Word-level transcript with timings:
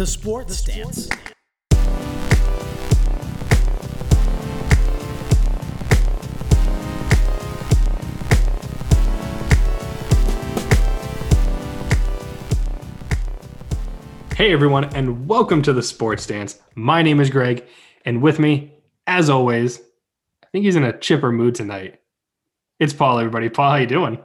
The 0.00 0.06
Sports 0.06 0.56
Stance. 0.56 1.10
Hey 14.34 14.54
everyone, 14.54 14.84
and 14.96 15.28
welcome 15.28 15.60
to 15.60 15.74
the 15.74 15.82
Sports 15.82 16.22
Stance. 16.22 16.58
My 16.74 17.02
name 17.02 17.20
is 17.20 17.28
Greg, 17.28 17.66
and 18.06 18.22
with 18.22 18.38
me, 18.38 18.72
as 19.06 19.28
always, 19.28 19.80
I 20.42 20.46
think 20.50 20.64
he's 20.64 20.76
in 20.76 20.84
a 20.84 20.98
chipper 20.98 21.30
mood 21.30 21.54
tonight. 21.54 22.00
It's 22.78 22.94
Paul, 22.94 23.18
everybody. 23.18 23.50
Paul, 23.50 23.72
how 23.72 23.76
you 23.76 23.86
doing? 23.86 24.18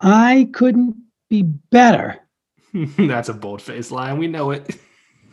I 0.00 0.48
couldn't 0.52 0.94
be 1.28 1.42
better. 1.42 2.20
That's 2.96 3.28
a 3.28 3.34
bold 3.34 3.60
faced 3.60 3.90
lie, 3.90 4.10
and 4.10 4.20
we 4.20 4.28
know 4.28 4.52
it. 4.52 4.78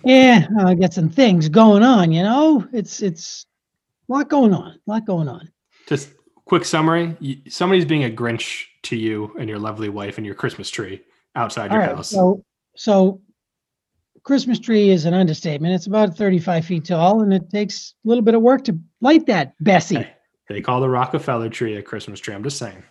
Yeah, 0.04 0.48
uh, 0.60 0.68
I 0.68 0.74
got 0.76 0.94
some 0.94 1.10
things 1.10 1.50
going 1.50 1.84
on, 1.84 2.12
you 2.12 2.24
know? 2.24 2.68
It's 2.74 3.02
it's 3.02 3.46
a 4.10 4.14
lot 4.14 4.30
going 4.30 4.54
on. 4.54 4.72
A 4.72 4.90
lot 4.90 5.06
going 5.06 5.28
on. 5.28 5.50
Just 5.88 6.10
quick 6.46 6.66
summary: 6.66 7.16
You- 7.20 7.38
somebody's 7.50 7.86
being 7.86 8.04
a 8.04 8.10
Grinch 8.10 8.66
to 8.84 8.96
you 8.96 9.36
and 9.40 9.48
your 9.50 9.60
lovely 9.60 9.90
wife 9.90 10.18
and 10.18 10.26
your 10.26 10.36
Christmas 10.36 10.70
tree 10.70 11.02
outside 11.36 11.72
All 11.72 11.78
your 11.78 11.86
right. 11.88 11.96
house. 11.96 12.10
So 12.10 12.44
so 12.76 13.22
Christmas 14.24 14.60
tree 14.60 14.90
is 14.90 15.06
an 15.06 15.14
understatement. 15.14 15.74
It's 15.74 15.88
about 15.88 16.16
35 16.16 16.66
feet 16.66 16.86
tall 16.86 17.22
and 17.22 17.34
it 17.34 17.50
takes 17.50 17.96
a 18.06 18.08
little 18.08 18.24
bit 18.24 18.36
of 18.36 18.42
work 18.42 18.64
to 18.66 18.78
light 19.02 19.26
that 19.28 19.54
Bessie. 19.62 19.96
Hey, 19.96 20.14
they 20.48 20.62
call 20.62 20.80
the 20.82 20.90
Rockefeller 20.90 21.50
tree 21.50 21.76
a 21.76 21.82
Christmas 21.82 22.20
tree. 22.20 22.34
I'm 22.36 22.44
just 22.44 22.58
saying. 22.58 22.84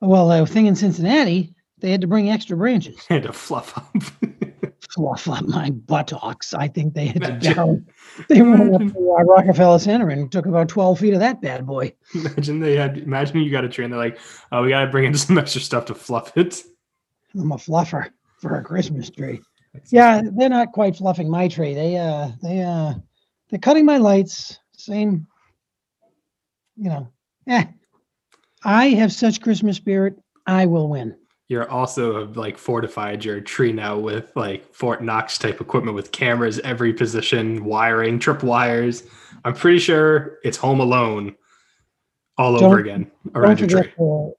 Well, 0.00 0.28
the 0.28 0.46
thing 0.46 0.66
in 0.66 0.74
Cincinnati, 0.74 1.54
they 1.78 1.90
had 1.90 2.00
to 2.00 2.06
bring 2.06 2.30
extra 2.30 2.56
branches. 2.56 3.04
Had 3.08 3.22
to 3.24 3.32
fluff 3.32 3.76
up. 3.76 3.94
Fluff 4.94 5.26
up 5.28 5.44
my 5.46 5.70
buttocks. 5.70 6.52
I 6.52 6.68
think 6.68 6.92
they 6.92 7.06
had 7.06 7.22
to 7.22 7.28
Imagine- 7.28 7.54
down. 7.54 7.86
They 8.28 8.42
went 8.42 8.74
up 8.74 8.80
to 8.92 9.16
uh, 9.18 9.22
Rockefeller 9.24 9.78
Center 9.78 10.10
and 10.10 10.30
took 10.30 10.44
about 10.44 10.68
12 10.68 10.98
feet 10.98 11.14
of 11.14 11.20
that 11.20 11.40
bad 11.40 11.66
boy. 11.66 11.94
imagine 12.14 12.60
they 12.60 12.76
had. 12.76 12.98
Imagine 12.98 13.40
you 13.40 13.50
got 13.50 13.64
a 13.64 13.70
tree 13.70 13.84
and 13.84 13.92
they're 13.92 13.98
like, 14.00 14.18
"Oh, 14.50 14.62
we 14.62 14.68
got 14.68 14.84
to 14.84 14.90
bring 14.90 15.04
in 15.06 15.14
some 15.14 15.38
extra 15.38 15.62
stuff 15.62 15.86
to 15.86 15.94
fluff 15.94 16.36
it." 16.36 16.62
I'm 17.34 17.52
a 17.52 17.56
fluffer 17.56 18.10
for 18.38 18.56
a 18.56 18.62
Christmas 18.62 19.08
tree. 19.08 19.40
Yeah, 19.88 20.20
they're 20.36 20.50
not 20.50 20.72
quite 20.72 20.96
fluffing 20.96 21.30
my 21.30 21.48
tree. 21.48 21.72
They 21.72 21.96
uh 21.96 22.28
they 22.42 22.60
uh 22.60 22.92
they're 23.48 23.58
cutting 23.60 23.86
my 23.86 23.96
lights. 23.96 24.58
Same, 24.76 25.26
you 26.76 26.90
know. 26.90 27.08
Eh. 27.46 27.64
I 28.64 28.88
have 28.90 29.12
such 29.12 29.40
Christmas 29.40 29.78
spirit. 29.78 30.16
I 30.46 30.66
will 30.66 30.88
win. 30.88 31.16
You're 31.52 31.70
also 31.70 32.28
like 32.28 32.56
fortified 32.56 33.26
your 33.26 33.38
tree 33.42 33.72
now 33.72 33.98
with 33.98 34.32
like 34.34 34.74
Fort 34.74 35.02
Knox 35.04 35.36
type 35.36 35.60
equipment 35.60 35.94
with 35.94 36.10
cameras 36.10 36.58
every 36.60 36.94
position, 36.94 37.62
wiring, 37.66 38.18
trip 38.18 38.42
wires. 38.42 39.02
I'm 39.44 39.52
pretty 39.52 39.78
sure 39.78 40.38
it's 40.44 40.56
Home 40.56 40.80
Alone 40.80 41.36
all 42.38 42.54
over 42.54 42.76
Don't- 42.76 42.80
again 42.80 43.10
Don't 43.26 43.36
around 43.36 43.60
your 43.60 43.68
tree. 43.68 43.92
the 43.98 44.32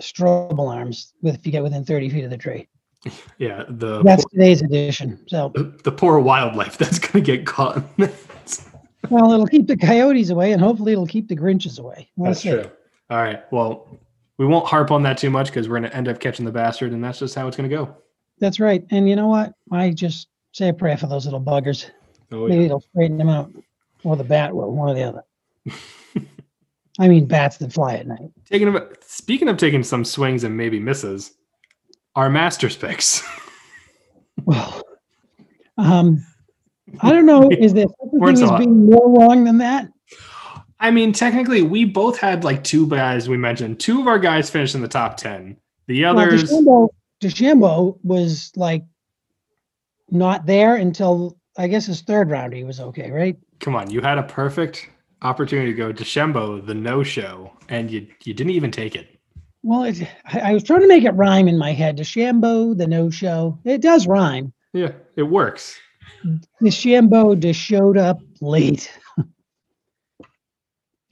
strobe 0.00 0.56
alarms 0.58 1.12
with 1.22 1.34
if 1.34 1.44
you 1.44 1.50
get 1.50 1.64
within 1.64 1.84
30 1.84 2.08
feet 2.08 2.22
of 2.22 2.30
the 2.30 2.38
tree. 2.38 2.68
Yeah, 3.38 3.64
the 3.68 4.04
That's 4.04 4.24
today's 4.26 4.62
edition. 4.62 5.24
So 5.26 5.48
poor, 5.56 5.64
the 5.82 5.90
poor 5.90 6.18
wildlife 6.20 6.78
that's 6.78 7.00
gonna 7.00 7.24
get 7.24 7.46
caught. 7.46 7.78
in 7.78 7.84
this. 7.96 8.68
well, 9.08 9.32
it'll 9.32 9.48
keep 9.48 9.66
the 9.66 9.76
coyotes 9.76 10.30
away 10.30 10.52
and 10.52 10.62
hopefully 10.62 10.92
it'll 10.92 11.06
keep 11.08 11.26
the 11.26 11.34
Grinches 11.36 11.80
away. 11.80 12.08
We'll 12.14 12.30
That's 12.30 12.42
see. 12.42 12.50
true. 12.50 12.70
All 13.10 13.18
right. 13.18 13.42
Well, 13.50 13.98
we 14.40 14.46
won't 14.46 14.66
harp 14.66 14.90
on 14.90 15.02
that 15.02 15.18
too 15.18 15.28
much 15.28 15.48
because 15.48 15.68
we're 15.68 15.74
gonna 15.74 15.88
end 15.88 16.08
up 16.08 16.18
catching 16.18 16.46
the 16.46 16.50
bastard, 16.50 16.92
and 16.92 17.04
that's 17.04 17.18
just 17.18 17.34
how 17.34 17.46
it's 17.46 17.58
gonna 17.58 17.68
go. 17.68 17.94
That's 18.38 18.58
right. 18.58 18.82
And 18.90 19.06
you 19.06 19.14
know 19.14 19.28
what? 19.28 19.52
I 19.70 19.90
just 19.90 20.28
say 20.52 20.70
a 20.70 20.72
prayer 20.72 20.96
for 20.96 21.08
those 21.08 21.26
little 21.26 21.42
buggers. 21.42 21.90
Oh 22.32 22.48
Maybe 22.48 22.60
yeah. 22.60 22.66
it'll 22.66 22.80
straighten 22.80 23.18
them 23.18 23.28
out. 23.28 23.52
Or 24.02 24.16
the 24.16 24.24
bat 24.24 24.56
will, 24.56 24.72
one 24.72 24.88
or 24.88 24.94
the 24.94 25.02
other. 25.02 25.22
I 26.98 27.06
mean 27.06 27.26
bats 27.26 27.58
that 27.58 27.70
fly 27.70 27.96
at 27.96 28.06
night. 28.06 28.30
Taking 28.46 28.74
a, 28.74 28.88
speaking 29.02 29.46
of 29.48 29.58
taking 29.58 29.82
some 29.82 30.06
swings 30.06 30.42
and 30.42 30.56
maybe 30.56 30.80
misses, 30.80 31.32
our 32.16 32.30
Masters 32.30 32.76
picks. 32.76 33.22
Well, 34.46 34.82
um, 35.76 36.24
I 37.02 37.12
don't 37.12 37.26
know. 37.26 37.50
Is 37.50 37.74
there 37.74 37.88
such 37.88 37.94
a 38.04 38.16
We're 38.16 38.34
thing 38.34 38.42
as 38.42 38.48
saw 38.48 38.56
it. 38.56 38.60
being 38.60 38.86
more 38.86 39.18
wrong 39.18 39.44
than 39.44 39.58
that? 39.58 39.90
I 40.80 40.90
mean, 40.90 41.12
technically, 41.12 41.62
we 41.62 41.84
both 41.84 42.18
had 42.18 42.42
like 42.42 42.64
two 42.64 42.88
guys 42.88 43.28
we 43.28 43.36
mentioned. 43.36 43.80
Two 43.80 44.00
of 44.00 44.06
our 44.06 44.18
guys 44.18 44.50
finished 44.50 44.74
in 44.74 44.80
the 44.80 44.88
top 44.88 45.16
10. 45.16 45.56
The 45.86 46.04
Well, 46.04 46.18
others, 46.18 46.44
DeChambeau, 46.44 46.88
DeChambeau 47.20 47.98
was 48.02 48.52
like 48.56 48.84
not 50.10 50.46
there 50.46 50.76
until 50.76 51.36
I 51.58 51.68
guess 51.68 51.86
his 51.86 52.00
third 52.00 52.30
round. 52.30 52.54
He 52.54 52.64
was 52.64 52.80
okay, 52.80 53.10
right? 53.10 53.36
come 53.60 53.76
on, 53.76 53.90
you 53.90 54.00
had 54.00 54.18
a 54.18 54.22
perfect 54.22 54.88
opportunity 55.22 55.70
to 55.70 55.76
go 55.76 55.92
DeChambeau, 55.92 56.66
the 56.66 56.74
no 56.74 57.02
show, 57.02 57.52
and 57.68 57.90
you, 57.90 58.06
you 58.24 58.34
didn't 58.34 58.52
even 58.52 58.70
take 58.70 58.96
it. 58.96 59.18
Well, 59.62 59.84
it, 59.84 60.02
I, 60.24 60.40
I 60.40 60.54
was 60.54 60.64
trying 60.64 60.80
to 60.80 60.88
make 60.88 61.04
it 61.04 61.12
rhyme 61.12 61.46
in 61.46 61.58
my 61.58 61.72
head. 61.72 61.98
DeChambeau, 61.98 62.76
the 62.76 62.86
no 62.86 63.10
show. 63.10 63.58
It 63.64 63.82
does 63.82 64.06
rhyme. 64.06 64.52
Yeah, 64.72 64.92
it 65.16 65.24
works. 65.24 65.78
DeChambeau 66.62 67.38
just 67.38 67.60
showed 67.60 67.98
up 67.98 68.20
late. 68.40 68.90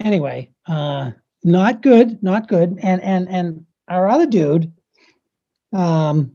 Anyway, 0.00 0.50
uh, 0.66 1.10
not 1.44 1.82
good, 1.82 2.22
not 2.22 2.48
good. 2.48 2.78
And 2.82 3.02
and 3.02 3.28
and 3.28 3.66
our 3.88 4.08
other 4.08 4.26
dude, 4.26 4.72
um, 5.72 6.32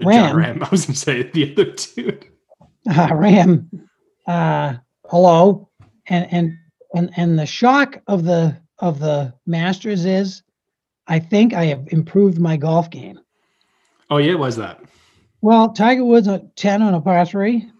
Jon 0.00 0.34
Rahm. 0.34 0.34
Rahm. 0.34 0.62
I 0.66 0.68
was 0.70 0.86
going 0.86 0.94
to 0.94 1.00
say 1.00 1.22
the 1.22 1.52
other 1.52 1.64
dude. 1.64 2.26
uh, 2.88 3.08
Rahm, 3.08 3.68
uh, 4.26 4.74
hello, 5.08 5.68
and 6.06 6.26
and 6.32 6.58
and 6.94 7.10
and 7.16 7.38
the 7.38 7.46
shock 7.46 8.00
of 8.06 8.24
the 8.24 8.56
of 8.78 8.98
the 8.98 9.32
Masters 9.46 10.04
is, 10.04 10.42
I 11.06 11.18
think 11.18 11.52
I 11.52 11.66
have 11.66 11.86
improved 11.88 12.38
my 12.38 12.56
golf 12.56 12.90
game. 12.90 13.20
Oh, 14.08 14.16
yeah, 14.16 14.34
was 14.34 14.56
that. 14.56 14.80
Well, 15.42 15.70
Tiger 15.70 16.04
Woods 16.04 16.28
at 16.28 16.56
ten 16.56 16.82
on 16.82 16.94
a 16.94 17.00
par 17.00 17.24
three. 17.24 17.70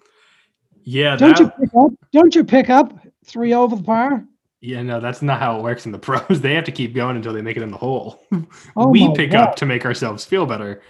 Yeah, 0.83 1.17
Don't 1.17 1.37
that, 1.37 1.41
you 1.41 1.51
pick 1.61 1.71
up? 1.77 1.91
Don't 2.13 2.35
you 2.35 2.45
pick 2.45 2.71
up 2.71 2.99
three 3.25 3.53
over 3.53 3.77
the 3.77 3.83
par? 3.83 4.25
Yeah, 4.61 4.83
no, 4.83 5.01
that's 5.01 5.23
not 5.23 5.39
how 5.39 5.59
it 5.59 5.63
works 5.63 5.87
in 5.87 5.93
the 5.93 5.99
pros. 6.07 6.41
They 6.41 6.55
have 6.55 6.65
to 6.65 6.73
keep 6.73 6.95
going 6.95 7.17
until 7.17 7.33
they 7.33 7.43
make 7.43 7.57
it 7.57 7.63
in 7.63 7.71
the 7.71 7.79
hole. 7.79 8.23
Oh 8.77 8.89
we 8.89 9.13
pick 9.15 9.33
God. 9.33 9.49
up 9.49 9.57
to 9.57 9.67
make 9.67 9.85
ourselves 9.85 10.25
feel 10.25 10.47
better. 10.47 10.83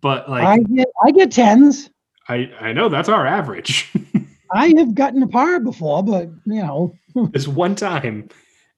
But 0.00 0.28
like, 0.30 0.44
I 0.44 0.58
get 0.58 0.88
I 1.04 1.10
get 1.10 1.30
tens. 1.30 1.90
I, 2.28 2.50
I 2.60 2.72
know 2.72 2.88
that's 2.88 3.08
our 3.08 3.26
average. 3.26 3.92
I 4.52 4.72
have 4.78 4.94
gotten 4.94 5.22
a 5.22 5.28
par 5.28 5.60
before, 5.60 6.02
but 6.02 6.28
you 6.46 6.62
know, 6.62 6.94
This 7.32 7.46
one 7.48 7.74
time. 7.74 8.28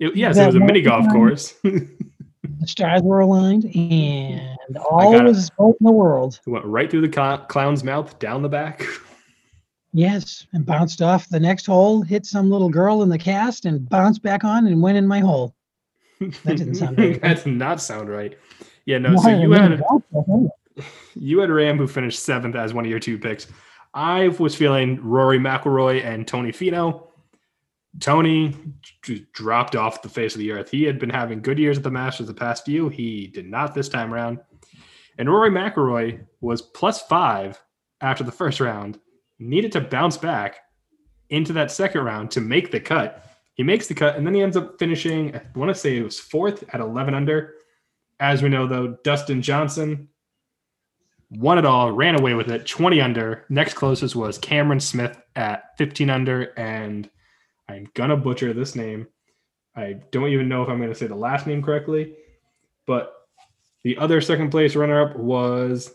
It, 0.00 0.16
yes, 0.16 0.36
it 0.36 0.46
was 0.46 0.54
a 0.54 0.60
mini 0.60 0.82
golf 0.82 1.04
time? 1.04 1.12
course. 1.14 1.52
the 1.62 1.86
stars 2.66 3.02
were 3.02 3.20
aligned 3.20 3.64
and 3.74 4.76
all 4.90 5.22
was 5.22 5.50
in 5.58 5.74
the 5.80 5.92
world. 5.92 6.40
Went 6.46 6.64
right 6.64 6.90
through 6.90 7.06
the 7.06 7.12
cl- 7.12 7.46
clown's 7.46 7.84
mouth, 7.84 8.18
down 8.18 8.42
the 8.42 8.48
back. 8.48 8.84
Yes, 9.92 10.46
and 10.52 10.64
bounced 10.64 11.02
off 11.02 11.28
the 11.28 11.40
next 11.40 11.66
hole, 11.66 12.00
hit 12.00 12.24
some 12.24 12.50
little 12.50 12.70
girl 12.70 13.02
in 13.02 13.10
the 13.10 13.18
cast, 13.18 13.66
and 13.66 13.88
bounced 13.88 14.22
back 14.22 14.42
on 14.42 14.66
and 14.66 14.80
went 14.80 14.96
in 14.96 15.06
my 15.06 15.20
hole. 15.20 15.54
That 16.20 16.56
didn't 16.56 16.76
sound 16.76 16.96
good. 16.96 17.20
that 17.22 17.44
did 17.44 17.54
not 17.54 17.80
sound 17.80 18.08
right. 18.08 18.38
Yeah, 18.86 18.98
no. 18.98 19.14
Why, 19.14 19.22
So 19.22 19.28
you 19.40 19.50
had 19.50 19.82
you 21.14 21.40
had 21.40 21.50
Rahm 21.50 21.76
who 21.76 21.86
finished 21.86 22.20
seventh 22.20 22.56
as 22.56 22.72
one 22.72 22.84
of 22.84 22.90
your 22.90 23.00
two 23.00 23.18
picks. 23.18 23.46
I 23.94 24.28
was 24.28 24.54
feeling 24.54 25.00
Rory 25.02 25.38
McIlroy 25.38 26.04
and 26.04 26.26
Tony 26.26 26.52
Finau. 26.52 27.08
Tony 28.00 28.56
dropped 29.32 29.76
off 29.76 30.00
the 30.00 30.08
face 30.08 30.34
of 30.34 30.38
the 30.38 30.50
earth. 30.50 30.70
He 30.70 30.84
had 30.84 30.98
been 30.98 31.10
having 31.10 31.42
good 31.42 31.58
years 31.58 31.76
at 31.76 31.84
the 31.84 31.90
Masters 31.90 32.26
the 32.26 32.32
past 32.32 32.64
few. 32.64 32.88
He 32.88 33.26
did 33.26 33.46
not 33.46 33.74
this 33.74 33.90
time 33.90 34.14
around. 34.14 34.40
And 35.18 35.28
Rory 35.28 35.50
McIlroy 35.50 36.24
was 36.40 36.62
plus 36.62 37.02
five 37.02 37.62
after 38.00 38.24
the 38.24 38.32
first 38.32 38.60
round. 38.60 38.98
Needed 39.42 39.72
to 39.72 39.80
bounce 39.80 40.16
back 40.16 40.58
into 41.30 41.52
that 41.54 41.72
second 41.72 42.02
round 42.04 42.30
to 42.32 42.40
make 42.40 42.70
the 42.70 42.78
cut. 42.78 43.28
He 43.54 43.62
makes 43.62 43.88
the 43.88 43.94
cut, 43.94 44.16
and 44.16 44.26
then 44.26 44.34
he 44.34 44.40
ends 44.40 44.56
up 44.56 44.78
finishing. 44.78 45.34
I 45.34 45.42
want 45.54 45.68
to 45.68 45.74
say 45.74 45.96
it 45.96 46.04
was 46.04 46.20
fourth 46.20 46.62
at 46.72 46.80
11 46.80 47.12
under. 47.12 47.54
As 48.20 48.40
we 48.40 48.48
know, 48.48 48.66
though, 48.66 48.98
Dustin 49.02 49.42
Johnson 49.42 50.08
won 51.28 51.58
it 51.58 51.66
all, 51.66 51.90
ran 51.90 52.20
away 52.20 52.34
with 52.34 52.50
it, 52.50 52.66
20 52.66 53.00
under. 53.00 53.44
Next 53.48 53.74
closest 53.74 54.14
was 54.14 54.38
Cameron 54.38 54.80
Smith 54.80 55.20
at 55.34 55.76
15 55.76 56.08
under, 56.08 56.52
and 56.56 57.10
I'm 57.68 57.88
gonna 57.94 58.16
butcher 58.16 58.52
this 58.52 58.76
name. 58.76 59.08
I 59.74 59.94
don't 60.12 60.28
even 60.28 60.48
know 60.48 60.62
if 60.62 60.68
I'm 60.68 60.80
gonna 60.80 60.94
say 60.94 61.08
the 61.08 61.16
last 61.16 61.46
name 61.46 61.62
correctly, 61.62 62.14
but 62.86 63.12
the 63.82 63.96
other 63.98 64.20
second 64.20 64.50
place 64.50 64.76
runner 64.76 65.00
up 65.00 65.16
was 65.16 65.94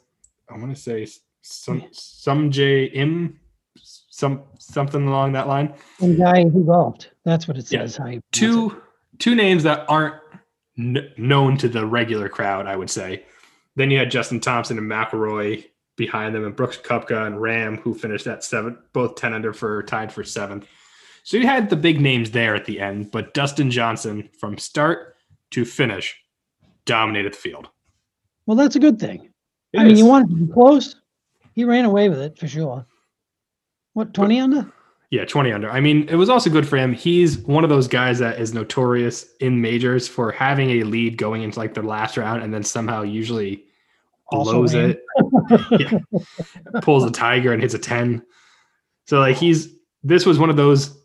I 0.49 0.57
want 0.57 0.75
to 0.75 0.81
say 0.81 1.07
some 1.47 1.85
some 1.91 2.51
J 2.51 2.89
M 2.89 3.39
some 3.77 4.43
something 4.57 5.07
along 5.07 5.33
that 5.33 5.47
line. 5.47 5.73
And 5.99 6.17
guy 6.17 6.43
who 6.43 6.65
golfed. 6.65 7.11
That's 7.23 7.47
what 7.47 7.57
it 7.57 7.67
says. 7.67 7.97
You 7.97 8.03
pronounce 8.03 8.17
it. 8.17 8.23
Two 8.31 8.81
two 9.19 9.35
names 9.35 9.63
that 9.63 9.85
aren't 9.89 10.15
kn- 10.75 11.11
known 11.17 11.57
to 11.57 11.69
the 11.69 11.85
regular 11.85 12.29
crowd, 12.29 12.67
I 12.67 12.75
would 12.75 12.89
say. 12.89 13.25
Then 13.75 13.91
you 13.91 13.99
had 13.99 14.09
Justin 14.09 14.39
Thompson 14.39 14.77
and 14.77 14.89
McIlroy 14.89 15.65
behind 15.95 16.33
them, 16.33 16.45
and 16.45 16.55
Brooks 16.55 16.77
Koepka 16.77 17.27
and 17.27 17.35
Rahm, 17.37 17.79
who 17.79 17.93
finished 17.93 18.27
at 18.27 18.43
seven, 18.43 18.77
both 18.93 19.15
10 19.15 19.33
under 19.33 19.53
for 19.53 19.83
tied 19.83 20.11
for 20.11 20.23
seventh. 20.23 20.67
So 21.23 21.37
you 21.37 21.45
had 21.45 21.69
the 21.69 21.75
big 21.75 21.99
names 21.99 22.31
there 22.31 22.55
at 22.55 22.65
the 22.65 22.79
end, 22.79 23.11
but 23.11 23.33
Dustin 23.33 23.69
Johnson 23.69 24.29
from 24.39 24.57
start 24.57 25.17
to 25.51 25.65
finish 25.65 26.15
dominated 26.85 27.33
the 27.33 27.37
field. 27.37 27.67
Well, 28.45 28.55
that's 28.55 28.75
a 28.75 28.79
good 28.79 28.99
thing. 28.99 29.29
It 29.73 29.79
I 29.79 29.83
mean, 29.83 29.97
you 29.97 30.05
want 30.05 30.29
to 30.29 30.35
be 30.35 30.51
close. 30.51 30.95
He 31.57 31.63
ran 31.63 31.85
away 31.85 32.07
with 32.07 32.19
it 32.19 32.37
for 32.37 32.47
sure. 32.47 32.85
What, 33.93 34.13
20 34.13 34.39
under? 34.39 34.71
Yeah, 35.09 35.25
20 35.25 35.51
under. 35.51 35.71
I 35.71 35.79
mean, 35.79 36.07
it 36.07 36.13
was 36.13 36.29
also 36.29 36.51
good 36.51 36.67
for 36.67 36.77
him. 36.77 36.93
He's 36.93 37.39
one 37.39 37.63
of 37.63 37.71
those 37.71 37.87
guys 37.87 38.19
that 38.19 38.39
is 38.39 38.53
notorious 38.53 39.25
in 39.39 39.59
majors 39.59 40.07
for 40.07 40.31
having 40.31 40.69
a 40.69 40.83
lead 40.83 41.17
going 41.17 41.41
into 41.41 41.57
like 41.57 41.73
the 41.73 41.81
last 41.81 42.15
round 42.15 42.43
and 42.43 42.53
then 42.53 42.61
somehow 42.61 43.01
usually 43.01 43.65
blows 44.29 44.75
it. 44.75 45.01
yeah. 45.71 45.97
Pulls 46.83 47.03
a 47.03 47.09
tiger 47.09 47.51
and 47.51 47.59
hits 47.59 47.73
a 47.73 47.79
10. 47.79 48.23
So 49.07 49.19
like 49.19 49.37
he's 49.37 49.73
this 50.03 50.27
was 50.27 50.37
one 50.37 50.51
of 50.51 50.57
those 50.57 50.95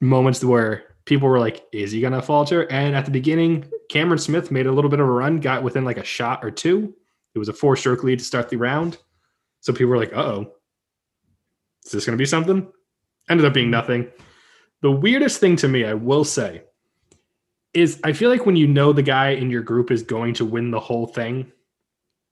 moments 0.00 0.44
where 0.44 0.84
people 1.04 1.28
were 1.28 1.40
like, 1.40 1.64
is 1.72 1.90
he 1.90 2.00
gonna 2.00 2.22
falter? 2.22 2.70
And 2.70 2.94
at 2.94 3.06
the 3.06 3.10
beginning, 3.10 3.68
Cameron 3.90 4.20
Smith 4.20 4.52
made 4.52 4.68
a 4.68 4.72
little 4.72 4.88
bit 4.88 5.00
of 5.00 5.08
a 5.08 5.10
run, 5.10 5.40
got 5.40 5.64
within 5.64 5.84
like 5.84 5.98
a 5.98 6.04
shot 6.04 6.44
or 6.44 6.52
two. 6.52 6.94
It 7.34 7.40
was 7.40 7.48
a 7.48 7.52
four 7.52 7.74
stroke 7.74 8.04
lead 8.04 8.20
to 8.20 8.24
start 8.24 8.50
the 8.50 8.56
round. 8.56 8.98
So 9.60 9.72
people 9.72 9.88
were 9.88 9.98
like, 9.98 10.14
uh 10.14 10.22
oh. 10.22 10.52
Is 11.84 11.92
this 11.92 12.06
gonna 12.06 12.16
be 12.16 12.26
something? 12.26 12.70
Ended 13.28 13.46
up 13.46 13.54
being 13.54 13.70
nothing. 13.70 14.08
The 14.82 14.90
weirdest 14.90 15.40
thing 15.40 15.56
to 15.56 15.68
me, 15.68 15.84
I 15.84 15.94
will 15.94 16.24
say, 16.24 16.62
is 17.74 18.00
I 18.04 18.12
feel 18.12 18.30
like 18.30 18.46
when 18.46 18.56
you 18.56 18.66
know 18.66 18.92
the 18.92 19.02
guy 19.02 19.30
in 19.30 19.50
your 19.50 19.62
group 19.62 19.90
is 19.90 20.02
going 20.02 20.34
to 20.34 20.44
win 20.44 20.70
the 20.70 20.80
whole 20.80 21.06
thing, 21.06 21.52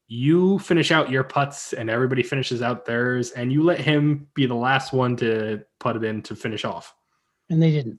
you 0.07 0.59
finish 0.59 0.91
out 0.91 1.11
your 1.11 1.25
putts 1.25 1.73
and 1.73 1.89
everybody 1.89 2.23
finishes 2.23 2.63
out 2.63 2.85
theirs, 2.85 3.31
and 3.33 3.53
you 3.53 3.63
let 3.63 3.81
him 3.81 4.29
be 4.35 4.47
the 4.47 4.55
last 4.55 4.93
one 4.93 5.17
to 5.17 5.63
put 5.81 5.97
it 5.97 6.05
in 6.05 6.23
to 6.23 6.37
finish 6.37 6.65
off. 6.65 6.95
And 7.51 7.63
they 7.63 7.71
didn't. 7.71 7.99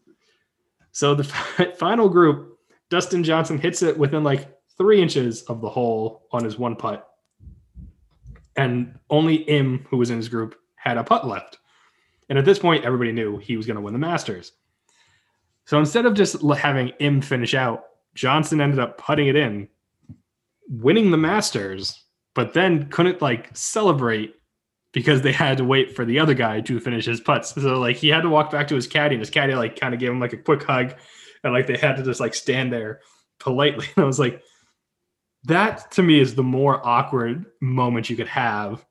So 0.91 1.15
the 1.15 1.23
final 1.77 2.09
group, 2.09 2.57
Dustin 2.89 3.23
Johnson 3.23 3.57
hits 3.57 3.81
it 3.81 3.97
within 3.97 4.23
like 4.23 4.49
three 4.77 5.01
inches 5.01 5.43
of 5.43 5.61
the 5.61 5.69
hole 5.69 6.27
on 6.31 6.43
his 6.43 6.57
one 6.57 6.75
putt. 6.75 7.07
And 8.55 8.97
only 9.09 9.35
Im, 9.35 9.85
who 9.89 9.97
was 9.97 10.09
in 10.09 10.17
his 10.17 10.29
group, 10.29 10.55
had 10.75 10.97
a 10.97 11.03
putt 11.03 11.27
left. 11.27 11.59
And 12.29 12.39
at 12.39 12.45
this 12.45 12.59
point, 12.59 12.85
everybody 12.85 13.11
knew 13.11 13.37
he 13.37 13.57
was 13.57 13.65
going 13.65 13.75
to 13.75 13.81
win 13.81 13.93
the 13.93 13.99
Masters. 13.99 14.53
So 15.65 15.79
instead 15.79 16.05
of 16.05 16.13
just 16.13 16.41
having 16.41 16.89
Im 16.99 17.21
finish 17.21 17.53
out, 17.53 17.85
Johnson 18.13 18.61
ended 18.61 18.79
up 18.79 18.97
putting 18.97 19.27
it 19.27 19.35
in, 19.35 19.67
winning 20.69 21.11
the 21.11 21.17
Masters, 21.17 22.03
but 22.33 22.53
then 22.53 22.89
couldn't 22.89 23.21
like 23.21 23.55
celebrate 23.55 24.35
because 24.91 25.21
they 25.21 25.31
had 25.31 25.57
to 25.57 25.65
wait 25.65 25.95
for 25.95 26.05
the 26.05 26.19
other 26.19 26.33
guy 26.33 26.61
to 26.61 26.79
finish 26.79 27.05
his 27.05 27.19
putts. 27.19 27.53
So 27.53 27.79
like 27.79 27.97
he 27.97 28.07
had 28.07 28.21
to 28.21 28.29
walk 28.29 28.51
back 28.51 28.67
to 28.69 28.75
his 28.75 28.87
caddy, 28.87 29.15
and 29.15 29.21
his 29.21 29.29
caddy 29.29 29.55
like 29.55 29.79
kind 29.79 29.93
of 29.93 29.99
gave 29.99 30.09
him 30.09 30.19
like 30.19 30.33
a 30.33 30.37
quick 30.37 30.63
hug, 30.63 30.95
and 31.43 31.51
like 31.51 31.67
they 31.67 31.77
had 31.77 31.97
to 31.97 32.03
just 32.03 32.19
like 32.19 32.33
stand 32.33 32.71
there 32.71 33.01
politely. 33.39 33.87
And 33.95 34.03
I 34.03 34.07
was 34.07 34.19
like, 34.19 34.41
that 35.45 35.91
to 35.91 36.03
me 36.03 36.19
is 36.19 36.35
the 36.35 36.43
more 36.43 36.85
awkward 36.85 37.45
moment 37.61 38.09
you 38.09 38.15
could 38.15 38.27
have 38.27 38.85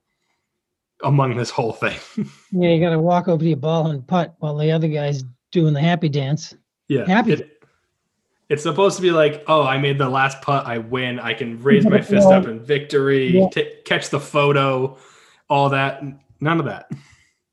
among 1.02 1.36
this 1.36 1.50
whole 1.50 1.72
thing. 1.72 1.98
Yeah, 2.52 2.70
you 2.70 2.80
got 2.80 2.90
to 2.90 3.00
walk 3.00 3.26
over 3.28 3.42
to 3.42 3.48
your 3.48 3.56
ball 3.56 3.88
and 3.88 4.06
putt 4.06 4.34
while 4.38 4.56
the 4.56 4.70
other 4.70 4.86
guy's 4.88 5.24
doing 5.50 5.74
the 5.74 5.80
happy 5.80 6.08
dance. 6.08 6.54
yeah, 6.88 7.04
Happy. 7.06 7.32
it- 7.34 7.50
it's 8.50 8.62
supposed 8.62 8.96
to 8.96 9.02
be 9.02 9.10
like, 9.10 9.42
oh, 9.48 9.62
I 9.62 9.78
made 9.78 9.96
the 9.96 10.08
last 10.08 10.42
putt, 10.42 10.66
I 10.66 10.76
win, 10.76 11.18
I 11.18 11.32
can 11.32 11.60
raise 11.62 11.86
my 11.86 12.00
fist 12.02 12.28
up 12.28 12.46
in 12.48 12.60
victory, 12.62 13.28
Yeah. 13.38 13.48
ta- 13.48 13.70
catch 13.86 14.10
the 14.10 14.20
photo, 14.20 14.98
all 15.48 15.70
that. 15.70 16.02
None 16.40 16.60
of 16.60 16.66
that. 16.66 16.90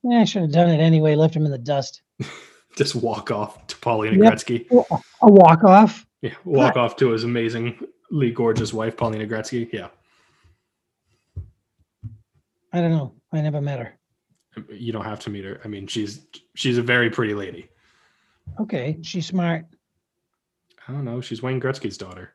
Yeah, 0.04 0.20
I 0.20 0.26
should 0.26 0.42
have 0.42 0.52
done 0.52 0.70
it 0.70 0.80
anyway. 0.82 1.16
Left 1.16 1.34
him 1.34 1.46
in 1.46 1.52
the 1.52 1.58
dust. 1.58 2.02
Just 2.76 2.94
walk 2.94 3.32
off 3.32 3.66
to 3.68 3.78
Paulina 3.78 4.22
Yep. 4.22 4.34
Gretzky. 4.34 4.70
A 5.22 5.32
walk 5.32 5.64
off. 5.64 6.06
Yeah, 6.22 6.34
walk 6.44 6.76
off 6.76 6.98
to 6.98 7.10
his 7.12 7.24
amazingly 8.12 8.32
gorgeous 8.32 8.74
wife, 8.74 8.98
Paulina 8.98 9.26
Gretzky. 9.26 9.72
Yeah, 9.72 9.88
I 12.74 12.82
don't 12.82 12.92
know. 12.92 13.14
I 13.32 13.42
never 13.42 13.62
met 13.62 13.80
her. 13.80 13.94
you 14.70 14.92
don't 14.92 15.06
have 15.06 15.20
to 15.22 15.30
meet 15.30 15.46
her. 15.46 15.62
I 15.64 15.68
mean, 15.68 15.88
she's 15.88 16.26
she's 16.56 16.78
a 16.78 16.82
very 16.82 17.10
pretty 17.10 17.34
lady. 17.34 17.70
Okay, 18.60 18.98
she's 19.02 19.26
smart. 19.26 19.66
I 20.88 20.92
don't 20.92 21.06
know. 21.06 21.22
She's 21.22 21.42
Wayne 21.42 21.62
Gretzky's 21.62 21.98
daughter. 21.98 22.34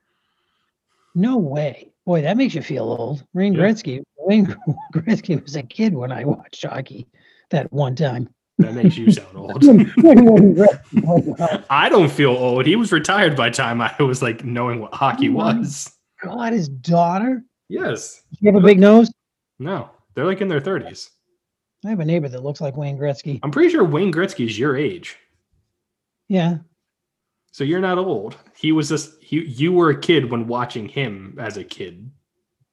No 1.14 1.36
way. 1.36 1.92
Boy, 2.04 2.22
that 2.22 2.36
makes 2.36 2.54
you 2.54 2.62
feel 2.62 2.84
old. 2.84 3.24
Wayne 3.34 3.54
Yeah. 3.54 3.62
Gretzky. 3.62 4.02
Wayne 4.18 4.46
Gretzky 4.94 5.42
was 5.42 5.56
a 5.56 5.62
kid 5.62 5.94
when 5.94 6.12
I 6.12 6.24
watched 6.24 6.64
hockey 6.64 7.06
that 7.50 7.70
one 7.72 7.94
time. 7.96 8.28
That 8.58 8.74
makes 8.74 8.96
you 8.96 9.10
sound 9.12 9.28
old. 9.36 9.62
When- 9.64 9.86
when 10.02 10.24
Wayne 10.24 10.54
Gretzky 10.56 11.04
was 11.04 11.40
out. 11.40 11.64
I 11.70 11.88
don't 11.88 12.10
feel 12.10 12.30
old. 12.30 12.66
He 12.66 12.76
was 12.76 12.90
retired 12.92 13.36
by 13.36 13.50
the 13.50 13.56
time 13.56 13.80
I 13.82 13.94
was 14.02 14.22
like 14.22 14.44
knowing 14.44 14.80
what 14.80 14.94
hockey 14.94 15.28
was. 15.28 15.90
God, 16.22 16.52
his 16.52 16.68
daughter. 16.68 17.44
Yes. 17.68 18.22
You 18.40 18.50
have 18.52 18.62
a 18.62 18.64
big 18.66 18.78
nose. 18.78 19.10
No, 19.58 19.90
they're 20.14 20.24
like 20.24 20.40
in 20.40 20.48
their 20.48 20.60
thirties. 20.60 21.10
I 21.84 21.90
have 21.90 22.00
a 22.00 22.04
neighbor 22.04 22.28
that 22.28 22.42
looks 22.42 22.60
like 22.60 22.76
Wayne 22.76 22.98
Gretzky. 22.98 23.38
I'm 23.42 23.50
pretty 23.50 23.68
sure 23.70 23.84
Wayne 23.84 24.12
Gretzky's 24.12 24.58
your 24.58 24.76
age, 24.76 25.16
Yeah, 26.28 26.58
so 27.52 27.62
you're 27.64 27.80
not 27.80 27.98
old. 27.98 28.36
He 28.56 28.72
was 28.72 28.88
just 28.88 29.22
he. 29.22 29.44
You 29.44 29.72
were 29.72 29.90
a 29.90 30.00
kid 30.00 30.30
when 30.30 30.46
watching 30.46 30.88
him 30.88 31.36
as 31.38 31.56
a 31.58 31.64
kid. 31.64 32.10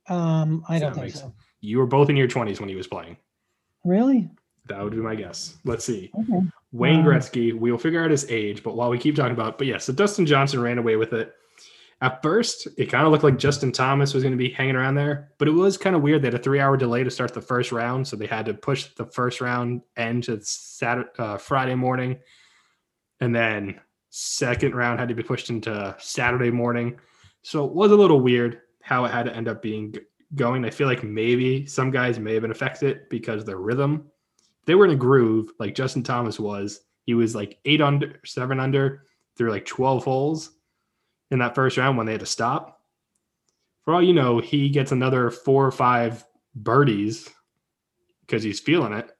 um, 0.07 0.63
I 0.69 0.77
So 0.79 0.85
don't 0.85 0.93
think 0.93 1.05
makes- 1.07 1.19
so. 1.19 1.33
You 1.61 1.77
were 1.77 1.85
both 1.85 2.09
in 2.09 2.17
your 2.17 2.27
20s 2.27 2.59
when 2.59 2.67
he 2.69 2.75
was 2.75 2.87
playing. 2.87 3.15
Really? 3.85 4.29
That 4.67 4.81
would 4.83 4.91
be 4.91 4.97
my 4.97 5.15
guess. 5.15 5.57
Let's 5.65 5.85
see. 5.85 6.11
Okay. 6.17 6.47
Wayne 6.71 7.01
Um, 7.01 7.05
Gretzky, 7.05 7.53
we 7.53 7.71
will 7.71 7.77
figure 7.77 8.03
out 8.03 8.11
his 8.11 8.29
age, 8.31 8.63
but 8.63 8.75
while 8.75 8.89
we 8.89 8.97
keep 8.97 9.15
talking 9.15 9.33
about, 9.33 9.57
but 9.57 9.67
yeah, 9.67 9.77
so 9.77 9.93
Dustin 9.93 10.25
Johnson 10.25 10.61
ran 10.61 10.77
away 10.77 10.95
with 10.95 11.13
it. 11.13 11.33
At 12.01 12.21
first, 12.21 12.67
it 12.77 12.87
kind 12.87 13.05
of 13.05 13.11
looked 13.11 13.23
like 13.23 13.37
Justin 13.37 13.71
Thomas 13.71 14.13
was 14.13 14.23
going 14.23 14.33
to 14.33 14.37
be 14.37 14.49
hanging 14.49 14.75
around 14.75 14.95
there, 14.95 15.31
but 15.37 15.47
it 15.47 15.51
was 15.51 15.77
kind 15.77 15.95
of 15.95 16.01
weird. 16.01 16.21
They 16.21 16.27
had 16.27 16.33
a 16.33 16.39
three-hour 16.39 16.75
delay 16.75 17.03
to 17.03 17.11
start 17.11 17.33
the 17.33 17.41
first 17.41 17.71
round, 17.71 18.05
so 18.07 18.15
they 18.17 18.25
had 18.25 18.45
to 18.47 18.53
push 18.53 18.85
the 18.95 19.05
first 19.05 19.39
round 19.39 19.81
end 19.95 20.23
to 20.23 20.41
Saturday, 20.41 21.09
uh, 21.19 21.37
Friday 21.37 21.75
morning, 21.75 22.17
and 23.21 23.33
then 23.33 23.79
second 24.09 24.75
round 24.75 24.99
had 24.99 25.09
to 25.09 25.15
be 25.15 25.23
pushed 25.23 25.49
into 25.49 25.95
Saturday 25.99 26.51
morning. 26.51 26.99
So 27.43 27.63
it 27.65 27.73
was 27.73 27.91
a 27.91 27.95
little 27.95 28.19
weird 28.19 28.61
how 28.81 29.05
it 29.05 29.11
had 29.11 29.25
to 29.27 29.35
end 29.35 29.47
up 29.47 29.61
being 29.61 29.95
going. 30.35 30.65
I 30.65 30.71
feel 30.71 30.87
like 30.87 31.03
maybe 31.03 31.65
some 31.67 31.89
guys 31.89 32.19
may 32.19 32.33
have 32.33 32.41
been 32.41 32.51
affected 32.51 33.07
because 33.09 33.45
their 33.45 33.57
rhythm 33.57 34.09
they 34.65 34.75
were 34.75 34.85
in 34.85 34.91
a 34.91 34.95
groove 34.95 35.51
like 35.59 35.75
Justin 35.75 36.03
Thomas 36.03 36.39
was. 36.39 36.81
He 37.05 37.13
was 37.13 37.35
like 37.35 37.59
eight 37.65 37.81
under, 37.81 38.19
seven 38.25 38.59
under 38.59 39.05
through 39.37 39.51
like 39.51 39.65
12 39.65 40.03
holes 40.03 40.51
in 41.31 41.39
that 41.39 41.55
first 41.55 41.77
round 41.77 41.97
when 41.97 42.05
they 42.05 42.13
had 42.13 42.21
to 42.21 42.25
stop. 42.25 42.79
For 43.83 43.93
all 43.93 44.01
you 44.01 44.13
know, 44.13 44.39
he 44.39 44.69
gets 44.69 44.91
another 44.91 45.29
four 45.29 45.65
or 45.65 45.71
five 45.71 46.23
birdies 46.55 47.29
because 48.21 48.43
he's 48.43 48.59
feeling 48.59 48.93
it 48.93 49.11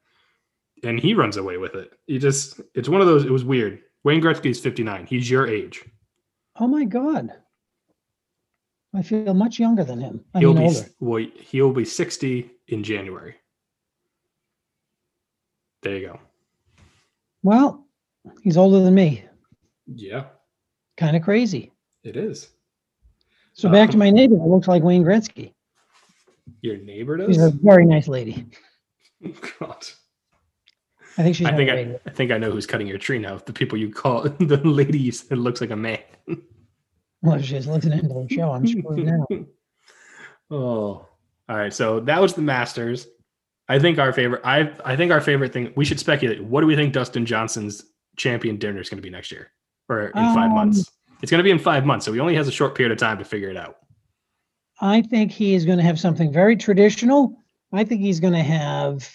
and 0.82 0.98
he 0.98 1.14
runs 1.14 1.36
away 1.36 1.58
with 1.58 1.74
it. 1.74 1.92
He 2.06 2.18
just, 2.18 2.60
it's 2.74 2.88
one 2.88 3.00
of 3.00 3.06
those, 3.06 3.24
it 3.24 3.30
was 3.30 3.44
weird. 3.44 3.80
Wayne 4.04 4.22
Gretzky 4.22 4.50
is 4.50 4.60
59. 4.60 5.06
He's 5.06 5.28
your 5.28 5.46
age. 5.46 5.84
Oh 6.58 6.66
my 6.66 6.84
God. 6.84 7.30
I 8.94 9.02
feel 9.02 9.34
much 9.34 9.58
younger 9.58 9.82
than 9.82 10.00
him. 10.00 10.24
I 10.34 10.38
He'll 10.38 10.54
mean, 10.54 10.68
be, 10.70 10.76
older. 10.76 10.88
well, 11.00 11.26
he'll 11.36 11.72
be 11.72 11.84
60 11.84 12.50
in 12.68 12.84
January. 12.84 13.34
There 15.84 15.96
you 15.98 16.06
go. 16.08 16.20
Well, 17.42 17.86
he's 18.42 18.56
older 18.56 18.80
than 18.80 18.94
me. 18.94 19.24
Yeah, 19.86 20.24
Kind 20.96 21.14
of 21.14 21.22
crazy. 21.22 21.72
it 22.04 22.16
is. 22.16 22.48
So 23.52 23.68
back 23.70 23.90
Uh, 23.90 23.92
to 23.92 23.98
my 23.98 24.10
neighbor 24.10 24.34
looks 24.36 24.66
like 24.66 24.82
Wayne 24.82 25.04
Gretzky. 25.04 25.52
Your 26.62 26.78
neighbor 26.78 27.18
does. 27.18 27.28
She's 27.28 27.42
a 27.42 27.50
very 27.50 27.84
nice 27.84 28.08
lady. 28.08 28.46
God. 29.60 29.86
I 31.18 31.22
think 31.22 31.36
she's 31.36 31.46
I 31.46 31.54
think 31.54 31.70
I. 31.70 31.98
I 32.06 32.10
think 32.10 32.32
I 32.32 32.38
know 32.38 32.50
who's 32.50 32.66
cutting 32.66 32.86
your 32.88 32.98
tree 32.98 33.18
now. 33.18 33.36
The 33.38 33.52
people 33.52 33.78
you 33.78 33.90
call 33.92 34.22
the 34.40 34.56
ladies, 34.64 35.26
it 35.30 35.36
looks 35.36 35.60
like 35.60 35.70
a 35.70 35.76
man. 35.76 35.98
Well, 37.22 37.40
she's 37.40 37.66
listening 37.66 38.00
to 38.00 38.08
the 38.08 38.26
show. 38.30 38.50
I'm 38.52 38.66
screwed 38.66 39.06
now. 39.06 39.26
oh, 40.50 40.56
all 41.48 41.56
right. 41.56 41.72
So 41.72 42.00
that 42.00 42.20
was 42.20 42.34
the 42.34 42.42
Masters. 42.42 43.06
I 43.68 43.78
think 43.78 43.98
our 43.98 44.12
favorite. 44.12 44.42
I 44.44 44.72
I 44.84 44.96
think 44.96 45.10
our 45.12 45.20
favorite 45.20 45.52
thing. 45.52 45.72
We 45.76 45.84
should 45.84 45.98
speculate. 46.00 46.42
What 46.42 46.60
do 46.60 46.66
we 46.66 46.76
think 46.76 46.92
Dustin 46.92 47.24
Johnson's 47.24 47.82
champion 48.16 48.56
dinner 48.58 48.80
is 48.80 48.88
going 48.88 48.98
to 48.98 49.02
be 49.02 49.10
next 49.10 49.32
year, 49.32 49.50
or 49.88 50.08
in 50.08 50.12
five 50.12 50.50
Um, 50.50 50.54
months? 50.54 50.90
It's 51.22 51.30
going 51.30 51.38
to 51.38 51.44
be 51.44 51.50
in 51.50 51.58
five 51.58 51.86
months, 51.86 52.04
so 52.04 52.12
he 52.12 52.20
only 52.20 52.34
has 52.34 52.48
a 52.48 52.52
short 52.52 52.74
period 52.74 52.92
of 52.92 52.98
time 52.98 53.18
to 53.18 53.24
figure 53.24 53.48
it 53.48 53.56
out. 53.56 53.78
I 54.80 55.00
think 55.00 55.30
he 55.32 55.54
is 55.54 55.64
going 55.64 55.78
to 55.78 55.84
have 55.84 55.98
something 55.98 56.30
very 56.32 56.56
traditional. 56.56 57.38
I 57.72 57.84
think 57.84 58.02
he's 58.02 58.20
going 58.20 58.34
to 58.34 58.42
have 58.42 59.08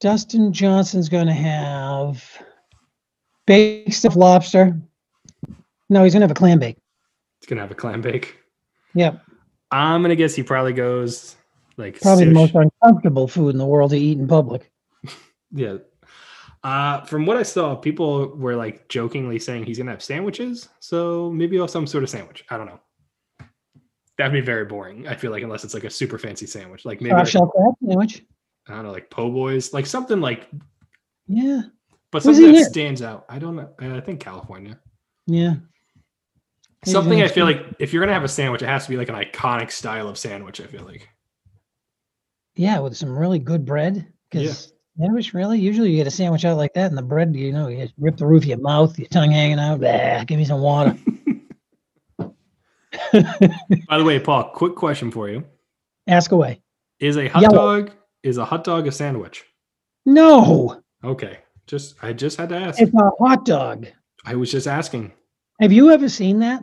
Dustin 0.00 0.52
Johnson's 0.52 1.08
going 1.08 1.26
to 1.26 1.32
have 1.32 2.24
baked 3.46 3.92
stuffed 3.92 4.16
lobster. 4.16 4.80
No, 5.90 6.04
he's 6.04 6.14
going 6.14 6.20
to 6.20 6.24
have 6.24 6.30
a 6.30 6.34
clam 6.34 6.58
bake. 6.58 6.78
He's 7.40 7.46
going 7.48 7.58
to 7.58 7.62
have 7.62 7.70
a 7.70 7.74
clam 7.74 8.00
bake. 8.00 8.38
Yep. 8.94 9.20
I'm 9.70 10.00
going 10.00 10.10
to 10.10 10.16
guess 10.16 10.34
he 10.34 10.42
probably 10.42 10.72
goes 10.72 11.36
Like 11.76 12.00
Probably 12.00 12.26
the 12.26 12.32
most 12.32 12.54
uncomfortable 12.54 13.26
food 13.26 13.50
in 13.50 13.58
the 13.58 13.66
world 13.66 13.90
to 13.90 13.96
eat 13.96 14.18
in 14.18 14.28
public. 14.28 14.70
Yeah. 15.56 15.76
Uh, 16.64 17.02
from 17.02 17.26
what 17.26 17.36
I 17.36 17.44
saw, 17.44 17.76
people 17.76 18.34
were 18.36 18.56
like 18.56 18.88
jokingly 18.88 19.38
saying 19.38 19.66
he's 19.66 19.78
gonna 19.78 19.92
have 19.92 20.02
sandwiches. 20.02 20.68
So 20.80 21.30
maybe 21.30 21.54
he'll 21.54 21.64
have 21.64 21.70
some 21.70 21.86
sort 21.86 22.02
of 22.02 22.10
sandwich. 22.10 22.44
I 22.50 22.56
don't 22.56 22.66
know. 22.66 22.80
That'd 24.18 24.32
be 24.32 24.40
very 24.40 24.64
boring. 24.64 25.06
I 25.06 25.14
feel 25.14 25.30
like 25.30 25.44
unless 25.44 25.62
it's 25.62 25.74
like 25.74 25.84
a 25.84 25.90
super 25.90 26.18
fancy 26.18 26.46
sandwich, 26.46 26.84
like 26.84 27.00
maybe 27.00 27.14
like, 27.14 27.28
sandwich. 27.28 28.24
I 28.66 28.74
don't 28.74 28.82
know, 28.82 28.90
like 28.90 29.10
po' 29.10 29.30
boys, 29.30 29.72
like 29.72 29.86
something 29.86 30.20
like, 30.20 30.48
Yeah, 31.28 31.62
but 32.10 32.24
Where's 32.24 32.36
something 32.36 32.54
that 32.54 32.64
stands 32.64 33.02
out. 33.02 33.26
I 33.28 33.38
don't 33.38 33.54
know. 33.54 33.68
I 33.78 34.00
think 34.00 34.18
California. 34.18 34.80
yeah. 35.26 35.54
Something 36.84 37.22
I 37.22 37.28
feel 37.28 37.44
like 37.46 37.64
if 37.78 37.92
you're 37.92 38.02
gonna 38.02 38.14
have 38.14 38.24
a 38.24 38.28
sandwich, 38.28 38.62
it 38.62 38.66
has 38.66 38.84
to 38.84 38.90
be 38.90 38.96
like 38.96 39.08
an 39.08 39.14
iconic 39.14 39.70
style 39.70 40.08
of 40.08 40.18
sandwich. 40.18 40.60
I 40.60 40.64
feel 40.64 40.82
like. 40.84 41.08
Yeah, 42.56 42.78
with 42.80 42.96
some 42.96 43.16
really 43.16 43.38
good 43.38 43.64
bread. 43.64 44.06
Because 44.30 44.72
sandwich, 44.98 45.34
really? 45.34 45.58
Usually 45.58 45.90
you 45.90 45.96
get 45.96 46.06
a 46.06 46.10
sandwich 46.10 46.44
out 46.44 46.56
like 46.56 46.74
that, 46.74 46.88
and 46.88 46.98
the 46.98 47.02
bread, 47.02 47.34
you 47.34 47.52
know, 47.52 47.68
you 47.68 47.88
rip 47.98 48.16
the 48.16 48.26
roof 48.26 48.44
of 48.44 48.48
your 48.48 48.58
mouth, 48.58 48.98
your 48.98 49.08
tongue 49.08 49.30
hanging 49.32 49.58
out. 49.58 49.80
Blah, 49.80 50.24
give 50.24 50.38
me 50.38 50.44
some 50.44 50.60
water. 50.60 50.96
By 53.12 53.98
the 53.98 54.04
way, 54.04 54.18
Paul, 54.20 54.50
quick 54.50 54.76
question 54.76 55.10
for 55.10 55.28
you: 55.28 55.44
Ask 56.06 56.32
away. 56.32 56.60
Is 57.00 57.16
a 57.16 57.28
hot 57.28 57.42
Yellow. 57.42 57.82
dog 57.82 57.90
is 58.22 58.38
a 58.38 58.44
hot 58.44 58.64
dog 58.64 58.86
a 58.86 58.92
sandwich? 58.92 59.44
No, 60.06 60.80
Okay, 61.02 61.38
just 61.66 61.96
I 62.02 62.12
just 62.12 62.38
had 62.38 62.48
to 62.50 62.56
ask. 62.56 62.80
it's 62.80 62.94
a 62.94 63.10
hot 63.18 63.44
dog. 63.44 63.86
I 64.24 64.36
was 64.36 64.50
just 64.50 64.66
asking. 64.66 65.12
Have 65.60 65.72
you 65.72 65.90
ever 65.90 66.08
seen 66.08 66.38
that? 66.40 66.62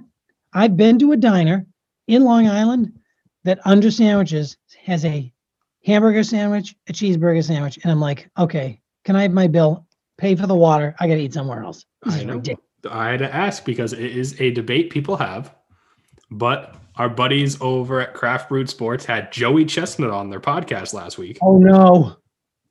I've 0.53 0.75
been 0.75 0.99
to 0.99 1.11
a 1.11 1.17
diner 1.17 1.65
in 2.07 2.23
Long 2.23 2.47
Island 2.47 2.93
that 3.43 3.59
under 3.65 3.91
sandwiches 3.91 4.57
has 4.83 5.05
a 5.05 5.31
hamburger 5.83 6.23
sandwich, 6.23 6.75
a 6.87 6.93
cheeseburger 6.93 7.43
sandwich, 7.43 7.79
and 7.83 7.91
I'm 7.91 7.99
like, 7.99 8.29
okay, 8.37 8.79
can 9.05 9.15
I 9.15 9.23
have 9.23 9.31
my 9.33 9.47
bill? 9.47 9.87
Pay 10.17 10.35
for 10.35 10.45
the 10.47 10.55
water. 10.55 10.95
I 10.99 11.07
got 11.07 11.15
to 11.15 11.21
eat 11.21 11.33
somewhere 11.33 11.63
else. 11.63 11.85
I 12.05 12.17
is 12.19 12.25
know. 12.25 12.35
ridiculous. 12.35 12.65
I 12.89 13.09
had 13.09 13.19
to 13.19 13.33
ask 13.33 13.65
because 13.65 13.93
it 13.93 13.99
is 14.15 14.39
a 14.41 14.51
debate 14.51 14.89
people 14.91 15.15
have. 15.17 15.53
But 16.29 16.75
our 16.95 17.09
buddies 17.09 17.59
over 17.61 17.99
at 18.01 18.13
Craft 18.13 18.49
Brewed 18.49 18.69
Sports 18.69 19.05
had 19.05 19.31
Joey 19.31 19.65
Chestnut 19.65 20.11
on 20.11 20.29
their 20.29 20.39
podcast 20.39 20.93
last 20.93 21.17
week, 21.17 21.37
Oh 21.41 21.57
no. 21.57 22.15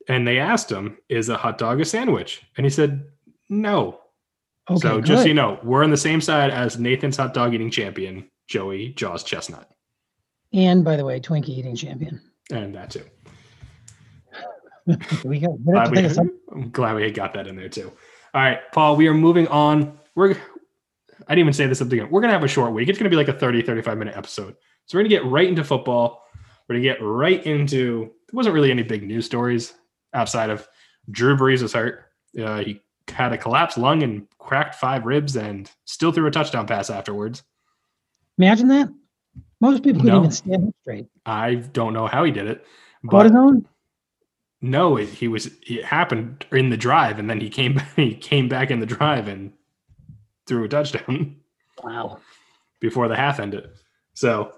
and 0.07 0.27
they 0.27 0.39
asked 0.39 0.71
him, 0.71 0.97
"Is 1.09 1.29
a 1.29 1.37
hot 1.37 1.57
dog 1.57 1.79
a 1.81 1.85
sandwich?" 1.85 2.41
And 2.57 2.65
he 2.65 2.69
said, 2.69 3.05
"No." 3.49 3.99
Okay, 4.69 4.79
so 4.79 4.95
good. 4.97 5.05
just 5.05 5.23
so 5.23 5.27
you 5.27 5.33
know, 5.33 5.59
we're 5.63 5.83
on 5.83 5.89
the 5.91 5.97
same 5.97 6.21
side 6.21 6.49
as 6.51 6.79
Nathan's 6.79 7.17
hot 7.17 7.33
dog 7.33 7.53
eating 7.53 7.69
champion, 7.71 8.29
Joey 8.47 8.89
Jaws 8.93 9.23
Chestnut, 9.23 9.69
and 10.53 10.83
by 10.83 10.95
the 10.95 11.05
way, 11.05 11.19
Twinkie 11.19 11.49
eating 11.49 11.75
champion. 11.75 12.21
And 12.51 12.75
that 12.75 12.91
too. 12.91 13.03
We 15.23 15.39
got 15.39 15.51
Glad 15.63 15.91
we, 15.91 15.95
think 15.97 16.07
of 16.07 16.13
some- 16.13 16.39
I'm 16.51 16.71
glad 16.71 16.95
we 16.95 17.09
got 17.11 17.33
that 17.33 17.47
in 17.47 17.55
there 17.55 17.69
too. 17.69 17.91
All 18.33 18.41
right, 18.41 18.59
Paul, 18.71 18.95
we 18.95 19.07
are 19.07 19.13
moving 19.13 19.47
on. 19.47 19.97
We're 20.15 20.31
I 20.31 21.35
didn't 21.35 21.39
even 21.39 21.53
say 21.53 21.67
this 21.67 21.81
at 21.81 21.85
the 21.85 21.91
beginning. 21.91 22.11
We're 22.11 22.21
gonna 22.21 22.33
have 22.33 22.43
a 22.43 22.47
short 22.47 22.73
week. 22.73 22.89
It's 22.89 22.97
gonna 22.97 23.09
be 23.09 23.15
like 23.15 23.27
a 23.27 23.33
30, 23.33 23.61
35 23.61 23.97
minute 23.97 24.17
episode. 24.17 24.55
So 24.87 24.97
we're 24.97 25.03
gonna 25.03 25.09
get 25.09 25.25
right 25.25 25.47
into 25.47 25.63
football. 25.63 26.23
We're 26.67 26.75
gonna 26.75 26.83
get 26.83 27.01
right 27.01 27.45
into 27.45 27.99
there 28.05 28.33
wasn't 28.37 28.55
really 28.55 28.71
any 28.71 28.83
big 28.83 29.03
news 29.03 29.25
stories 29.25 29.73
outside 30.13 30.49
of 30.49 30.67
Drew 31.11 31.37
Brees 31.37 31.61
was 31.61 31.73
hurt. 31.73 32.05
Uh, 32.41 32.59
he 32.59 32.81
had 33.07 33.33
a 33.33 33.37
collapsed 33.37 33.77
lung 33.77 34.03
and 34.03 34.27
cracked 34.39 34.75
five 34.75 35.05
ribs 35.05 35.35
and 35.35 35.69
still 35.85 36.11
threw 36.11 36.25
a 36.27 36.31
touchdown 36.31 36.65
pass 36.65 36.89
afterwards. 36.89 37.43
Imagine 38.37 38.67
that. 38.69 38.89
Most 39.61 39.83
people 39.83 40.01
couldn't 40.01 40.15
No. 40.15 40.19
even 40.21 40.31
stand 40.31 40.67
up 40.67 40.73
straight. 40.81 41.05
I 41.25 41.55
don't 41.55 41.93
know 41.93 42.07
how 42.07 42.23
he 42.23 42.31
did 42.31 42.47
it, 42.47 42.65
but 43.03 43.27
Cortisone? 43.31 43.63
No, 44.61 44.97
it, 44.97 45.09
he 45.09 45.27
was. 45.27 45.49
It 45.67 45.85
happened 45.85 46.45
in 46.51 46.69
the 46.69 46.77
drive, 46.77 47.17
and 47.19 47.29
then 47.29 47.39
he 47.39 47.49
came. 47.49 47.79
He 47.95 48.13
came 48.15 48.49
back 48.49 48.69
in 48.71 48.79
the 48.79 48.85
drive 48.85 49.27
and 49.27 49.53
threw 50.47 50.65
a 50.65 50.67
touchdown 50.67 51.37
Wow. 51.83 52.19
before 52.79 53.07
the 53.07 53.15
half 53.15 53.39
ended. 53.39 53.69
So 54.13 54.51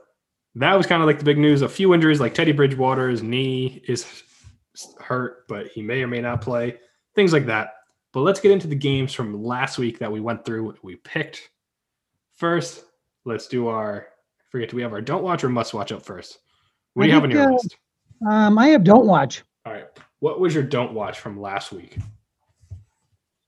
that 0.55 0.73
was 0.75 0.87
kind 0.87 1.01
of 1.01 1.07
like 1.07 1.19
the 1.19 1.25
big 1.25 1.37
news. 1.37 1.61
A 1.61 1.69
few 1.69 1.93
injuries, 1.93 2.19
like 2.19 2.33
Teddy 2.33 2.51
Bridgewater's 2.51 3.21
knee 3.23 3.81
is 3.87 4.23
hurt, 4.99 5.47
but 5.47 5.67
he 5.67 5.81
may 5.81 6.01
or 6.01 6.07
may 6.07 6.21
not 6.21 6.41
play. 6.41 6.77
Things 7.15 7.31
like 7.33 7.45
that. 7.47 7.75
But 8.13 8.21
let's 8.21 8.39
get 8.39 8.51
into 8.51 8.67
the 8.67 8.75
games 8.75 9.13
from 9.13 9.43
last 9.43 9.77
week 9.77 9.99
that 9.99 10.11
we 10.11 10.19
went 10.21 10.45
through. 10.45 10.75
We 10.83 10.95
picked 10.97 11.49
first. 12.35 12.83
Let's 13.25 13.47
do 13.47 13.67
our. 13.67 14.07
Forget. 14.53 14.69
Do 14.69 14.75
we 14.75 14.83
have 14.83 14.93
our 14.93 15.01
don't 15.01 15.23
watch 15.23 15.43
or 15.43 15.49
must 15.49 15.73
watch 15.73 15.91
up 15.91 16.05
first? 16.05 16.37
What 16.93 17.03
I 17.03 17.07
do 17.07 17.09
you 17.09 17.13
have 17.15 17.23
on 17.23 17.31
your 17.31 17.41
uh, 17.41 17.51
list? 17.53 17.75
Um, 18.29 18.59
I 18.59 18.67
have 18.67 18.83
don't 18.83 19.07
watch. 19.07 19.43
All 19.65 19.73
right. 19.73 19.85
What 20.19 20.39
was 20.39 20.53
your 20.53 20.61
don't 20.61 20.93
watch 20.93 21.19
from 21.19 21.41
last 21.41 21.71
week? 21.71 21.97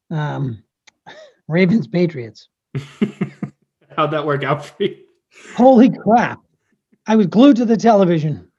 Um, 0.10 0.64
Ravens 1.48 1.86
Patriots. 1.86 2.50
How'd 3.96 4.10
that 4.12 4.26
work 4.26 4.44
out 4.44 4.66
for 4.66 4.82
you? 4.82 4.98
Holy 5.56 5.92
crap! 5.92 6.40
I 7.06 7.16
was 7.16 7.28
glued 7.28 7.58
to 7.58 7.66
the 7.66 7.78
television. 7.78 8.52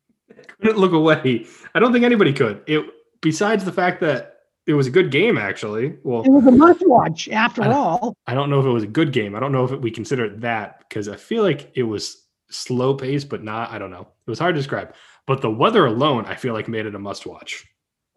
Couldn't 0.62 0.78
look 0.78 0.92
away. 0.92 1.46
I 1.74 1.80
don't 1.80 1.92
think 1.92 2.04
anybody 2.04 2.32
could. 2.32 2.62
It 2.68 2.86
besides 3.20 3.64
the 3.64 3.72
fact 3.72 4.00
that 4.02 4.37
it 4.68 4.74
was 4.74 4.86
a 4.86 4.90
good 4.90 5.10
game, 5.10 5.38
actually. 5.38 5.96
Well, 6.04 6.22
It 6.22 6.28
was 6.28 6.46
a 6.46 6.50
must 6.52 6.86
watch 6.86 7.28
after 7.30 7.62
I 7.62 7.72
all. 7.72 8.14
I 8.26 8.34
don't 8.34 8.50
know 8.50 8.60
if 8.60 8.66
it 8.66 8.70
was 8.70 8.82
a 8.84 8.88
good 8.88 9.12
game. 9.12 9.34
I 9.34 9.40
don't 9.40 9.50
know 9.50 9.64
if 9.64 9.72
it, 9.72 9.80
we 9.80 9.90
consider 9.90 10.26
it 10.26 10.42
that 10.42 10.80
because 10.80 11.08
I 11.08 11.16
feel 11.16 11.42
like 11.42 11.72
it 11.74 11.84
was 11.84 12.26
slow 12.50 12.94
paced, 12.94 13.30
but 13.30 13.42
not. 13.42 13.70
I 13.70 13.78
don't 13.78 13.90
know. 13.90 14.02
It 14.26 14.30
was 14.30 14.38
hard 14.38 14.54
to 14.54 14.60
describe. 14.60 14.94
But 15.26 15.40
the 15.40 15.50
weather 15.50 15.86
alone, 15.86 16.26
I 16.26 16.34
feel 16.34 16.52
like 16.52 16.68
made 16.68 16.84
it 16.84 16.94
a 16.94 16.98
must 16.98 17.24
watch. 17.26 17.66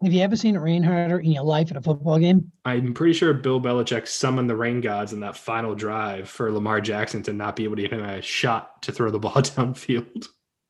Have 0.02 0.12
you 0.12 0.20
ever 0.20 0.36
seen 0.36 0.56
it 0.56 0.58
rain 0.58 0.82
harder 0.82 1.20
in 1.20 1.32
your 1.32 1.44
life 1.44 1.70
at 1.70 1.76
a 1.76 1.80
football 1.80 2.18
game? 2.18 2.52
I'm 2.64 2.92
pretty 2.92 3.14
sure 3.14 3.32
Bill 3.32 3.60
Belichick 3.60 4.06
summoned 4.06 4.50
the 4.50 4.56
rain 4.56 4.80
gods 4.80 5.12
in 5.14 5.20
that 5.20 5.36
final 5.36 5.74
drive 5.74 6.28
for 6.28 6.52
Lamar 6.52 6.80
Jackson 6.80 7.22
to 7.22 7.32
not 7.32 7.56
be 7.56 7.64
able 7.64 7.76
to 7.76 7.82
give 7.82 7.92
him 7.92 8.04
a 8.04 8.20
shot 8.20 8.82
to 8.82 8.92
throw 8.92 9.10
the 9.10 9.18
ball 9.20 9.32
downfield. 9.32 10.26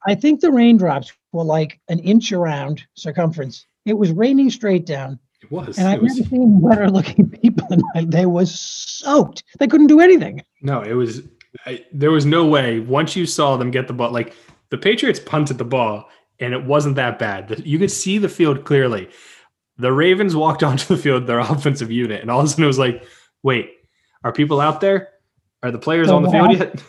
I 0.07 0.15
think 0.15 0.41
the 0.41 0.53
raindrops 0.53 1.13
were 1.33 1.45
like 1.45 1.81
an 1.89 1.99
inch 2.01 2.31
around 2.31 2.85
circumference. 2.95 3.67
It 3.85 3.95
was 3.95 4.13
raining 4.13 4.51
straight 4.51 4.87
down, 4.87 5.19
It 5.43 5.51
was. 5.51 5.77
and 5.79 5.89
it 5.89 5.91
I've 5.93 6.03
was 6.03 6.17
never 6.19 6.29
seen 6.31 6.61
wetter 6.61 6.89
looking 6.91 7.29
people 7.43 7.67
in 7.73 7.83
my. 7.95 8.05
They 8.05 8.27
was 8.27 8.59
soaked. 8.59 9.43
They 9.59 9.67
couldn't 9.67 9.89
do 9.89 10.01
anything. 10.01 10.43
No, 10.63 10.83
it 10.83 10.93
was. 10.95 11.23
I, 11.67 11.85
there 11.93 12.11
was 12.11 12.25
no 12.25 12.47
way. 12.47 12.81
Once 12.81 13.15
you 13.17 13.27
saw 13.27 13.57
them 13.57 13.71
get 13.71 13.87
the 13.87 13.93
ball, 13.93 14.11
like 14.11 14.35
the 14.71 14.79
Patriots 14.79 15.21
punted 15.21 15.59
the 15.59 15.65
ball, 15.65 16.09
and 16.41 16.55
it 16.55 16.65
wasn't 16.65 16.97
that 16.97 17.19
bad. 17.19 17.63
You 17.67 17.79
could 17.79 17.91
see 17.91 18.19
the 18.19 18.29
field 18.29 18.65
clearly. 18.65 19.11
The 19.79 19.93
Ravens 19.93 20.35
walked 20.37 20.63
onto 20.71 20.87
the 20.95 21.01
field, 21.01 21.27
their 21.27 21.41
offensive 21.55 21.91
unit, 21.91 22.21
and 22.23 22.31
all 22.31 22.41
of 22.41 22.47
a 22.47 22.49
sudden 22.49 22.65
it 22.65 22.69
was 22.69 22.79
like, 22.79 23.05
"Wait, 23.43 23.71
are 24.25 24.33
people 24.33 24.61
out 24.61 24.81
there? 24.81 25.09
Are 25.63 25.71
the 25.71 25.79
players 25.79 26.09
on 26.09 26.23
the 26.23 26.31
field 26.31 26.49
last- 26.49 26.59
yet?" 26.59 26.83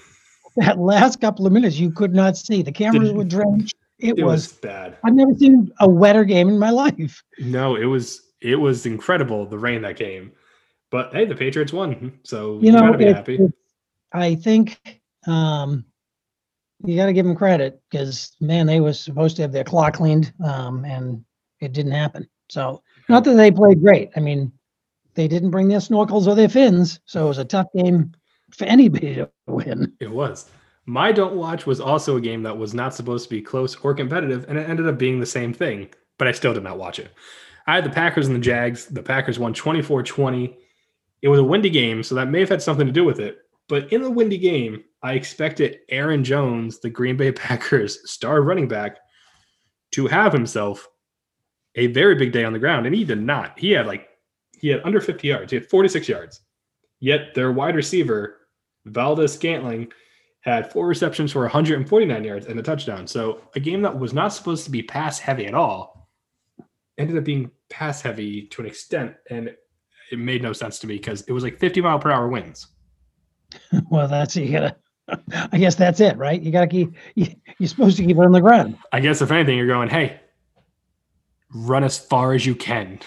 That 0.57 0.77
last 0.77 1.19
couple 1.19 1.48
of 1.48 1.51
minutes, 1.51 1.77
you 1.79 1.89
could 1.89 2.13
not 2.13 2.38
see. 2.38 2.62
The 2.62 2.72
cameras 2.72 3.05
Didn't- 3.10 3.17
were 3.17 3.24
drenched. 3.24 3.75
It, 4.00 4.19
It 4.19 4.24
was. 4.24 4.50
was 4.50 4.53
bad. 4.60 4.98
I've 5.03 5.15
never 5.15 5.33
seen 5.36 5.72
a 5.79 5.89
wetter 5.89 6.25
game 6.25 6.48
in 6.50 6.60
my 6.60 6.69
life. 6.69 7.24
No, 7.39 7.75
it 7.75 7.86
was. 7.86 8.22
It 8.43 8.55
was 8.57 8.85
incredible 8.85 9.45
the 9.45 9.57
rain 9.57 9.81
that 9.83 9.95
came. 9.95 10.33
But 10.91 11.13
hey, 11.13 11.25
the 11.25 11.35
Patriots 11.35 11.73
won, 11.73 12.19
so 12.23 12.59
You 12.59 12.67
you, 12.67 12.71
know, 12.73 12.79
gotta 12.81 12.97
be 12.97 13.05
it- 13.05 13.15
happy. 13.15 13.35
it- 13.35 13.53
I 14.15 14.35
think 14.35 15.01
um, 15.25 15.85
you 16.85 16.95
got 16.95 17.07
to 17.07 17.13
give 17.13 17.25
them 17.25 17.35
credit 17.35 17.81
because 17.89 18.35
man, 18.39 18.67
they 18.67 18.79
was 18.79 19.00
supposed 19.00 19.35
to 19.38 19.41
have 19.41 19.51
their 19.51 19.63
clock 19.63 19.95
cleaned, 19.95 20.31
um, 20.45 20.85
and 20.85 21.23
it 21.62 21.71
didn't 21.73 21.93
happen. 21.93 22.27
So 22.50 22.83
not 23.09 23.23
that 23.23 23.33
they 23.33 23.50
played 23.50 23.81
great. 23.81 24.12
I 24.15 24.19
mean, 24.19 24.51
they 25.15 25.27
didn't 25.27 25.50
bring 25.50 25.67
their 25.67 25.79
snorkels 25.79 26.27
or 26.27 26.35
their 26.35 26.50
fins, 26.50 27.00
so 27.05 27.25
it 27.25 27.27
was 27.29 27.38
a 27.39 27.45
tough 27.45 27.67
game 27.75 28.12
for 28.51 28.65
anybody 28.65 29.15
to 29.15 29.29
win. 29.47 29.93
It 30.00 30.12
was. 30.12 30.51
My 30.85 31.12
don't 31.12 31.35
watch 31.35 31.65
was 31.65 31.79
also 31.79 32.17
a 32.17 32.21
game 32.21 32.43
that 32.43 32.57
was 32.57 32.73
not 32.75 32.93
supposed 32.93 33.23
to 33.23 33.29
be 33.35 33.41
close 33.41 33.75
or 33.77 33.95
competitive, 33.95 34.45
and 34.47 34.59
it 34.59 34.69
ended 34.69 34.88
up 34.88 35.00
being 35.00 35.19
the 35.19 35.25
same 35.25 35.53
thing, 35.53 35.89
but 36.19 36.27
I 36.27 36.33
still 36.33 36.53
did 36.53 36.63
not 36.63 36.77
watch 36.77 37.00
it. 37.00 37.09
I 37.67 37.75
had 37.75 37.86
the 37.86 37.89
Packers 37.89 38.27
and 38.27 38.36
the 38.36 38.41
Jags. 38.41 38.86
The 38.88 39.03
Packers 39.03 39.39
won 39.39 39.53
24 39.53 40.03
20. 40.03 40.58
It 41.22 41.27
was 41.29 41.39
a 41.39 41.43
windy 41.43 41.70
game, 41.70 42.03
so 42.03 42.15
that 42.15 42.29
may 42.29 42.41
have 42.41 42.50
had 42.50 42.62
something 42.62 42.86
to 42.86 42.91
do 42.91 43.05
with 43.05 43.20
it. 43.20 43.38
But 43.70 43.91
in 43.93 44.01
the 44.01 44.12
windy 44.12 44.38
game, 44.38 44.84
I 45.01 45.13
expected 45.13 45.79
Aaron 45.89 46.24
Jones, 46.24 46.79
the 46.79 46.89
Green 46.89 47.15
Bay 47.15 47.32
Packers 47.34 48.10
star 48.12 48.41
running 48.41 48.67
back, 48.67 48.98
to 49.91 50.08
have 50.08 50.34
himself 50.34 50.88
a 51.75 51.88
very 51.88 52.15
big 52.15 52.32
day 52.32 52.43
on 52.43 52.53
the 52.53 52.60
ground, 52.60 52.86
and 52.86 52.96
he 52.96 53.03
did 53.03 53.22
not. 53.22 53.58
He 53.58 53.72
had 53.72 53.88
like, 53.88 54.08
he 54.60 54.67
had 54.67 54.82
under 54.84 55.01
50 55.01 55.27
yards, 55.27 55.51
he 55.51 55.58
had 55.58 55.70
46 55.70 56.08
yards. 56.08 56.41
Yet 57.00 57.34
their 57.34 57.51
wide 57.51 57.75
receiver, 57.75 58.38
Valdes-Scantling, 58.86 59.91
had 60.41 60.72
four 60.72 60.88
receptions 60.88 61.32
for 61.32 61.41
149 61.41 62.24
yards 62.24 62.46
and 62.46 62.60
a 62.60 62.63
touchdown. 62.63 63.08
So 63.08 63.41
a 63.55 63.60
game 63.60 63.82
that 63.82 63.98
was 63.98 64.13
not 64.13 64.34
supposed 64.34 64.65
to 64.65 64.72
be 64.72 64.84
pass 64.84 65.20
heavy 65.20 65.46
at 65.46 65.53
all 65.53 66.02
ended 66.97 67.17
up 67.17 67.23
being 67.23 67.51
pass 67.69 68.01
heavy 68.01 68.43
to 68.47 68.62
an 68.62 68.67
extent, 68.67 69.15
and 69.29 69.55
it 70.12 70.19
made 70.19 70.41
no 70.43 70.53
sense 70.53 70.79
to 70.79 70.88
me 70.88 70.95
because 70.97 71.21
it 71.23 71.31
was 71.31 71.43
like 71.43 71.59
50 71.59 71.81
mile 71.81 72.00
per 72.00 72.12
hour 72.12 72.27
winds. 72.27 72.67
well, 73.89 74.07
that's 74.07 74.35
you 74.35 74.51
gotta 74.51 74.75
I 75.51 75.57
guess 75.57 75.75
that's 75.75 76.00
it, 76.00 76.17
right? 76.17 76.41
You 76.41 76.51
got 76.51 76.62
to 76.62 76.67
keep. 76.67 76.93
You, 77.15 77.27
you're 77.59 77.67
supposed 77.67 77.97
to 77.97 78.05
keep 78.05 78.17
it 78.17 78.19
on 78.19 78.31
the 78.31 78.41
ground. 78.41 78.77
I 78.91 79.00
guess 79.00 79.21
if 79.21 79.31
anything, 79.31 79.57
you're 79.57 79.67
going, 79.67 79.89
hey, 79.89 80.19
run 81.53 81.83
as 81.83 81.97
far 82.00 82.33
as 82.33 82.45
you 82.45 82.55
can. 82.55 83.00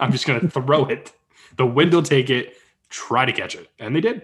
I'm 0.00 0.10
just 0.12 0.26
gonna 0.26 0.48
throw 0.48 0.86
it. 0.86 1.12
The 1.56 1.66
wind 1.66 1.92
will 1.92 2.02
take 2.02 2.30
it. 2.30 2.54
Try 2.88 3.24
to 3.26 3.32
catch 3.32 3.54
it, 3.54 3.68
and 3.78 3.94
they 3.94 4.00
did. 4.00 4.22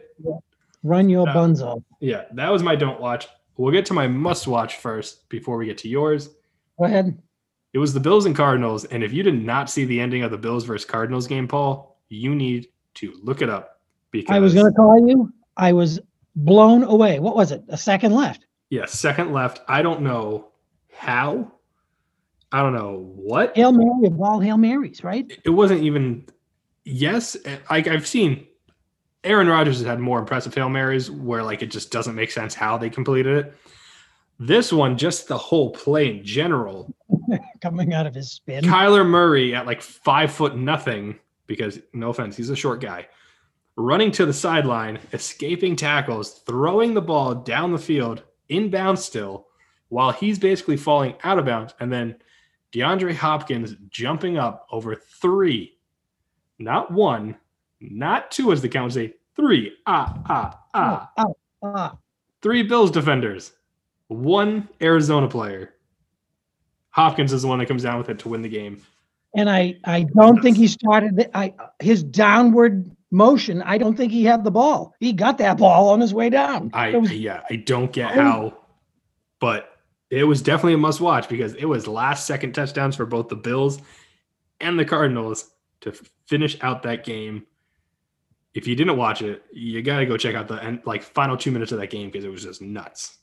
Run 0.82 1.08
your 1.10 1.26
Yeah. 1.26 1.34
buns 1.34 1.60
off. 1.60 1.80
Yeah, 2.00 2.25
that 2.32 2.50
was 2.50 2.62
my 2.62 2.76
don't 2.76 3.00
watch. 3.00 3.26
We'll 3.56 3.72
get 3.72 3.84
to 3.87 3.94
my 3.94 4.06
must 4.06 4.46
watch 4.46 4.76
first 4.76 5.28
before 5.28 5.56
we 5.58 5.66
get 5.66 5.78
to 5.78 5.88
yours. 5.88 6.28
Go 6.78 6.84
ahead. 6.87 7.20
It 7.72 7.78
was 7.78 7.92
the 7.92 8.00
Bills 8.00 8.26
and 8.26 8.34
Cardinals, 8.34 8.84
and 8.87 9.04
if 9.04 9.12
you 9.12 9.22
did 9.22 9.42
not 9.44 9.68
see 9.68 9.84
the 9.84 10.00
ending 10.00 10.22
of 10.22 10.30
the 10.30 10.38
Bills 10.38 10.64
versus 10.64 10.87
Cardinals 10.87 11.26
game, 11.26 11.46
Paul, 11.46 11.98
you 12.08 12.34
need 12.34 12.68
to 12.94 13.12
look 13.22 13.42
it 13.42 13.50
up 13.50 13.80
because 14.10 14.34
I 14.34 14.38
was 14.38 14.54
going 14.54 14.66
to 14.66 14.72
call 14.72 15.06
you. 15.06 15.32
I 15.56 15.72
was 15.72 16.00
blown 16.34 16.84
away. 16.84 17.18
What 17.18 17.37
was 17.37 17.52
it? 17.52 17.62
A 17.68 17.76
second 17.76 18.14
left. 18.14 18.46
yeah, 18.70 18.87
second 18.87 19.32
left. 19.32 19.60
I 19.68 19.82
don't 19.82 20.00
know 20.02 20.48
how. 20.92 21.52
I 22.50 22.62
don't 22.62 22.75
know 22.75 23.12
what. 23.14 23.54
Hail 23.54 23.72
Mary 23.72 24.06
of 24.06 24.20
all 24.20 24.40
Hail 24.40 24.56
Marys, 24.56 25.04
right? 25.04 25.30
It 25.44 25.50
wasn't 25.50 25.82
even. 25.82 26.26
Yes, 26.84 27.37
like 27.70 27.87
I've 27.87 28.06
seen. 28.06 28.46
Aaron 29.25 29.48
Rodgers 29.48 29.78
has 29.78 29.87
had 29.87 29.98
more 29.98 30.18
impressive 30.20 30.54
hail 30.54 30.68
marys 30.70 31.10
where 31.10 31.42
like 31.42 31.60
it 31.60 31.66
just 31.66 31.90
doesn't 31.90 32.14
make 32.14 32.30
sense 32.30 32.54
how 32.54 32.78
they 32.78 32.88
completed 32.88 33.46
it. 33.46 33.54
This 34.38 34.73
one, 34.73 34.97
just 34.97 35.26
the 35.26 35.38
whole 35.38 35.71
play 35.71 36.11
in 36.11 36.25
general, 36.25 36.95
Coming 37.61 37.95
out 37.95 38.07
of 38.07 38.14
his 38.14 38.30
spin. 38.33 38.64
Kyler 38.64 39.07
Murray 39.07 39.54
at 39.54 39.66
like 39.66 39.83
five 39.83 40.33
foot 40.33 40.57
nothing, 40.57 41.18
because 41.47 41.80
no 41.92 42.11
offense, 42.11 42.37
he's 42.37 42.50
a 42.50 42.57
short 42.57 42.80
guy, 42.80 43.07
running 43.76 44.11
to 44.12 44.26
the 44.26 44.33
sideline, 44.33 44.99
escaping 45.12 45.76
tackles, 45.76 46.40
throwing 46.47 46.95
the 46.95 47.02
ball 47.02 47.35
down 47.35 47.73
the 47.73 47.78
field, 47.78 48.23
inbound 48.49 48.99
still, 48.99 49.47
while 49.88 50.12
he's 50.12 50.38
basically 50.38 50.76
falling 50.76 51.14
out 51.25 51.38
of 51.38 51.45
bounds. 51.47 51.75
And 51.80 51.92
then 51.92 52.16
DeAndre 52.73 53.14
Hopkins 53.14 53.75
jumping 53.88 54.38
up 54.38 54.66
over 54.71 54.95
three, 54.95 55.78
not 56.59 56.92
one, 56.92 57.37
not 57.80 58.30
two 58.30 58.52
as 58.52 58.62
the 58.62 58.68
count 58.68 58.92
say, 58.92 59.14
three, 59.37 59.73
ah, 59.87 60.21
ah, 60.28 60.61
ah, 60.75 61.11
Ah, 61.16 61.25
ah. 61.62 61.99
three 62.42 62.62
Bills 62.62 62.90
defenders, 62.90 63.52
one 64.09 64.69
Arizona 64.83 65.29
player. 65.29 65.75
Hopkins 66.91 67.33
is 67.33 67.43
the 67.43 67.49
one 67.49 67.59
that 67.61 67.67
comes 67.67 67.83
down 67.83 67.99
with 67.99 68.09
it 68.09 68.19
to 68.21 68.29
win 68.29 68.43
the 68.43 68.49
game. 68.49 68.83
And 69.37 69.49
I, 69.49 69.77
I 69.85 70.05
don't 70.17 70.43
think 70.43 70.57
he 70.57 70.67
started 70.67 71.19
it. 71.19 71.31
I 71.35 71.55
his 71.81 72.03
downward 72.03 72.91
motion. 73.11 73.62
I 73.62 73.79
don't 73.79 73.97
think 73.97 74.11
he 74.11 74.25
had 74.25 74.43
the 74.43 74.50
ball. 74.50 74.95
He 74.99 75.12
got 75.12 75.38
that 75.38 75.59
ball 75.59 75.91
on 75.91 76.00
his 76.00 76.12
way 76.15 76.31
down. 76.31 76.71
I 76.73 76.97
was- 76.97 77.12
yeah, 77.12 77.43
I 77.50 77.57
don't 77.57 77.93
get 77.93 78.11
how, 78.11 78.57
but 79.38 79.71
it 80.11 80.25
was 80.25 80.41
definitely 80.41 80.75
a 80.75 80.79
must 80.79 81.00
watch 81.03 81.29
because 81.29 81.55
it 81.55 81.67
was 81.67 81.87
last 81.87 82.27
second 82.27 82.55
touchdowns 82.55 82.97
for 82.97 83.05
both 83.05 83.29
the 83.29 83.37
Bills 83.37 83.81
and 84.61 84.79
the 84.79 84.85
Cardinals 84.85 85.50
to 85.83 85.93
finish 86.27 86.57
out 86.62 86.83
that 86.85 87.05
game. 87.05 87.47
If 88.55 88.67
you 88.67 88.75
didn't 88.75 88.97
watch 88.97 89.21
it, 89.21 89.43
you 89.53 89.83
got 89.83 89.99
to 89.99 90.07
go 90.07 90.17
check 90.17 90.35
out 90.35 90.49
the 90.49 90.62
end, 90.65 90.81
like 90.87 91.03
final 91.03 91.37
two 91.37 91.50
minutes 91.53 91.71
of 91.71 91.79
that 91.79 91.91
game 91.91 92.09
because 92.11 92.25
it 92.25 92.31
was 92.31 92.43
just 92.43 92.62
nuts. 92.62 93.17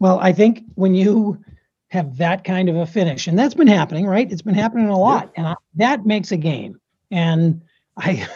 Well, 0.00 0.18
I 0.20 0.32
think 0.32 0.64
when 0.74 0.94
you 0.94 1.38
have 1.88 2.16
that 2.16 2.42
kind 2.44 2.68
of 2.68 2.76
a 2.76 2.86
finish, 2.86 3.26
and 3.26 3.38
that's 3.38 3.54
been 3.54 3.66
happening, 3.66 4.06
right? 4.06 4.30
It's 4.30 4.42
been 4.42 4.54
happening 4.54 4.88
a 4.88 4.98
lot, 4.98 5.30
and 5.36 5.46
I, 5.46 5.54
that 5.74 6.06
makes 6.06 6.32
a 6.32 6.36
game. 6.36 6.80
And 7.10 7.62
I, 7.96 8.26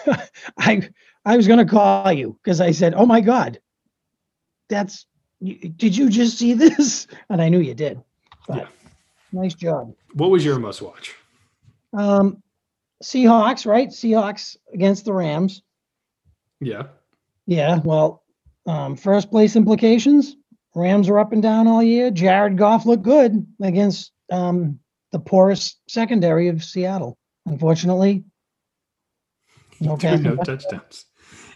I, 0.58 0.88
I 1.24 1.36
was 1.36 1.46
going 1.46 1.64
to 1.64 1.70
call 1.72 2.12
you 2.12 2.38
because 2.42 2.60
I 2.60 2.70
said, 2.72 2.94
"Oh 2.94 3.06
my 3.06 3.20
God, 3.20 3.58
that's 4.68 5.06
did 5.42 5.96
you 5.96 6.08
just 6.10 6.38
see 6.38 6.52
this?" 6.64 7.06
And 7.30 7.40
I 7.40 7.48
knew 7.48 7.60
you 7.60 7.74
did. 7.74 8.02
But 8.46 8.58
Yeah. 8.58 8.66
nice 9.32 9.54
job. 9.54 9.94
What 10.12 10.30
was 10.30 10.44
your 10.44 10.58
must 10.58 10.82
watch? 10.82 11.14
Um, 11.94 12.42
Seahawks, 13.02 13.64
right? 13.66 13.88
Seahawks 13.88 14.56
against 14.72 15.04
the 15.04 15.12
Rams. 15.12 15.62
Yeah, 16.60 16.84
Yeah, 17.46 17.80
well, 17.84 18.22
um, 18.66 18.96
first 18.96 19.30
place 19.30 19.56
implications. 19.56 20.36
Rams 20.74 21.08
are 21.08 21.18
up 21.18 21.32
and 21.32 21.42
down 21.42 21.66
all 21.66 21.82
year. 21.82 22.10
Jared 22.10 22.58
Goff 22.58 22.84
looked 22.84 23.04
good 23.04 23.46
against 23.62 24.12
um, 24.30 24.78
the 25.12 25.20
poorest 25.20 25.78
secondary 25.88 26.48
of 26.48 26.64
Seattle. 26.64 27.16
Unfortunately, 27.46 28.24
no 29.80 29.96
no 29.96 30.36
touchdowns. 30.36 31.06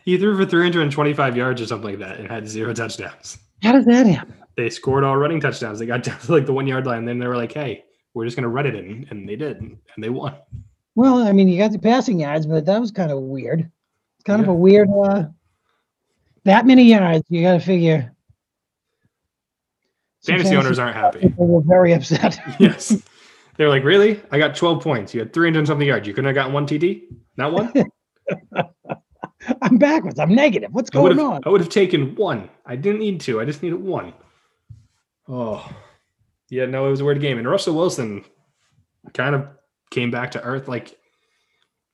He 0.05 0.17
threw 0.19 0.37
for 0.37 0.47
325 0.47 1.37
yards 1.37 1.61
or 1.61 1.67
something 1.67 1.91
like 1.91 1.99
that 1.99 2.19
and 2.19 2.29
had 2.29 2.49
zero 2.49 2.73
touchdowns. 2.73 3.39
How 3.63 3.73
does 3.73 3.85
that 3.87 4.07
happen? 4.07 4.35
They 4.57 4.71
scored 4.71 5.05
all 5.05 5.17
running 5.17 5.41
touchdowns. 5.41 5.79
They 5.79 5.87
got 5.87 6.03
down 6.05 6.19
to 6.21 6.33
like 6.33 6.47
the 6.47 6.53
one 6.53 6.67
yard 6.67 6.87
line. 6.87 7.05
Then 7.05 7.19
they 7.19 7.27
were 7.27 7.37
like, 7.37 7.53
"Hey, 7.53 7.85
we're 8.15 8.25
just 8.25 8.37
gonna 8.37 8.49
run 8.49 8.67
it 8.67 8.75
in," 8.75 9.07
and 9.11 9.29
they 9.29 9.37
did, 9.37 9.61
and 9.61 9.79
they 9.99 10.09
won. 10.09 10.35
Well, 10.95 11.19
I 11.19 11.33
mean, 11.33 11.49
you 11.49 11.59
got 11.59 11.73
the 11.73 11.79
passing 11.79 12.21
yards, 12.21 12.47
but 12.47 12.67
that 12.67 12.81
was 12.81 12.91
kind 12.91 13.13
of 13.13 13.21
weird. 13.21 13.61
It's 13.61 14.25
kind 14.25 14.43
of 14.43 14.49
a 14.49 14.55
weird. 14.55 14.89
Uh, 14.91 15.27
that 16.45 16.67
many 16.67 16.85
yards, 16.85 17.25
you 17.29 17.43
got 17.43 17.55
to 17.55 17.61
figure. 17.61 18.15
Fantasy 20.29 20.57
owners 20.57 20.79
aren't 20.79 20.97
happy. 20.97 21.21
They 21.21 21.35
were 21.37 21.63
very 21.63 21.93
upset. 21.93 22.39
yes. 22.59 23.03
They're 23.57 23.69
like, 23.69 23.85
really? 23.85 24.21
I 24.31 24.39
got 24.39 24.55
12 24.55 24.83
points. 24.83 25.15
You 25.15 25.21
had 25.21 25.33
300 25.33 25.59
and 25.59 25.67
something 25.67 25.87
yards. 25.87 26.07
You 26.07 26.15
couldn't 26.15 26.27
have 26.27 26.35
gotten 26.35 26.53
one 26.53 26.67
TD? 26.67 27.05
Not 27.37 27.53
one? 27.53 27.73
I'm 29.63 29.79
backwards. 29.79 30.19
I'm 30.19 30.35
negative. 30.35 30.73
What's 30.73 30.91
I 30.93 30.95
going 30.95 31.17
have 31.17 31.27
on? 31.27 31.41
I 31.45 31.49
would 31.49 31.61
have 31.61 31.71
taken 31.71 32.15
one. 32.15 32.49
I 32.67 32.77
didn't 32.77 33.01
need 33.01 33.21
two. 33.21 33.41
I 33.41 33.45
just 33.45 33.63
needed 33.63 33.81
one. 33.81 34.13
Oh. 35.27 35.69
Yeah, 36.51 36.67
no, 36.67 36.87
it 36.87 36.91
was 36.91 37.01
a 37.01 37.05
weird 37.05 37.21
game. 37.21 37.39
And 37.39 37.49
Russell 37.49 37.75
Wilson 37.75 38.25
kind 39.15 39.35
of 39.35 39.49
came 39.91 40.11
back 40.11 40.31
to 40.33 40.43
earth. 40.43 40.69
Like 40.69 40.99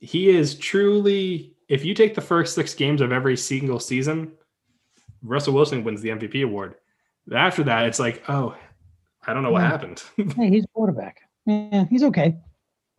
he 0.00 0.28
is 0.28 0.56
truly 0.56 1.54
if 1.68 1.84
you 1.84 1.94
take 1.94 2.14
the 2.14 2.20
first 2.20 2.54
six 2.54 2.74
games 2.74 3.00
of 3.00 3.12
every 3.12 3.36
single 3.36 3.80
season, 3.80 4.32
Russell 5.22 5.54
Wilson 5.54 5.84
wins 5.84 6.02
the 6.02 6.10
MVP 6.10 6.44
award. 6.44 6.76
After 7.32 7.62
that, 7.64 7.86
it's 7.86 7.98
like, 7.98 8.22
oh, 8.28 8.54
I 9.26 9.32
don't 9.32 9.42
know 9.42 9.50
what 9.50 9.62
Yeah. 9.62 9.68
happened. 9.68 10.02
Hey, 10.36 10.50
he's 10.50 10.66
quarterback. 10.74 11.20
Yeah, 11.46 11.84
he's 11.90 12.02
okay. 12.04 12.36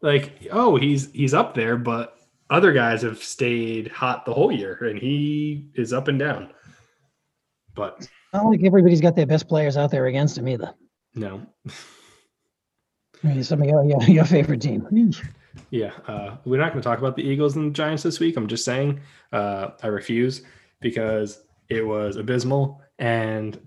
like 0.01 0.33
oh 0.51 0.75
he's 0.75 1.11
he's 1.13 1.33
up 1.33 1.55
there 1.55 1.77
but 1.77 2.17
other 2.51 2.71
guys 2.73 3.01
have 3.01 3.17
stayed 3.23 3.87
hot 3.87 4.23
the 4.25 4.33
whole 4.33 4.51
year 4.51 4.75
and 4.83 4.99
he 4.99 5.67
is 5.73 5.91
up 5.93 6.07
and 6.09 6.19
down 6.19 6.51
but 7.73 8.07
Not 8.33 8.45
like 8.45 8.63
everybody's 8.63 9.01
got 9.01 9.15
their 9.15 9.25
best 9.25 9.47
players 9.47 9.77
out 9.77 9.89
there 9.89 10.05
against 10.05 10.37
him 10.37 10.47
either. 10.47 10.71
no 11.15 11.41
I 13.23 13.27
mean, 13.29 13.43
some 13.43 13.61
of 13.63 13.67
your, 13.67 13.83
your, 13.85 14.01
your 14.03 14.25
favorite 14.25 14.61
team. 14.61 14.87
yeah 15.71 15.91
uh, 16.07 16.37
we're 16.45 16.59
not 16.59 16.71
going 16.73 16.83
to 16.83 16.87
talk 16.87 16.99
about 16.99 17.15
the 17.15 17.23
eagles 17.23 17.55
and 17.55 17.71
the 17.71 17.73
giants 17.73 18.03
this 18.03 18.19
week 18.19 18.37
i'm 18.37 18.47
just 18.47 18.65
saying 18.65 18.99
uh, 19.33 19.69
i 19.81 19.87
refuse 19.87 20.43
because 20.81 21.39
it 21.69 21.83
was 21.85 22.17
abysmal 22.17 22.79
and 22.99 23.59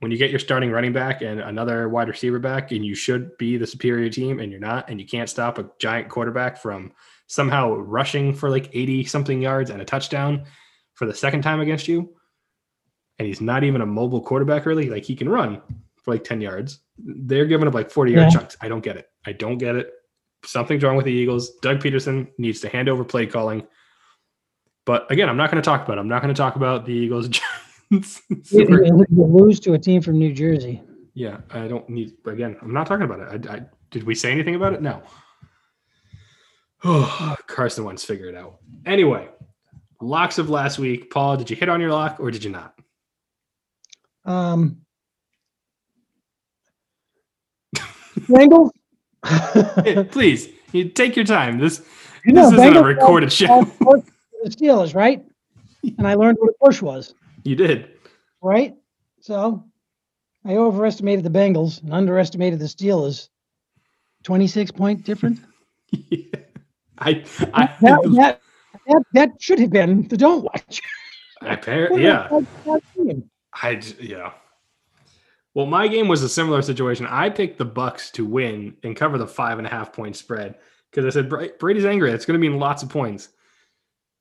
when 0.00 0.10
you 0.12 0.16
get 0.18 0.30
your 0.30 0.38
starting 0.38 0.70
running 0.70 0.92
back 0.92 1.22
and 1.22 1.40
another 1.40 1.88
wide 1.88 2.08
receiver 2.08 2.38
back 2.38 2.70
and 2.72 2.84
you 2.86 2.94
should 2.94 3.36
be 3.38 3.56
the 3.56 3.66
superior 3.66 4.08
team 4.08 4.38
and 4.38 4.50
you're 4.52 4.60
not 4.60 4.88
and 4.90 5.00
you 5.00 5.06
can't 5.06 5.28
stop 5.28 5.58
a 5.58 5.68
giant 5.80 6.08
quarterback 6.08 6.56
from 6.56 6.92
somehow 7.26 7.74
rushing 7.74 8.32
for 8.32 8.48
like 8.48 8.70
80 8.72 9.04
something 9.04 9.42
yards 9.42 9.70
and 9.70 9.82
a 9.82 9.84
touchdown 9.84 10.44
for 10.94 11.06
the 11.06 11.14
second 11.14 11.42
time 11.42 11.60
against 11.60 11.88
you 11.88 12.14
and 13.18 13.26
he's 13.26 13.40
not 13.40 13.64
even 13.64 13.80
a 13.80 13.86
mobile 13.86 14.20
quarterback 14.22 14.66
really 14.66 14.88
like 14.88 15.04
he 15.04 15.16
can 15.16 15.28
run 15.28 15.60
for 16.04 16.12
like 16.14 16.22
10 16.24 16.40
yards. 16.40 16.78
They're 16.96 17.46
giving 17.46 17.66
up 17.66 17.74
like 17.74 17.90
40 17.90 18.12
yard 18.12 18.24
Yeah. 18.32 18.38
chunks. 18.38 18.56
I 18.60 18.68
don't 18.68 18.80
get 18.82 18.96
it. 18.96 19.08
I 19.26 19.32
don't 19.32 19.58
get 19.58 19.74
it. 19.76 19.90
Something's 20.44 20.84
wrong 20.84 20.94
with 20.96 21.06
the 21.06 21.12
eagles. 21.12 21.56
Doug 21.60 21.80
Pederson 21.80 22.28
needs 22.38 22.60
to 22.60 22.68
hand 22.68 22.88
over 22.88 23.04
play 23.04 23.26
calling. 23.26 23.66
But 24.86 25.10
again 25.10 25.28
i'm 25.28 25.36
not 25.36 25.50
going 25.50 25.60
to 25.62 25.66
talk 25.68 25.84
about 25.84 25.98
it. 25.98 26.00
i'm 26.00 26.08
not 26.08 26.22
going 26.22 26.32
to 26.32 26.38
talk 26.38 26.56
about 26.56 26.86
the 26.86 26.92
eagles 26.92 27.28
Giants. 27.92 28.22
You, 28.50 28.66
lose 29.10 29.60
to 29.60 29.74
a 29.74 29.78
team 29.78 30.02
from 30.02 30.18
New 30.18 30.32
Jersey. 30.32 30.82
Yeah, 31.14 31.38
I 31.50 31.66
don't 31.66 31.88
need. 31.88 32.14
Again, 32.26 32.56
I'm 32.62 32.72
not 32.72 32.86
talking 32.86 33.04
about 33.04 33.20
it. 33.34 33.46
I, 33.48 33.54
I 33.56 33.60
did 33.90 34.04
we 34.04 34.14
say 34.14 34.30
anything 34.30 34.54
about 34.54 34.74
it? 34.74 34.82
No. 34.82 35.02
Oh, 36.84 37.34
Carson 37.48 37.82
Wentz 37.82 38.04
figure 38.04 38.26
it 38.26 38.36
out. 38.36 38.58
Anyway, 38.86 39.28
locks 40.00 40.38
of 40.38 40.48
last 40.48 40.78
week. 40.78 41.10
Paul, 41.10 41.36
did 41.36 41.50
you 41.50 41.56
hit 41.56 41.68
on 41.68 41.80
your 41.80 41.90
lock 41.90 42.20
or 42.20 42.30
did 42.30 42.44
you 42.44 42.50
not? 42.50 42.72
Um, 44.24 44.82
Bengals. 48.28 48.70
Hey, 49.84 50.04
Please, 50.04 50.50
you 50.70 50.88
take 50.88 51.16
your 51.16 51.24
time. 51.24 51.58
This 51.58 51.80
You 52.24 52.32
this 52.32 52.52
know, 52.52 52.60
isn't 52.60 52.76
a 52.76 52.82
recorded 52.84 53.32
show. 53.32 53.64
the 53.80 54.50
Steelers, 54.50 54.94
right? 54.94 55.24
And 55.98 56.06
I 56.06 56.14
learned 56.14 56.38
what 56.40 56.50
a 56.50 56.64
push 56.64 56.82
was, 56.82 57.14
You 57.48 57.56
did. 57.56 57.88
right? 58.42 58.74
So 59.22 59.64
I 60.44 60.56
overestimated 60.56 61.24
the 61.24 61.30
Bengals 61.30 61.82
and 61.82 61.94
underestimated 61.94 62.58
the 62.58 62.66
Steelers. 62.66 63.30
26 64.24 64.70
point 64.72 65.02
difference. 65.04 65.40
I 66.98 67.24
I 67.54 67.74
That, 67.80 68.02
that, 68.16 68.40
that, 68.86 69.02
that 69.14 69.30
should 69.40 69.60
have 69.60 69.70
been 69.70 70.06
the 70.08 70.18
don't 70.18 70.44
watch. 70.44 70.82
Apparently, 71.40 72.02
yeah. 72.02 72.28
I 73.54 73.80
yeah. 73.98 74.32
Well, 75.54 75.66
my 75.66 75.88
game 75.88 76.06
was 76.06 76.22
a 76.22 76.28
similar 76.28 76.60
situation. 76.60 77.06
I 77.06 77.30
picked 77.30 77.56
the 77.56 77.64
Bucks 77.64 78.10
to 78.10 78.26
win 78.26 78.76
and 78.82 78.94
cover 78.94 79.16
the 79.16 79.26
five 79.26 79.56
and 79.56 79.66
a 79.66 79.70
half 79.70 79.94
point 79.94 80.16
spread 80.16 80.56
because 80.90 81.06
I 81.06 81.10
said 81.18 81.30
Brady's 81.58 81.86
angry. 81.86 82.10
It's 82.10 82.26
going 82.26 82.38
to 82.38 82.46
mean 82.46 82.58
lots 82.58 82.82
of 82.82 82.90
points. 82.90 83.30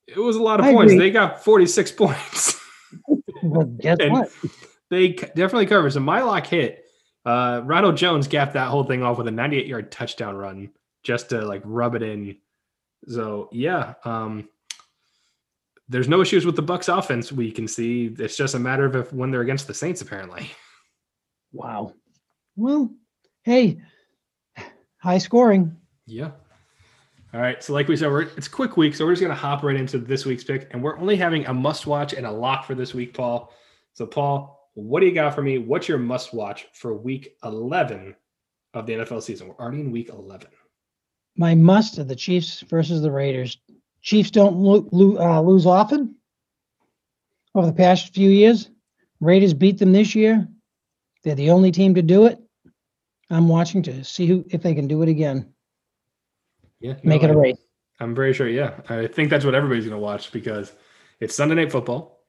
It 0.08 0.20
was 0.20 0.38
a 0.38 0.42
lot 0.42 0.62
of 0.62 0.68
I 0.68 0.72
points. 0.72 0.94
Agree. 0.94 1.08
They 1.08 1.12
got 1.12 1.44
46 1.44 1.92
points. 1.94 2.58
well, 3.44 3.66
guess 3.66 3.98
what? 4.02 4.30
They 4.90 5.10
definitely 5.10 5.66
covered. 5.66 5.92
So 5.92 6.00
my 6.00 6.22
lock 6.22 6.48
hit. 6.48 6.86
Uh, 7.26 7.62
Ronald 7.66 7.98
Jones 7.98 8.28
gapped 8.28 8.54
that 8.54 8.70
whole 8.70 8.86
thing 8.86 9.04
off 9.04 9.18
with 9.18 9.28
a 9.28 9.32
98 9.32 9.68
yard 9.68 9.92
touchdown 9.92 10.36
run 10.36 10.70
just 11.04 11.30
to 11.30 11.42
like 11.42 11.62
rub 11.66 11.96
it 11.96 12.02
in. 12.02 12.38
So 13.08 13.50
yeah, 13.52 13.96
um, 14.06 14.48
there's 15.90 16.08
no 16.08 16.22
issues 16.22 16.46
with 16.46 16.56
the 16.56 16.62
Bucks 16.62 16.88
offense. 16.88 17.32
We 17.32 17.52
can 17.52 17.68
see 17.68 18.16
it's 18.18 18.38
just 18.38 18.56
a 18.56 18.60
matter 18.60 18.86
of 18.86 18.96
if 18.96 19.14
when 19.14 19.32
they're 19.32 19.42
against 19.42 19.68
the 19.68 19.74
Saints, 19.74 20.02
apparently. 20.02 20.50
Wow. 21.52 21.94
Well, 22.56 22.92
hey, 23.44 23.80
high 24.98 25.18
scoring. 25.18 25.76
Yeah. 26.06 26.32
All 27.34 27.42
right. 27.42 27.62
So, 27.62 27.74
like 27.74 27.88
we 27.88 27.98
said, 27.98 28.10
we're, 28.10 28.22
it's 28.22 28.48
quick 28.48 28.78
week. 28.78 28.96
So, 28.96 29.06
we're 29.06 29.12
just 29.12 29.22
going 29.22 29.34
to 29.34 29.40
hop 29.40 29.64
right 29.64 29.76
into 29.76 29.98
this 29.98 30.26
week's 30.26 30.44
pick. 30.44 30.68
And 30.72 30.82
we're 30.82 30.98
only 30.98 31.16
having 31.16 31.46
a 31.46 31.54
must 31.54 31.86
watch 31.86 32.14
and 32.14 32.26
a 32.26 32.32
lock 32.32 32.66
for 32.66 32.74
this 32.74 32.94
week, 32.94 33.14
Paul. 33.14 33.54
So, 33.94 34.06
Paul, 34.06 34.72
what 34.76 35.00
do 35.00 35.08
you 35.08 35.12
got 35.12 35.36
for 35.36 35.42
me? 35.42 35.58
What's 35.58 35.88
your 35.88 35.98
must 35.98 36.34
watch 36.34 36.68
for 36.74 36.94
week 36.96 37.36
11 37.44 38.16
of 38.74 38.86
the 38.86 38.94
NFL 38.94 39.24
season? 39.24 39.48
We're 39.48 39.56
already 39.56 39.82
in 39.82 39.92
week 39.92 40.10
11. 40.10 40.48
My 41.36 41.54
must 41.54 42.00
are 42.00 42.04
the 42.04 42.16
Chiefs 42.16 42.62
versus 42.62 43.02
the 43.02 43.12
Raiders. 43.12 43.58
Chiefs 44.02 44.32
don't 44.32 44.56
lo- 44.56 44.88
lo- 44.92 45.18
uh, 45.18 45.42
lose 45.42 45.66
often 45.66 46.16
over 47.56 47.68
the 47.68 47.74
past 47.74 48.14
few 48.14 48.30
years. 48.30 48.70
Raiders 49.20 49.54
beat 49.54 49.80
them 49.80 49.92
this 49.92 50.16
year. 50.16 50.48
They're 51.24 51.36
the 51.36 51.52
only 51.52 51.72
team 51.72 51.96
to 51.96 52.02
do 52.02 52.26
it. 52.26 52.40
I'm 53.30 53.48
watching 53.48 53.84
to 53.84 54.04
see 54.04 54.26
who 54.28 54.46
if 54.50 54.62
they 54.62 54.74
can 54.74 54.88
do 54.88 55.02
it 55.02 55.10
again. 55.10 55.54
Yeah, 56.80 56.96
make 57.04 57.22
no, 57.22 57.30
it 57.30 57.36
a 57.36 57.38
race. 57.38 57.58
I'm 58.00 58.14
very 58.14 58.34
sure. 58.34 58.48
Yeah, 58.48 58.80
I 58.90 59.08
think 59.08 59.30
that's 59.30 59.46
what 59.46 59.56
everybody's 59.56 59.86
going 59.86 60.00
to 60.00 60.04
watch 60.04 60.32
because 60.32 60.74
it's 61.20 61.36
Sunday 61.36 61.56
Night 61.56 61.72
Football. 61.72 62.24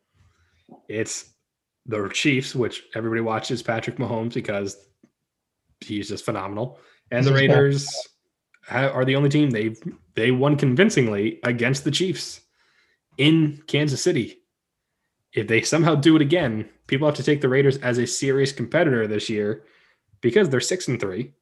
It's 0.89 1.31
the 1.87 2.09
Chiefs, 2.09 2.55
which 2.55 2.85
everybody 2.95 3.21
watches 3.21 3.63
Patrick 3.63 3.97
Mahomes 3.97 4.35
because 4.35 4.77
he's 5.81 6.09
just 6.09 6.25
phenomenal, 6.25 6.79
and 7.11 7.25
the 7.25 7.33
Raiders 7.33 7.89
are 8.71 9.05
the 9.05 9.17
only 9.17 9.31
team 9.31 9.51
they 9.51 9.75
they 10.15 10.31
won 10.31 10.57
convincingly 10.57 11.41
against 11.45 11.85
the 11.85 11.91
Chiefs 11.91 12.41
in 13.17 13.63
Kansas 13.67 14.03
City. 14.03 14.39
If 15.33 15.49
they 15.49 15.63
somehow 15.63 15.95
do 15.95 16.17
it 16.17 16.23
again, 16.23 16.69
people 16.87 17.07
have 17.07 17.17
to 17.17 17.23
take 17.23 17.41
the 17.41 17.49
Raiders 17.49 17.77
as 17.79 17.99
a 17.99 18.07
serious 18.07 18.53
competitor 18.53 19.07
this 19.07 19.29
year 19.29 19.65
because 20.21 20.49
they're 20.49 20.61
six 20.61 20.89
and 20.89 20.99
three. 20.99 21.33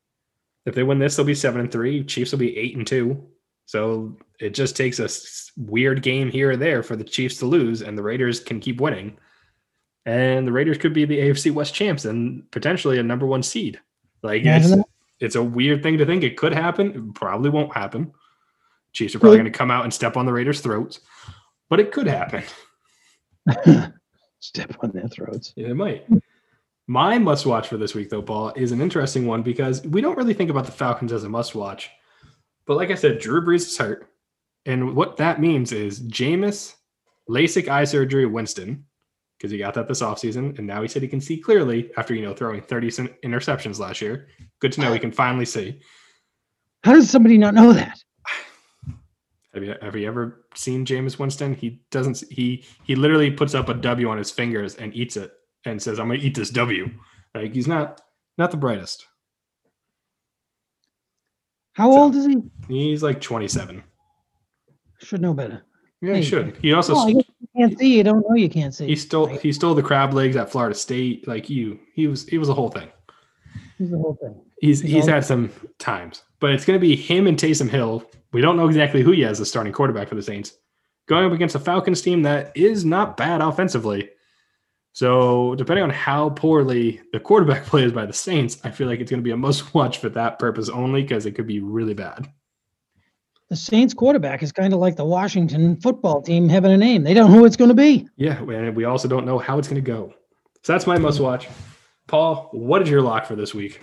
If 0.66 0.74
they 0.74 0.82
win 0.82 0.98
this, 0.98 1.16
they'll 1.16 1.24
be 1.24 1.34
seven 1.34 1.60
and 1.60 1.70
three. 1.70 2.04
Chiefs 2.04 2.32
will 2.32 2.40
be 2.40 2.56
eight 2.58 2.76
and 2.76 2.86
two. 2.86 3.24
So 3.66 4.16
it 4.38 4.50
just 4.50 4.76
takes 4.76 4.98
a 5.00 5.08
weird 5.60 6.02
game 6.02 6.30
here 6.30 6.50
or 6.52 6.56
there 6.56 6.82
for 6.82 6.96
the 6.96 7.04
Chiefs 7.04 7.38
to 7.38 7.46
lose, 7.46 7.82
and 7.82 7.96
the 7.96 8.02
Raiders 8.02 8.40
can 8.40 8.60
keep 8.60 8.80
winning. 8.80 9.18
And 10.04 10.46
the 10.46 10.52
Raiders 10.52 10.78
could 10.78 10.92
be 10.92 11.04
the 11.04 11.18
AFC 11.18 11.52
West 11.52 11.74
champs 11.74 12.04
and 12.04 12.48
potentially 12.52 12.98
a 12.98 13.02
number 13.02 13.26
one 13.26 13.42
seed. 13.42 13.80
Like 14.22 14.42
it's, 14.44 14.72
it's 15.18 15.34
a 15.34 15.42
weird 15.42 15.82
thing 15.82 15.98
to 15.98 16.06
think. 16.06 16.22
It 16.22 16.36
could 16.36 16.52
happen. 16.52 16.90
It 16.94 17.14
probably 17.14 17.50
won't 17.50 17.74
happen. 17.74 18.12
Chiefs 18.92 19.14
are 19.14 19.18
probably 19.18 19.38
going 19.38 19.52
to 19.52 19.58
come 19.58 19.70
out 19.70 19.84
and 19.84 19.92
step 19.92 20.16
on 20.16 20.26
the 20.26 20.32
Raiders' 20.32 20.60
throats, 20.60 21.00
but 21.68 21.80
it 21.80 21.92
could 21.92 22.06
happen. 22.06 22.42
step 24.40 24.76
on 24.80 24.90
their 24.92 25.08
throats. 25.08 25.52
Yeah, 25.56 25.68
it 25.68 25.74
might. 25.74 26.06
My 26.88 27.18
must 27.18 27.46
watch 27.46 27.68
for 27.68 27.76
this 27.76 27.94
week, 27.94 28.10
though, 28.10 28.22
Paul, 28.22 28.52
is 28.54 28.70
an 28.70 28.80
interesting 28.80 29.26
one 29.26 29.42
because 29.42 29.84
we 29.84 30.00
don't 30.00 30.16
really 30.16 30.34
think 30.34 30.50
about 30.50 30.66
the 30.66 30.72
Falcons 30.72 31.12
as 31.12 31.24
a 31.24 31.28
must 31.28 31.54
watch. 31.54 31.90
But 32.66 32.76
like 32.76 32.90
I 32.90 32.94
said, 32.94 33.18
Drew 33.18 33.44
Brees 33.44 33.66
is 33.66 33.76
hurt. 33.76 34.08
And 34.66 34.94
what 34.94 35.16
that 35.16 35.40
means 35.40 35.72
is 35.72 36.00
Jameis, 36.02 36.74
LASIK 37.28 37.68
eye 37.68 37.84
surgery, 37.84 38.26
Winston, 38.26 38.84
because 39.36 39.50
he 39.50 39.58
got 39.58 39.74
that 39.74 39.88
this 39.88 40.02
offseason. 40.02 40.58
And 40.58 40.66
now 40.66 40.82
he 40.82 40.88
said 40.88 41.02
he 41.02 41.08
can 41.08 41.20
see 41.20 41.38
clearly 41.38 41.90
after, 41.96 42.14
you 42.14 42.22
know, 42.22 42.34
throwing 42.34 42.62
30 42.62 42.88
interceptions 43.24 43.78
last 43.78 44.00
year. 44.00 44.28
Good 44.60 44.72
to 44.72 44.80
know 44.80 44.92
he 44.92 44.98
can 44.98 45.12
finally 45.12 45.44
see. 45.44 45.80
How 46.84 46.92
does 46.92 47.10
somebody 47.10 47.36
not 47.36 47.54
know 47.54 47.72
that? 47.72 47.98
Have 49.54 49.64
you 49.64 49.74
have 49.80 49.96
you 49.96 50.06
ever 50.06 50.44
seen 50.54 50.84
Jameis 50.84 51.18
Winston? 51.18 51.54
He 51.54 51.80
doesn't. 51.90 52.22
He 52.30 52.64
he 52.84 52.94
literally 52.94 53.30
puts 53.30 53.54
up 53.54 53.70
a 53.70 53.74
W 53.74 54.08
on 54.10 54.18
his 54.18 54.30
fingers 54.30 54.74
and 54.74 54.94
eats 54.94 55.16
it 55.16 55.32
and 55.72 55.82
says, 55.82 55.98
"I'm 55.98 56.08
gonna 56.08 56.20
eat 56.20 56.34
this 56.34 56.50
W." 56.50 56.90
Like 57.34 57.54
he's 57.54 57.68
not 57.68 58.00
not 58.38 58.50
the 58.50 58.56
brightest. 58.56 59.06
How 61.74 61.90
so, 61.90 61.98
old 61.98 62.16
is 62.16 62.26
he? 62.26 62.42
He's 62.68 63.02
like 63.02 63.20
27. 63.20 63.82
Should 64.98 65.20
know 65.20 65.34
better. 65.34 65.62
Yeah, 66.00 66.14
he 66.14 66.22
should. 66.22 66.56
He 66.62 66.72
also 66.72 66.94
oh, 66.96 67.06
you 67.06 67.22
can't 67.54 67.78
see. 67.78 67.98
You 67.98 68.02
don't 68.02 68.24
know 68.26 68.34
you 68.34 68.48
can't 68.48 68.74
see. 68.74 68.86
He 68.86 68.96
stole 68.96 69.26
he 69.26 69.52
stole 69.52 69.74
the 69.74 69.82
crab 69.82 70.14
legs 70.14 70.36
at 70.36 70.50
Florida 70.50 70.74
State. 70.74 71.28
Like 71.28 71.50
you, 71.50 71.78
he 71.94 72.06
was 72.06 72.26
he 72.26 72.38
was 72.38 72.48
a 72.48 72.54
whole 72.54 72.70
thing. 72.70 72.88
He's 73.76 73.90
the 73.90 73.98
whole 73.98 74.16
thing. 74.20 74.40
He's 74.60 74.80
he's, 74.80 74.92
he's 74.92 75.06
had 75.06 75.24
some 75.24 75.50
times, 75.78 76.22
but 76.40 76.52
it's 76.52 76.64
going 76.64 76.78
to 76.78 76.80
be 76.80 76.96
him 76.96 77.26
and 77.26 77.36
Taysom 77.36 77.68
Hill 77.68 78.06
we 78.36 78.42
don't 78.42 78.58
know 78.58 78.66
exactly 78.66 79.02
who 79.02 79.12
he 79.12 79.22
has 79.22 79.40
as 79.40 79.48
starting 79.48 79.72
quarterback 79.72 80.08
for 80.08 80.14
the 80.14 80.22
Saints. 80.22 80.58
Going 81.08 81.24
up 81.24 81.32
against 81.32 81.54
a 81.54 81.58
Falcons 81.58 82.02
team 82.02 82.20
that 82.22 82.54
is 82.54 82.84
not 82.84 83.16
bad 83.16 83.40
offensively. 83.40 84.10
So, 84.96 85.54
depending 85.56 85.82
on 85.82 85.90
how 85.90 86.30
poorly 86.30 87.02
the 87.12 87.20
quarterback 87.20 87.66
plays 87.66 87.92
by 87.92 88.06
the 88.06 88.14
Saints, 88.14 88.58
I 88.64 88.70
feel 88.70 88.86
like 88.86 88.98
it's 88.98 89.10
going 89.10 89.20
to 89.20 89.24
be 89.24 89.30
a 89.30 89.36
must 89.36 89.74
watch 89.74 89.98
for 89.98 90.08
that 90.08 90.38
purpose 90.38 90.70
only 90.70 91.02
because 91.02 91.26
it 91.26 91.32
could 91.32 91.46
be 91.46 91.60
really 91.60 91.92
bad. 91.92 92.26
The 93.50 93.56
Saints 93.56 93.92
quarterback 93.92 94.42
is 94.42 94.52
kind 94.52 94.72
of 94.72 94.80
like 94.80 94.96
the 94.96 95.04
Washington 95.04 95.76
football 95.82 96.22
team 96.22 96.48
having 96.48 96.72
a 96.72 96.78
name. 96.78 97.02
They 97.02 97.12
don't 97.12 97.30
know 97.30 97.36
who 97.36 97.44
it's 97.44 97.58
going 97.58 97.68
to 97.68 97.74
be. 97.74 98.08
Yeah, 98.16 98.38
and 98.38 98.74
we 98.74 98.86
also 98.86 99.06
don't 99.06 99.26
know 99.26 99.38
how 99.38 99.58
it's 99.58 99.68
going 99.68 99.84
to 99.84 99.86
go. 99.86 100.14
So 100.62 100.72
that's 100.72 100.86
my 100.86 100.96
must 100.96 101.20
watch. 101.20 101.46
Paul, 102.06 102.48
what 102.52 102.80
is 102.80 102.88
your 102.88 103.02
lock 103.02 103.26
for 103.26 103.36
this 103.36 103.52
week? 103.52 103.82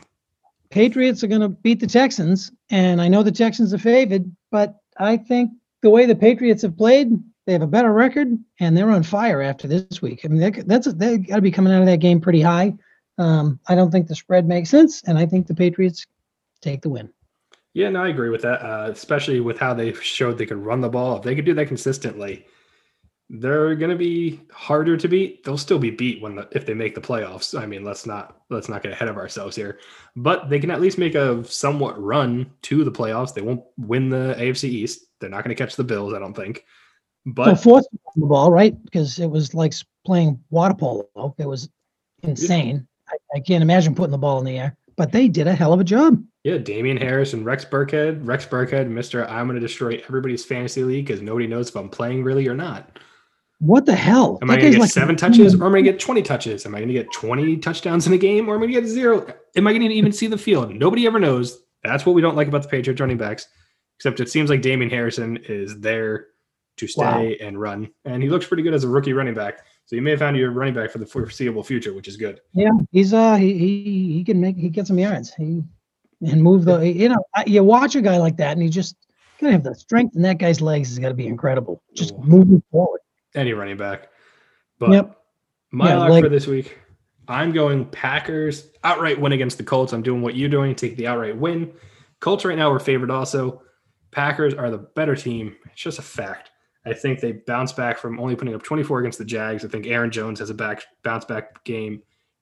Patriots 0.71 1.23
are 1.23 1.27
going 1.27 1.41
to 1.41 1.49
beat 1.49 1.79
the 1.79 1.85
Texans, 1.85 2.51
and 2.71 2.99
I 2.99 3.07
know 3.07 3.21
the 3.21 3.31
Texans 3.31 3.71
are 3.71 3.77
favored, 3.77 4.25
but 4.49 4.77
I 4.97 5.17
think 5.17 5.51
the 5.83 5.91
way 5.91 6.07
the 6.07 6.15
Patriots 6.15 6.63
have 6.63 6.75
played, 6.75 7.11
they 7.45 7.53
have 7.53 7.61
a 7.61 7.67
better 7.67 7.91
record, 7.91 8.37
and 8.59 8.75
they're 8.75 8.89
on 8.89 9.03
fire 9.03 9.41
after 9.41 9.67
this 9.67 10.01
week. 10.01 10.21
I 10.23 10.29
mean, 10.29 10.63
that's 10.65 10.91
they 10.93 11.17
got 11.17 11.35
to 11.35 11.41
be 11.41 11.51
coming 11.51 11.73
out 11.73 11.81
of 11.81 11.87
that 11.87 11.99
game 11.99 12.21
pretty 12.21 12.41
high. 12.41 12.73
Um, 13.17 13.59
I 13.67 13.75
don't 13.75 13.91
think 13.91 14.07
the 14.07 14.15
spread 14.15 14.47
makes 14.47 14.69
sense, 14.69 15.03
and 15.03 15.17
I 15.17 15.25
think 15.25 15.47
the 15.47 15.55
Patriots 15.55 16.05
take 16.61 16.81
the 16.81 16.89
win. 16.89 17.09
Yeah, 17.73 17.89
no, 17.89 18.03
I 18.03 18.09
agree 18.09 18.29
with 18.29 18.43
that. 18.43 18.63
Uh, 18.63 18.89
especially 18.91 19.39
with 19.39 19.57
how 19.57 19.73
they 19.73 19.93
showed 19.93 20.37
they 20.37 20.45
could 20.45 20.57
run 20.57 20.81
the 20.81 20.89
ball. 20.89 21.17
If 21.17 21.23
they 21.23 21.35
could 21.35 21.45
do 21.45 21.53
that 21.55 21.67
consistently, 21.67 22.45
they're 23.29 23.75
going 23.75 23.89
to 23.89 23.97
be 23.97 24.41
harder 24.51 24.95
to 24.95 25.07
beat. 25.07 25.43
They'll 25.43 25.57
still 25.57 25.79
be 25.79 25.89
beat 25.89 26.21
when 26.21 26.35
the, 26.35 26.47
if 26.51 26.65
they 26.65 26.73
make 26.73 26.93
the 26.93 27.01
playoffs. 27.01 27.59
I 27.59 27.65
mean, 27.65 27.83
let's 27.83 28.05
not 28.05 28.37
let's 28.49 28.69
not 28.69 28.83
get 28.83 28.91
ahead 28.91 29.09
of 29.09 29.17
ourselves 29.17 29.55
here. 29.55 29.79
But 30.15 30.49
they 30.49 30.59
can 30.59 30.71
at 30.71 30.81
least 30.81 30.97
make 30.97 31.15
a 31.15 31.43
somewhat 31.45 32.01
run 32.01 32.51
to 32.63 32.83
the 32.83 32.91
playoffs. 32.91 33.33
They 33.33 33.41
won't 33.41 33.63
win 33.77 34.09
the 34.09 34.35
AFC 34.37 34.65
East. 34.65 35.05
They're 35.19 35.29
not 35.29 35.43
going 35.43 35.55
to 35.55 35.61
catch 35.61 35.75
the 35.75 35.83
Bills, 35.83 36.13
I 36.13 36.19
don't 36.19 36.35
think. 36.35 36.65
But 37.25 37.47
well, 37.47 37.55
fourth 37.55 37.85
the 38.15 38.25
ball, 38.25 38.51
right? 38.51 38.81
Because 38.83 39.19
it 39.19 39.29
was 39.29 39.53
like 39.53 39.73
playing 40.05 40.39
water 40.49 40.73
polo. 40.73 41.35
It 41.37 41.47
was 41.47 41.69
insane. 42.21 42.87
Yeah. 43.09 43.15
I, 43.35 43.37
I 43.37 43.39
can't 43.39 43.61
imagine 43.61 43.95
putting 43.95 44.11
the 44.11 44.17
ball 44.17 44.39
in 44.39 44.45
the 44.45 44.57
air. 44.57 44.77
But 44.95 45.11
they 45.11 45.27
did 45.27 45.47
a 45.47 45.55
hell 45.55 45.73
of 45.73 45.79
a 45.79 45.83
job. 45.83 46.23
Yeah, 46.43 46.57
Damien 46.57 46.97
Harris 46.97 47.33
and 47.33 47.45
Rex 47.45 47.65
Burkhead. 47.65 48.27
Rex 48.27 48.45
Burkhead, 48.45 48.89
Mister, 48.89 49.27
I'm 49.27 49.47
going 49.47 49.55
to 49.55 49.65
destroy 49.65 50.03
everybody's 50.07 50.45
fantasy 50.45 50.83
league 50.83 51.07
because 51.07 51.21
nobody 51.21 51.47
knows 51.47 51.69
if 51.69 51.75
I'm 51.75 51.89
playing 51.89 52.23
really 52.23 52.47
or 52.47 52.53
not. 52.53 52.99
What 53.59 53.85
the 53.85 53.95
hell? 53.95 54.37
Am 54.41 54.49
that 54.49 54.55
I 54.55 54.61
going 54.61 54.71
to 54.73 54.77
get 54.77 54.81
like, 54.81 54.91
seven 54.91 55.15
touches 55.15 55.55
or 55.55 55.65
am 55.65 55.69
I 55.69 55.69
going 55.75 55.85
to 55.85 55.91
get 55.91 55.99
20 55.99 56.21
touches? 56.21 56.65
Am 56.65 56.75
I 56.75 56.79
going 56.79 56.89
to 56.89 56.93
get 56.93 57.11
20 57.13 57.57
touchdowns 57.57 58.05
in 58.05 58.11
a 58.13 58.17
game 58.17 58.49
or 58.49 58.55
am 58.55 58.61
I 58.61 58.65
going 58.65 58.73
to 58.73 58.81
get 58.81 58.89
zero? 58.89 59.25
Am 59.55 59.65
I 59.65 59.71
going 59.71 59.87
to 59.87 59.95
even 59.95 60.11
see 60.11 60.27
the 60.27 60.37
field? 60.37 60.75
Nobody 60.75 61.07
ever 61.07 61.17
knows. 61.17 61.59
That's 61.81 62.05
what 62.05 62.13
we 62.13 62.21
don't 62.21 62.35
like 62.35 62.49
about 62.49 62.63
the 62.63 62.67
Patriots 62.67 62.99
running 62.99 63.17
backs, 63.17 63.47
except 63.97 64.19
it 64.19 64.29
seems 64.29 64.49
like 64.49 64.61
Damien 64.61 64.89
Harrison 64.89 65.37
is 65.47 65.79
there 65.79 66.27
to 66.77 66.87
stay 66.87 67.01
wow. 67.03 67.47
and 67.47 67.59
run. 67.59 67.89
And 68.05 68.23
he 68.23 68.29
looks 68.29 68.47
pretty 68.47 68.63
good 68.63 68.73
as 68.73 68.83
a 68.83 68.87
rookie 68.87 69.13
running 69.13 69.33
back. 69.33 69.65
So 69.85 69.95
you 69.95 70.01
may 70.01 70.11
have 70.11 70.19
found 70.19 70.37
your 70.37 70.51
running 70.51 70.73
back 70.73 70.91
for 70.91 70.97
the 70.97 71.05
foreseeable 71.05 71.63
future, 71.63 71.93
which 71.93 72.07
is 72.07 72.17
good. 72.17 72.39
Yeah, 72.53 72.71
he's 72.91 73.13
uh 73.13 73.35
he 73.35 73.57
he, 73.57 74.13
he 74.13 74.23
can 74.23 74.39
make 74.39 74.57
he 74.57 74.69
get 74.69 74.87
some 74.87 74.97
yards. 74.97 75.33
He 75.33 75.63
and 76.21 76.41
move 76.41 76.65
the 76.65 76.79
you 76.79 77.09
know 77.09 77.23
you 77.45 77.63
watch 77.63 77.95
a 77.95 78.01
guy 78.01 78.17
like 78.17 78.37
that 78.37 78.53
and 78.53 78.61
he 78.61 78.69
just 78.69 78.95
gotta 79.39 79.53
have 79.53 79.63
the 79.63 79.75
strength 79.75 80.15
in 80.15 80.21
that 80.21 80.37
guy's 80.37 80.61
legs 80.61 80.89
has 80.89 80.99
got 80.99 81.09
to 81.09 81.13
be 81.13 81.27
incredible. 81.27 81.83
Just 81.93 82.13
Ooh. 82.13 82.23
moving 82.23 82.63
forward 82.71 83.01
any 83.35 83.53
running 83.53 83.77
back. 83.77 84.09
But 84.79 84.91
yep. 84.91 85.17
my 85.71 85.89
yeah, 85.89 85.97
lock 85.97 86.09
like, 86.09 86.23
for 86.23 86.29
this 86.29 86.47
week, 86.47 86.79
I'm 87.27 87.51
going 87.51 87.85
Packers 87.85 88.69
outright 88.83 89.19
win 89.19 89.31
against 89.31 89.57
the 89.57 89.63
Colts. 89.63 89.93
I'm 89.93 90.03
doing 90.03 90.21
what 90.21 90.35
you're 90.35 90.49
doing, 90.49 90.75
take 90.75 90.97
the 90.97 91.07
outright 91.07 91.37
win. 91.37 91.73
Colts 92.19 92.45
right 92.45 92.57
now 92.57 92.71
are 92.71 92.79
favored 92.79 93.11
also. 93.11 93.61
Packers 94.11 94.53
are 94.53 94.69
the 94.69 94.77
better 94.77 95.15
team. 95.15 95.55
It's 95.71 95.81
just 95.81 95.99
a 95.99 96.03
fact. 96.03 96.51
I 96.85 96.93
think 96.93 97.19
they 97.19 97.31
bounce 97.31 97.71
back 97.71 97.97
from 97.97 98.19
only 98.19 98.35
putting 98.35 98.55
up 98.55 98.63
24 98.63 98.99
against 98.99 99.17
the 99.17 99.25
Jags. 99.25 99.63
I 99.63 99.69
think 99.69 99.87
Aaron 99.87 100.11
Jones 100.11 100.39
has 100.39 100.49
a 100.49 100.53
back 100.53 100.83
bounce 101.03 101.25
back 101.25 101.63
game. 101.63 102.01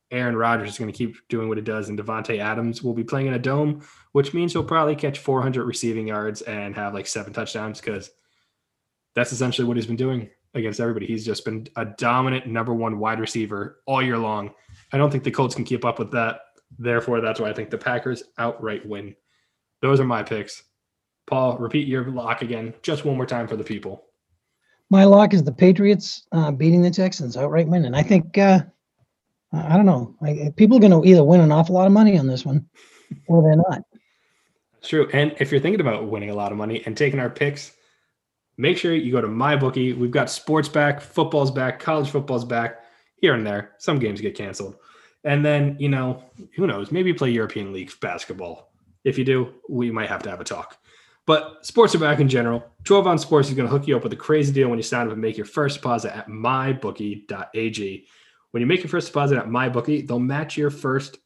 Aaron 0.10 0.36
Rodgers 0.36 0.70
is 0.70 0.78
going 0.78 0.92
to 0.92 0.98
keep 0.98 1.16
doing 1.30 1.48
what 1.48 1.58
he 1.58 1.64
does, 1.64 1.88
and 1.88 1.98
Davante 1.98 2.40
Adams 2.40 2.84
will 2.84 2.94
be 2.94 3.04
playing 3.04 3.28
in 3.28 3.34
a 3.34 3.40
dome, 3.40 3.82
which 4.12 4.34
means 4.34 4.52
he'll 4.52 4.64
probably 4.64 4.96
catch 4.96 5.20
400 5.20 5.64
receiving 5.64 6.08
yards 6.08 6.42
and 6.42 6.76
have 6.76 6.94
like 6.94 7.08
seven 7.08 7.32
touchdowns 7.32 7.80
because 7.80 8.12
that's 9.16 9.32
essentially 9.32 9.66
what 9.66 9.78
he's 9.78 9.86
been 9.86 9.96
doing 9.96 10.30
against 10.54 10.82
everybody. 10.82 11.06
He's 11.06 11.26
just 11.26 11.46
been 11.46 11.68
a 11.78 11.86
dominant 11.86 12.46
number 12.46 12.74
one 12.74 13.00
wide 13.00 13.22
receiver 13.22 13.82
all 13.86 14.02
year 14.02 14.18
long. 14.18 14.52
I 14.92 14.98
don't 14.98 15.12
think 15.12 15.24
the 15.24 15.32
Colts 15.32 15.56
can 15.56 15.64
keep 15.64 15.86
up 15.86 15.98
with 15.98 16.12
that. 16.12 16.42
Therefore, 16.78 17.22
that's 17.22 17.40
why 17.40 17.50
I 17.50 17.54
think 17.54 17.70
the 17.70 17.78
Packers 17.78 18.24
outright 18.38 18.86
win. 18.86 19.16
Those 19.82 20.00
are 20.00 20.06
my 20.06 20.24
picks. 20.24 20.64
Paul, 21.28 21.58
repeat 21.58 21.88
your 21.88 22.10
lock 22.12 22.42
again, 22.42 22.74
just 22.82 23.06
one 23.06 23.16
more 23.16 23.26
time 23.26 23.48
for 23.48 23.56
the 23.56 23.64
people. 23.64 24.11
My 24.92 25.06
lock 25.06 25.34
is 25.34 25.42
the 25.42 25.54
Patriots 25.54 26.28
uh, 26.34 26.52
beating 26.52 26.82
the 26.82 26.92
Texans 26.92 27.38
outright 27.38 27.66
win, 27.66 27.86
and 27.86 27.96
I 27.96 28.04
think 28.04 28.38
uh, 28.38 28.60
I 29.54 29.78
don't 29.78 29.86
know. 29.86 30.14
I, 30.22 30.54
people 30.58 30.76
are 30.76 30.82
going 30.82 30.92
to 30.92 31.08
either 31.10 31.24
win 31.24 31.40
an 31.40 31.50
awful 31.50 31.76
lot 31.76 31.88
of 31.88 31.94
money 31.94 32.20
on 32.20 32.28
this 32.28 32.46
one, 32.46 32.68
or 33.28 33.42
they're 33.42 33.56
not. 33.56 33.84
True. 34.84 35.10
And 35.14 35.34
if 35.40 35.50
you're 35.50 35.62
thinking 35.62 35.80
about 35.80 36.10
winning 36.10 36.30
a 36.30 36.36
lot 36.36 36.52
of 36.52 36.58
money 36.58 36.84
and 36.86 36.98
taking 36.98 37.22
our 37.22 37.30
picks, 37.30 37.72
make 38.58 38.78
sure 38.78 38.94
you 38.94 39.14
go 39.14 39.22
to 39.22 39.30
my 39.30 39.56
bookie. 39.56 39.94
We've 39.94 40.12
got 40.12 40.30
sports 40.30 40.68
back, 40.68 41.00
football's 41.00 41.52
back, 41.52 41.80
college 41.80 42.10
football's 42.10 42.44
back, 42.44 42.84
here 43.16 43.34
and 43.34 43.48
there. 43.48 43.76
Some 43.78 43.98
games 43.98 44.20
get 44.20 44.36
canceled. 44.36 44.76
And 45.24 45.46
then, 45.46 45.78
you 45.80 45.88
know, 45.88 46.22
who 46.58 46.68
knows? 46.68 46.92
Maybe 46.92 47.14
play 47.14 47.30
European 47.30 47.72
League 47.72 47.94
basketball. 48.02 48.74
If 49.06 49.18
you 49.18 49.24
do, 49.24 49.54
we 49.70 49.90
might 49.90 50.10
have 50.10 50.24
to 50.24 50.30
have 50.30 50.42
a 50.42 50.44
talk. 50.44 50.81
But 51.28 51.66
sports 51.66 51.94
are 51.94 52.00
back 52.00 52.20
in 52.20 52.28
general. 52.28 52.64
12 52.84 53.08
on 53.08 53.20
Sports 53.20 53.50
is 53.50 53.54
going 53.54 53.70
to 53.70 53.72
hook 53.72 53.88
you 53.88 53.96
up 53.96 54.04
with 54.04 54.14
a 54.14 54.18
crazy 54.18 54.52
deal 54.52 54.70
when 54.70 54.80
you 54.80 54.84
sign 54.84 55.06
up 55.06 55.14
and 55.14 55.22
make 55.22 55.38
your 55.38 55.46
first 55.46 55.78
deposit 55.78 56.16
at 56.16 56.28
mybookie.ag. 56.28 58.08
When 58.52 58.62
you 58.62 58.68
make 58.68 58.80
your 58.82 58.90
first 58.90 59.08
deposit 59.08 59.38
at 59.38 59.46
mybookie, 59.46 60.08
they'll 60.08 60.20
match 60.20 60.58
your 60.58 60.72
first 60.72 61.20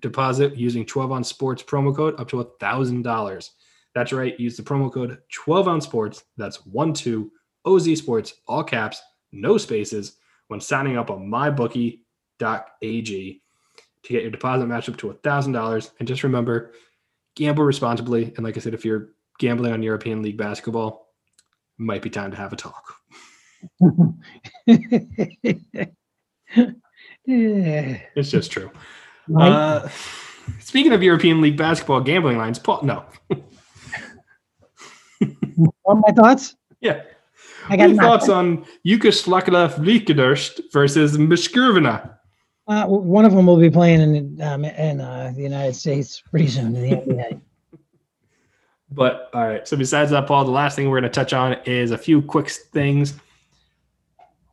deposit 0.00 0.56
using 0.56 0.86
12 0.86 1.12
on 1.12 1.22
Sports 1.22 1.62
promo 1.62 1.94
code 1.94 2.18
up 2.18 2.28
to 2.30 2.40
a 2.40 2.44
$1,000. 2.44 3.50
That's 3.94 4.12
right. 4.12 4.38
Use 4.40 4.56
the 4.56 4.62
promo 4.62 4.92
code 4.92 5.18
12 5.32 5.68
on 5.68 5.80
Sports. 5.80 6.24
That's 6.36 6.64
1 6.66 6.94
2 6.94 7.30
OZ 7.66 7.98
Sports, 7.98 8.34
all 8.48 8.64
caps, 8.64 9.02
no 9.32 9.58
spaces, 9.58 10.16
when 10.48 10.60
signing 10.60 10.96
up 10.96 11.10
on 11.10 11.30
mybookie.ag 11.30 12.00
to 14.02 14.12
get 14.12 14.22
your 14.22 14.30
deposit 14.30 14.66
matched 14.66 14.88
up 14.88 14.96
to 14.96 15.10
a 15.10 15.14
$1,000. 15.14 15.90
And 15.98 16.08
just 16.08 16.22
remember, 16.22 16.72
gamble 17.36 17.64
responsibly. 17.64 18.32
And 18.36 18.44
like 18.44 18.56
I 18.56 18.60
said, 18.60 18.74
if 18.74 18.84
you're 18.84 19.10
gambling 19.38 19.72
on 19.72 19.82
European 19.82 20.22
League 20.22 20.36
basketball, 20.36 21.08
might 21.78 22.02
be 22.02 22.10
time 22.10 22.30
to 22.30 22.36
have 22.36 22.52
a 22.52 22.56
talk. 22.56 22.96
it's 27.26 28.30
just 28.30 28.50
true. 28.50 28.70
Right? 29.28 29.50
Uh, 29.50 29.88
speaking 30.58 30.92
of 30.92 31.02
European 31.02 31.40
League 31.40 31.56
basketball 31.56 32.00
gambling 32.00 32.36
lines, 32.38 32.58
Paul, 32.58 32.82
no. 32.82 33.04
what 35.82 35.94
my 35.94 36.12
thoughts? 36.12 36.56
Yeah. 36.80 37.02
I 37.68 37.76
got 37.76 37.94
thoughts 37.96 38.28
on 38.28 38.64
Yugoslav 38.86 39.74
Vikadurst 39.76 40.72
versus 40.72 41.16
Mishkurvina. 41.16 42.16
Uh, 42.70 42.86
one 42.86 43.24
of 43.24 43.32
them 43.32 43.46
will 43.46 43.56
be 43.58 43.68
playing 43.68 44.00
in 44.00 44.40
um, 44.42 44.64
in 44.64 45.00
uh, 45.00 45.32
the 45.34 45.42
United 45.42 45.74
States 45.74 46.22
pretty 46.30 46.46
soon 46.46 46.76
in 46.76 46.82
the 46.82 46.96
NBA. 46.96 47.40
But 48.92 49.30
all 49.32 49.46
right. 49.46 49.68
So 49.68 49.76
besides 49.76 50.10
that, 50.10 50.26
Paul, 50.26 50.44
the 50.44 50.50
last 50.50 50.74
thing 50.74 50.90
we're 50.90 51.00
going 51.00 51.12
to 51.12 51.14
touch 51.14 51.32
on 51.32 51.52
is 51.64 51.92
a 51.92 51.98
few 51.98 52.20
quick 52.20 52.50
things. 52.50 53.14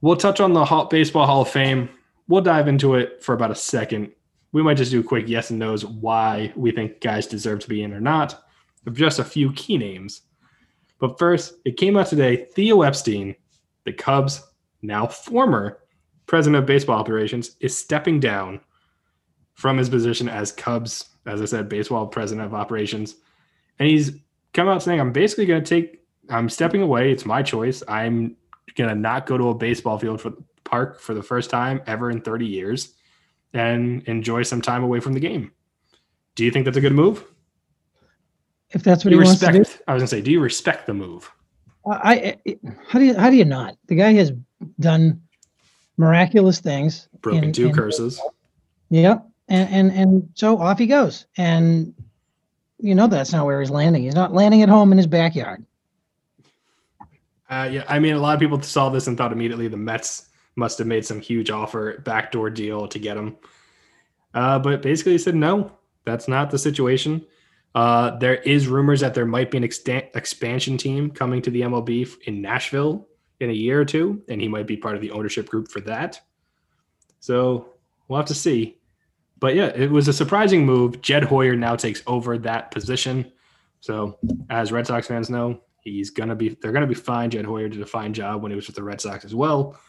We'll 0.01 0.15
touch 0.15 0.39
on 0.39 0.53
the 0.53 0.63
Hall, 0.63 0.86
Baseball 0.86 1.25
Hall 1.25 1.41
of 1.41 1.49
Fame. 1.49 1.89
We'll 2.27 2.43
dive 2.43 2.67
into 2.67 2.93
it 2.93 3.23
for 3.23 3.34
about 3.34 3.49
a 3.49 3.56
second. 3.56 4.12
We 4.51 4.62
might 4.62 4.77
just 4.77 4.91
do 4.91 4.99
a 4.99 5.03
quick 5.03 5.27
yes 5.27 5.49
and 5.49 5.58
no's 5.58 5.86
why 5.86 6.53
we 6.56 6.69
think 6.69 7.01
guys 7.01 7.25
deserve 7.25 7.62
to 7.62 7.67
be 7.67 7.82
in 7.82 7.91
or 7.91 7.99
not, 7.99 8.43
of 8.86 8.95
just 8.95 9.17
a 9.17 9.23
few 9.23 9.51
key 9.53 9.75
names. 9.75 10.21
But 10.99 11.17
first, 11.17 11.56
it 11.65 11.77
came 11.77 11.97
out 11.97 12.06
today. 12.06 12.45
Theo 12.53 12.84
Epstein, 12.84 13.36
the 13.86 13.93
Cubs, 13.93 14.43
now 14.84 15.08
former 15.08 15.80
president 16.27 16.61
of 16.61 16.65
baseball 16.65 16.99
operations, 16.99 17.55
is 17.59 17.75
stepping 17.75 18.19
down 18.19 18.59
from 19.55 19.77
his 19.77 19.89
position 19.89 20.29
as 20.29 20.51
Cubs, 20.51 21.05
as 21.25 21.41
I 21.41 21.45
said, 21.45 21.67
baseball 21.67 22.05
president 22.07 22.45
of 22.45 22.53
operations. 22.53 23.15
And 23.79 23.89
he's 23.89 24.11
come 24.53 24.67
out 24.67 24.83
saying, 24.83 24.99
I'm 24.99 25.11
basically 25.11 25.45
going 25.45 25.63
to 25.63 25.67
take, 25.67 26.03
I'm 26.29 26.49
stepping 26.49 26.81
away. 26.81 27.11
It's 27.11 27.25
my 27.25 27.41
choice. 27.41 27.81
I'm 27.87 28.35
going 28.75 28.89
to 28.89 28.95
not 28.95 29.25
go 29.25 29.37
to 29.37 29.49
a 29.49 29.55
baseball 29.55 29.97
field 29.97 30.21
for 30.21 30.33
park 30.63 30.99
for 30.99 31.13
the 31.13 31.23
first 31.23 31.49
time 31.49 31.81
ever 31.87 32.11
in 32.11 32.21
30 32.21 32.45
years 32.45 32.93
and 33.53 34.03
enjoy 34.03 34.43
some 34.43 34.61
time 34.61 34.83
away 34.83 34.99
from 34.99 35.13
the 35.13 35.19
game. 35.19 35.51
Do 36.35 36.43
you 36.45 36.51
think 36.51 36.65
that's 36.65 36.77
a 36.77 36.81
good 36.81 36.93
move? 36.93 37.25
If 38.71 38.83
that's 38.83 39.05
what 39.05 39.11
you 39.11 39.19
he 39.19 39.27
respect, 39.27 39.55
wants 39.55 39.71
to 39.71 39.77
do? 39.77 39.83
I 39.87 39.93
was 39.93 40.01
gonna 40.01 40.07
say, 40.07 40.21
do 40.21 40.31
you 40.31 40.41
respect 40.41 40.85
the 40.85 40.93
move? 40.93 41.31
I, 41.89 42.37
I 42.45 42.57
how 42.85 42.99
do 42.99 43.05
you 43.05 43.15
how 43.15 43.29
do 43.29 43.37
you 43.37 43.45
not? 43.45 43.75
The 43.87 43.95
guy 43.95 44.13
has 44.13 44.33
done 44.79 45.21
miraculous 45.97 46.60
things. 46.60 47.10
Broken 47.21 47.45
in, 47.45 47.53
two 47.53 47.67
in 47.67 47.73
curses. 47.73 48.21
Yep. 48.89 49.27
And, 49.49 49.69
and 49.69 49.91
and 49.91 50.29
so 50.36 50.57
off 50.60 50.79
he 50.79 50.88
goes. 50.88 51.25
And 51.38 51.93
you 52.79 52.95
know 52.95 53.07
that's 53.07 53.31
not 53.31 53.45
where 53.45 53.60
he's 53.60 53.69
landing. 53.69 54.03
He's 54.03 54.15
not 54.15 54.33
landing 54.33 54.62
at 54.62 54.69
home 54.69 54.91
in 54.91 54.97
his 54.97 55.07
backyard. 55.07 55.65
Uh, 57.49 57.69
yeah, 57.71 57.83
I 57.88 57.99
mean, 57.99 58.13
a 58.13 58.19
lot 58.19 58.33
of 58.33 58.41
people 58.41 58.62
saw 58.62 58.89
this 58.89 59.07
and 59.07 59.17
thought 59.17 59.31
immediately 59.31 59.69
the 59.69 59.77
Mets 59.77 60.27
must 60.57 60.77
have 60.79 60.88
made 60.88 61.05
some 61.05 61.21
huge 61.21 61.49
offer, 61.49 62.01
backdoor 62.03 62.49
deal 62.49 62.88
to 62.89 62.99
get 62.99 63.15
him. 63.15 63.38
Uh, 64.33 64.60
but 64.60 64.81
basically, 64.81 65.13
he 65.13 65.17
said 65.17 65.36
no, 65.36 65.71
that's 66.03 66.27
not 66.27 66.51
the 66.51 66.60
situation. 66.60 67.25
Uh, 67.73 68.17
there 68.17 68.36
is 68.36 68.67
rumors 68.67 68.99
that 68.99 69.13
there 69.13 69.25
might 69.25 69.51
be 69.51 69.57
an 69.57 69.63
expansion 69.63 70.77
team 70.77 71.12
coming 71.12 71.41
to 71.41 71.51
the 71.51 71.62
MLB 71.62 72.10
in 72.23 72.41
Nashville 72.41 73.07
in 73.39 73.50
a 73.50 73.54
year 73.54 73.80
or 73.82 73.86
two, 73.86 74.21
and 74.30 74.41
he 74.41 74.47
might 74.47 74.67
be 74.67 74.78
part 74.78 74.95
of 74.95 75.02
the 75.02 75.12
ownership 75.12 75.50
group 75.50 75.69
for 75.69 75.80
that. 75.82 76.19
So 77.19 77.73
we'll 78.08 78.17
have 78.17 78.28
to 78.28 78.36
see. 78.36 78.78
But 79.39 79.56
yeah, 79.56 79.67
it 79.67 79.91
was 79.91 80.08
a 80.08 80.13
surprising 80.13 80.65
move. 80.65 81.02
Jed 81.02 81.23
Hoyer 81.23 81.56
now 81.56 81.76
takes 81.76 82.02
over 82.08 82.38
that 82.39 82.71
position. 82.71 83.32
So 83.82 84.17
as 84.50 84.71
Red 84.71 84.88
Sox 84.88 85.08
fans 85.08 85.30
know, 85.30 85.62
he's 85.82 86.10
gonna 86.10 86.36
be 86.36 86.58
they're 86.62 86.71
gonna 86.71 86.88
be 86.88 86.95
fine. 86.95 87.30
Jed 87.30 87.45
Hoyer 87.45 87.69
did 87.69 87.82
a 87.82 87.86
fine 87.86 88.13
job 88.13 88.41
when 88.41 88.52
he 88.52 88.56
was 88.56 88.67
with 88.67 88.76
the 88.76 88.84
Red 88.84 89.00
Sox 89.00 89.23
as 89.23 89.36
well. 89.36 89.80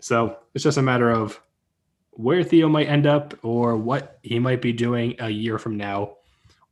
So 0.00 0.38
it's 0.54 0.64
just 0.64 0.78
a 0.78 0.82
matter 0.82 1.10
of 1.10 1.40
where 2.10 2.42
Theo 2.42 2.68
might 2.68 2.88
end 2.88 3.06
up 3.06 3.34
or 3.42 3.76
what 3.76 4.18
he 4.22 4.38
might 4.38 4.60
be 4.60 4.72
doing 4.72 5.14
a 5.18 5.28
year 5.28 5.58
from 5.58 5.76
now. 5.76 6.16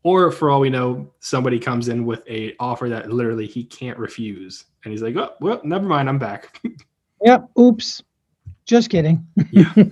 Or 0.05 0.33
for 0.33 0.51
all 0.51 0.61
we 0.61 0.71
know, 0.71 1.13
somebody 1.21 1.59
comes 1.59 1.89
in 1.89 2.05
with 2.05 2.29
a 2.29 2.55
offer 2.59 2.89
that 2.89 3.13
literally 3.13 3.47
he 3.47 3.65
can't 3.65 3.99
refuse 3.99 4.65
and 4.85 4.93
he's 4.93 5.03
like, 5.03 5.17
"Oh, 5.17 5.31
well, 5.41 5.61
never 5.65 5.87
mind, 5.87 6.09
I'm 6.09 6.19
back." 6.19 6.61
yep. 7.23 7.49
Oops. 7.59 8.03
Just 8.65 8.91
kidding. 8.91 9.27
yeah. 9.51 9.73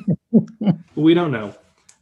We 0.96 1.14
don't 1.14 1.30
know, 1.30 1.54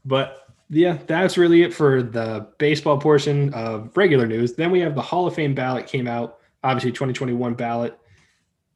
but 0.04 0.48
yeah, 0.70 0.98
that's 1.06 1.38
really 1.38 1.62
it 1.62 1.72
for 1.72 2.02
the 2.02 2.48
baseball 2.58 2.98
portion 2.98 3.52
of 3.54 3.96
regular 3.96 4.26
news. 4.26 4.54
Then 4.54 4.70
we 4.70 4.80
have 4.80 4.94
the 4.94 5.02
Hall 5.02 5.26
of 5.26 5.34
Fame 5.34 5.54
ballot 5.54 5.86
came 5.86 6.08
out, 6.08 6.38
obviously 6.64 6.90
2021 6.90 7.54
ballot. 7.54 7.98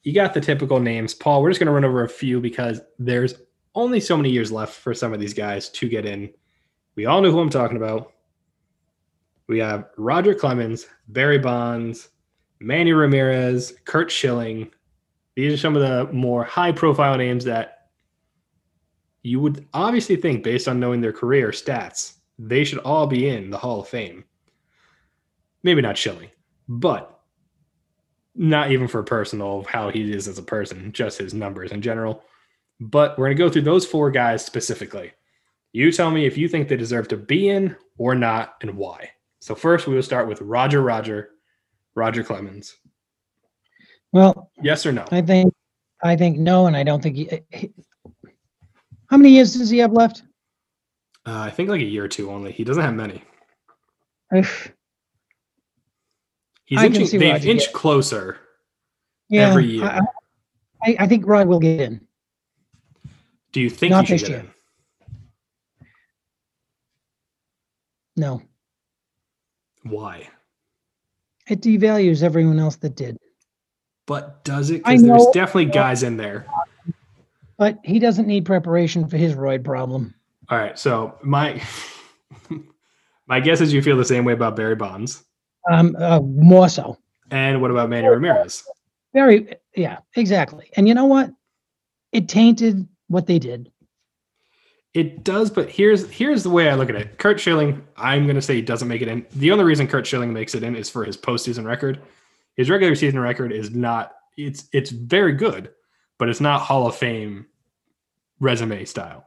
You 0.02 0.14
got 0.14 0.32
the 0.32 0.40
typical 0.40 0.80
names. 0.80 1.12
Paul, 1.12 1.42
we're 1.42 1.50
just 1.50 1.60
going 1.60 1.66
to 1.66 1.72
run 1.72 1.84
over 1.84 2.04
a 2.04 2.08
few 2.08 2.40
because 2.40 2.80
there's 2.98 3.34
only 3.74 4.00
so 4.00 4.16
many 4.16 4.30
years 4.30 4.52
left 4.52 4.74
for 4.74 4.94
some 4.94 5.12
of 5.12 5.20
these 5.20 5.34
guys 5.34 5.68
to 5.70 5.88
get 5.88 6.06
in. 6.06 6.30
We 6.94 7.06
all 7.06 7.20
know 7.20 7.30
who 7.30 7.40
I'm 7.40 7.50
talking 7.50 7.76
about. 7.76 8.11
We 9.48 9.58
have 9.58 9.88
Roger 9.96 10.34
Clemens, 10.34 10.86
Barry 11.08 11.38
Bonds, 11.38 12.08
Manny 12.60 12.92
Ramirez, 12.92 13.74
Curt 13.84 14.10
Schilling. 14.10 14.70
These 15.34 15.54
are 15.54 15.58
some 15.58 15.76
of 15.76 15.82
the 15.82 16.12
more 16.12 16.44
high 16.44 16.72
profile 16.72 17.16
names 17.16 17.44
that 17.44 17.88
you 19.22 19.40
would 19.40 19.66
obviously 19.72 20.16
think, 20.16 20.42
based 20.42 20.68
on 20.68 20.80
knowing 20.80 21.00
their 21.00 21.12
career 21.12 21.48
stats, 21.50 22.14
they 22.38 22.64
should 22.64 22.78
all 22.80 23.06
be 23.06 23.28
in 23.28 23.50
the 23.50 23.58
Hall 23.58 23.80
of 23.80 23.88
Fame. 23.88 24.24
Maybe 25.62 25.80
not 25.80 25.96
Schilling, 25.96 26.30
but 26.68 27.20
not 28.34 28.72
even 28.72 28.88
for 28.88 29.02
personal 29.02 29.64
how 29.64 29.90
he 29.90 30.12
is 30.12 30.26
as 30.26 30.38
a 30.38 30.42
person, 30.42 30.92
just 30.92 31.18
his 31.18 31.34
numbers 31.34 31.70
in 31.72 31.82
general. 31.82 32.22
But 32.80 33.16
we're 33.18 33.26
going 33.26 33.36
to 33.36 33.42
go 33.44 33.50
through 33.50 33.62
those 33.62 33.86
four 33.86 34.10
guys 34.10 34.44
specifically. 34.44 35.12
You 35.72 35.92
tell 35.92 36.10
me 36.10 36.26
if 36.26 36.36
you 36.36 36.48
think 36.48 36.68
they 36.68 36.76
deserve 36.76 37.08
to 37.08 37.16
be 37.16 37.48
in 37.48 37.76
or 37.98 38.14
not 38.14 38.54
and 38.60 38.76
why. 38.76 39.10
So, 39.42 39.56
first, 39.56 39.88
we 39.88 39.96
will 39.96 40.04
start 40.04 40.28
with 40.28 40.40
Roger 40.40 40.82
Roger 40.82 41.30
Roger 41.96 42.22
Clemens? 42.22 42.76
Well, 44.12 44.52
yes 44.62 44.86
or 44.86 44.92
no? 44.92 45.04
I 45.10 45.20
think 45.20 45.52
I 46.00 46.14
think 46.14 46.38
no, 46.38 46.68
and 46.68 46.76
I 46.76 46.84
don't 46.84 47.02
think 47.02 47.16
he. 47.16 47.28
he 47.50 47.72
how 49.10 49.16
many 49.16 49.30
years 49.30 49.54
does 49.54 49.68
he 49.68 49.78
have 49.78 49.90
left? 49.90 50.22
Uh, 51.26 51.40
I 51.40 51.50
think 51.50 51.70
like 51.70 51.80
a 51.80 51.84
year 51.84 52.04
or 52.04 52.08
two 52.08 52.30
only. 52.30 52.52
He 52.52 52.62
doesn't 52.62 52.84
have 52.84 52.94
many. 52.94 53.20
He's 54.32 54.70
inching, 56.80 57.18
they've 57.18 57.44
inched 57.44 57.72
closer. 57.72 58.38
Yeah, 59.28 59.48
every 59.48 59.66
year. 59.66 59.84
I, 59.84 60.02
I, 60.84 60.96
I 61.00 61.06
think 61.08 61.26
Roy 61.26 61.44
will 61.44 61.58
get 61.58 61.80
in. 61.80 62.00
Do 63.50 63.60
you 63.60 63.70
think 63.70 63.90
Not 63.90 64.04
he 64.04 64.06
should 64.06 64.20
this 64.20 64.28
get 64.28 64.30
year. 64.30 64.54
in? 65.80 65.86
No, 68.14 68.42
Why? 69.82 70.28
it 71.48 71.60
devalues 71.60 72.22
everyone 72.22 72.58
else 72.58 72.76
that 72.76 72.96
did. 72.96 73.18
But 74.06 74.44
does 74.44 74.70
it? 74.70 74.84
Because 74.84 75.02
there's 75.02 75.26
definitely 75.32 75.66
guys 75.66 76.02
in 76.02 76.16
there. 76.16 76.46
But 77.56 77.78
he 77.84 77.98
doesn't 77.98 78.26
need 78.26 78.44
preparation 78.44 79.08
for 79.08 79.16
his 79.16 79.34
roid 79.34 79.64
problem. 79.64 80.14
All 80.48 80.58
right. 80.58 80.78
So 80.78 81.18
my 81.22 81.62
my 83.26 83.40
guess 83.40 83.60
is 83.60 83.72
you 83.72 83.82
feel 83.82 83.96
the 83.96 84.04
same 84.04 84.24
way 84.24 84.32
about 84.32 84.56
Barry 84.56 84.74
Bonds. 84.74 85.24
Um, 85.70 85.94
uh, 85.98 86.20
more 86.20 86.68
so. 86.68 86.98
And 87.30 87.62
what 87.62 87.70
about 87.70 87.88
Manny 87.88 88.08
Ramirez? 88.08 88.64
Very, 89.14 89.54
yeah, 89.76 89.98
exactly. 90.16 90.70
And 90.76 90.88
you 90.88 90.94
know 90.94 91.04
what? 91.04 91.30
It 92.10 92.28
tainted 92.28 92.88
what 93.06 93.26
they 93.26 93.38
did. 93.38 93.70
It 94.94 95.24
does, 95.24 95.50
but 95.50 95.70
here's 95.70 96.08
here's 96.10 96.42
the 96.42 96.50
way 96.50 96.68
I 96.68 96.74
look 96.74 96.90
at 96.90 96.96
it. 96.96 97.18
Curt 97.18 97.40
Schilling, 97.40 97.82
I'm 97.96 98.24
going 98.24 98.36
to 98.36 98.42
say 98.42 98.56
he 98.56 98.62
doesn't 98.62 98.88
make 98.88 99.00
it 99.00 99.08
in. 99.08 99.26
The 99.36 99.50
only 99.50 99.64
reason 99.64 99.88
Curt 99.88 100.06
Schilling 100.06 100.32
makes 100.32 100.54
it 100.54 100.62
in 100.62 100.76
is 100.76 100.90
for 100.90 101.04
his 101.04 101.16
postseason 101.16 101.64
record. 101.64 102.02
His 102.56 102.68
regular 102.68 102.94
season 102.94 103.18
record 103.18 103.52
is 103.52 103.70
not. 103.70 104.12
It's 104.36 104.66
it's 104.72 104.90
very 104.90 105.32
good, 105.32 105.70
but 106.18 106.28
it's 106.28 106.40
not 106.40 106.60
Hall 106.60 106.86
of 106.86 106.94
Fame 106.94 107.46
resume 108.38 108.84
style. 108.84 109.26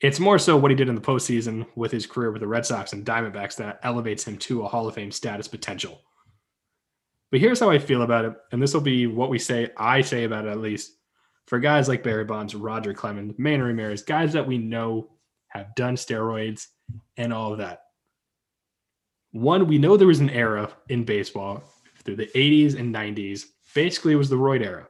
It's 0.00 0.20
more 0.20 0.38
so 0.38 0.56
what 0.56 0.70
he 0.70 0.76
did 0.76 0.88
in 0.88 0.94
the 0.94 1.00
postseason 1.00 1.66
with 1.76 1.92
his 1.92 2.06
career 2.06 2.30
with 2.30 2.40
the 2.40 2.48
Red 2.48 2.66
Sox 2.66 2.92
and 2.92 3.04
Diamondbacks 3.04 3.56
that 3.56 3.80
elevates 3.82 4.26
him 4.26 4.36
to 4.38 4.62
a 4.62 4.68
Hall 4.68 4.86
of 4.86 4.94
Fame 4.94 5.12
status 5.12 5.48
potential. 5.48 6.02
But 7.30 7.40
here's 7.40 7.60
how 7.60 7.70
I 7.70 7.78
feel 7.78 8.02
about 8.02 8.24
it, 8.24 8.34
and 8.52 8.62
this 8.62 8.74
will 8.74 8.80
be 8.80 9.06
what 9.06 9.30
we 9.30 9.38
say. 9.38 9.70
I 9.76 10.00
say 10.00 10.24
about 10.24 10.46
it 10.46 10.50
at 10.50 10.60
least 10.60 10.92
for 11.50 11.58
guys 11.58 11.88
like 11.88 12.04
Barry 12.04 12.24
Bonds, 12.24 12.54
Roger 12.54 12.94
Clemens, 12.94 13.34
Manny 13.36 13.60
Ramirez, 13.60 14.02
guys 14.02 14.34
that 14.34 14.46
we 14.46 14.56
know 14.56 15.10
have 15.48 15.74
done 15.74 15.96
steroids 15.96 16.68
and 17.16 17.32
all 17.32 17.50
of 17.50 17.58
that. 17.58 17.80
One, 19.32 19.66
we 19.66 19.76
know 19.76 19.96
there 19.96 20.06
was 20.06 20.20
an 20.20 20.30
era 20.30 20.70
in 20.88 21.02
baseball 21.02 21.64
through 22.04 22.16
the 22.16 22.30
80s 22.36 22.78
and 22.78 22.94
90s. 22.94 23.46
Basically, 23.74 24.12
it 24.12 24.16
was 24.16 24.30
the 24.30 24.36
roid 24.36 24.64
era. 24.64 24.86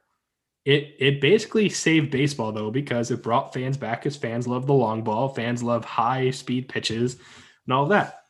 It 0.67 0.97
it 0.99 1.23
basically 1.23 1.71
saved 1.71 2.11
baseball 2.11 2.53
though 2.53 2.71
because 2.71 3.11
it 3.11 3.23
brought 3.23 3.55
fans 3.55 3.79
back 3.79 4.03
because 4.03 4.17
fans 4.17 4.47
love 4.47 4.67
the 4.67 4.75
long 4.75 5.03
ball, 5.03 5.31
fans 5.31 5.63
love 5.63 5.87
high 5.87 6.31
speed 6.31 6.69
pitches, 6.69 7.17
and 7.65 7.73
all 7.73 7.85
of 7.85 7.89
that. 7.89 8.25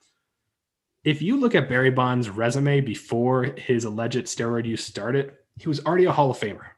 If 1.03 1.21
you 1.21 1.37
look 1.37 1.57
at 1.57 1.69
Barry 1.69 1.91
Bonds' 1.91 2.31
resume 2.31 2.81
before 2.81 3.43
his 3.43 3.87
alleged 3.87 4.27
steroid 4.27 4.67
use 4.67 4.85
started, 4.85 5.33
he 5.59 5.69
was 5.69 5.85
already 5.85 6.05
a 6.05 6.13
Hall 6.13 6.31
of 6.31 6.39
Famer. 6.39 6.69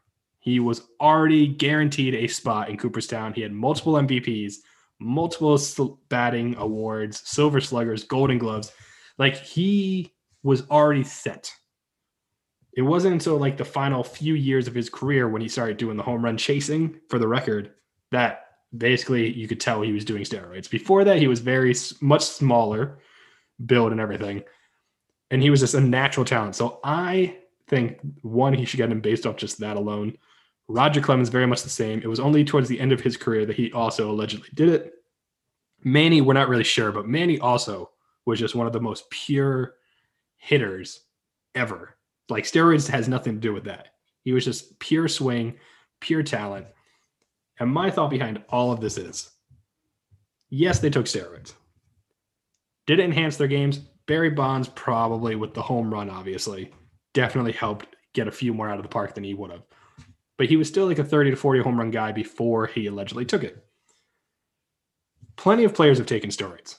He 0.43 0.59
was 0.59 0.83
already 1.01 1.47
guaranteed 1.47 2.17
a 2.17 2.27
spot 2.27 2.69
in 2.69 2.77
Cooperstown. 2.77 3.33
He 3.33 3.43
had 3.43 3.53
multiple 3.53 3.93
MVPs, 3.93 4.57
multiple 4.99 6.01
batting 6.09 6.57
awards, 6.57 7.23
silver 7.25 7.61
sluggers, 7.61 8.03
golden 8.03 8.39
gloves. 8.39 8.73
Like 9.19 9.37
he 9.37 10.13
was 10.43 10.69
already 10.69 11.05
set. 11.05 11.53
It 12.73 12.83
wasn't 12.83 13.13
until 13.15 13.37
like 13.37 13.57
the 13.57 13.65
final 13.65 14.03
few 14.03 14.35
years 14.35 14.67
of 14.67 14.75
his 14.75 14.91
career 14.91 15.29
when 15.29 15.43
he 15.43 15.49
started 15.49 15.77
doing 15.77 15.97
the 15.97 16.03
home 16.03 16.25
run 16.25 16.37
chasing 16.37 16.99
for 17.09 17.21
the 17.21 17.29
record 17.29 17.75
that 18.11 18.47
basically 18.77 19.33
you 19.33 19.47
could 19.47 19.61
tell 19.61 19.81
he 19.81 19.93
was 19.93 20.05
doing 20.05 20.25
steroids. 20.25 20.69
Before 20.69 21.05
that, 21.05 21.19
he 21.19 21.29
was 21.29 21.39
very 21.39 21.73
much 22.01 22.23
smaller 22.23 22.99
build 23.65 23.93
and 23.93 24.01
everything. 24.01 24.43
And 25.31 25.41
he 25.41 25.51
was 25.51 25.61
just 25.61 25.75
a 25.75 25.81
natural 25.81 26.27
talent. 26.27 26.57
So 26.57 26.81
I 26.83 27.37
think 27.69 28.01
one, 28.23 28.55
he 28.55 28.65
should 28.65 28.79
get 28.79 28.91
him 28.91 29.01
based 29.01 29.25
off 29.25 29.37
just 29.37 29.61
that 29.61 29.77
alone. 29.77 30.19
Roger 30.69 31.01
Clemens 31.01 31.29
very 31.29 31.47
much 31.47 31.63
the 31.63 31.69
same. 31.69 32.01
It 32.01 32.09
was 32.09 32.21
only 32.21 32.45
towards 32.45 32.69
the 32.69 32.81
end 32.81 32.93
of 32.93 33.01
his 33.01 33.17
career 33.17 33.45
that 33.47 33.57
he 33.57 33.73
also 33.73 34.11
allegedly 34.11 34.49
did 34.55 34.69
it. 34.69 34.95
Manny, 35.85 36.21
we're 36.21 36.35
not 36.35 36.49
really 36.49 36.65
sure, 36.65 36.93
but 36.93 37.09
Manny 37.09 37.39
also 37.39 37.91
was 38.25 38.39
just 38.39 38.55
one 38.55 38.67
of 38.67 38.73
the 38.73 38.81
most 38.81 39.11
pure 39.11 39.75
hitters 40.37 41.01
ever. 41.55 41.97
Like 42.29 42.45
steroids 42.45 42.89
has 42.89 43.09
nothing 43.09 43.35
to 43.35 43.41
do 43.41 43.53
with 43.53 43.65
that. 43.65 43.89
He 44.23 44.33
was 44.33 44.45
just 44.45 44.79
pure 44.79 45.09
swing, 45.09 45.59
pure 46.01 46.23
talent. 46.23 46.67
And 47.59 47.71
my 47.71 47.91
thought 47.91 48.11
behind 48.11 48.43
all 48.49 48.73
of 48.73 48.81
this 48.81 48.97
is 48.97 49.31
yes, 50.51 50.79
they 50.79 50.91
took 50.91 51.07
steroids. 51.07 51.55
Did 52.87 53.01
it 53.01 53.05
enhance 53.05 53.37
their 53.37 53.49
games? 53.49 53.81
Barry 54.07 54.31
Bonds 54.31 54.69
probably 54.69 55.37
with 55.37 55.55
the 55.55 55.63
home 55.63 55.93
run, 55.93 56.11
obviously, 56.11 56.73
definitely 57.15 57.53
helped 57.53 57.87
get 58.15 58.29
a 58.29 58.33
few 58.33 58.53
more 58.53 58.69
out 58.69 58.79
of 58.79 58.83
the 58.83 58.89
park 58.89 59.15
than 59.15 59.25
he 59.25 59.35
would 59.35 59.51
have. 59.51 59.63
But 60.43 60.49
he 60.49 60.57
was 60.57 60.67
still 60.67 60.87
like 60.87 60.99
a 60.99 61.05
30 61.05 61.31
to 61.31 61.37
40 61.37 61.61
home 61.61 61.79
run 61.79 61.93
guy 61.93 62.11
before 62.11 62.67
he 62.67 62.89
allegedly 62.89 63.25
took 63.25 63.45
it. 63.45 63.65
Plenty 65.37 65.63
of 65.63 65.73
players 65.73 65.99
have 65.99 66.09
taken 66.09 66.31
steroids. 66.31 66.79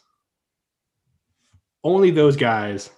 Only 1.81 2.11
those 2.11 2.35
guys 2.35 2.89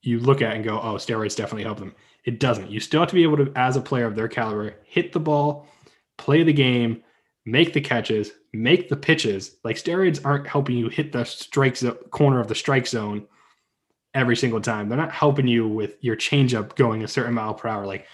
you 0.00 0.18
look 0.18 0.40
at 0.40 0.54
and 0.54 0.64
go, 0.64 0.80
oh, 0.80 0.94
steroids 0.94 1.36
definitely 1.36 1.64
help 1.64 1.78
them. 1.78 1.94
It 2.24 2.40
doesn't. 2.40 2.70
You 2.70 2.80
still 2.80 3.00
have 3.00 3.10
to 3.10 3.14
be 3.14 3.22
able 3.22 3.36
to, 3.36 3.52
as 3.54 3.76
a 3.76 3.82
player 3.82 4.06
of 4.06 4.16
their 4.16 4.28
caliber, 4.28 4.76
hit 4.86 5.12
the 5.12 5.20
ball, 5.20 5.68
play 6.16 6.42
the 6.42 6.54
game, 6.54 7.02
make 7.44 7.74
the 7.74 7.80
catches, 7.82 8.30
make 8.54 8.88
the 8.88 8.96
pitches. 8.96 9.56
Like 9.62 9.76
steroids 9.76 10.24
aren't 10.24 10.46
helping 10.46 10.78
you 10.78 10.88
hit 10.88 11.12
the 11.12 11.24
strike 11.24 11.76
zo- 11.76 11.98
corner 12.12 12.40
of 12.40 12.48
the 12.48 12.54
strike 12.54 12.86
zone 12.86 13.26
every 14.14 14.36
single 14.36 14.62
time. 14.62 14.88
They're 14.88 14.96
not 14.96 15.12
helping 15.12 15.46
you 15.46 15.68
with 15.68 15.96
your 16.00 16.16
changeup 16.16 16.76
going 16.76 17.04
a 17.04 17.08
certain 17.08 17.34
mile 17.34 17.52
per 17.52 17.68
hour. 17.68 17.86
Like 17.86 18.06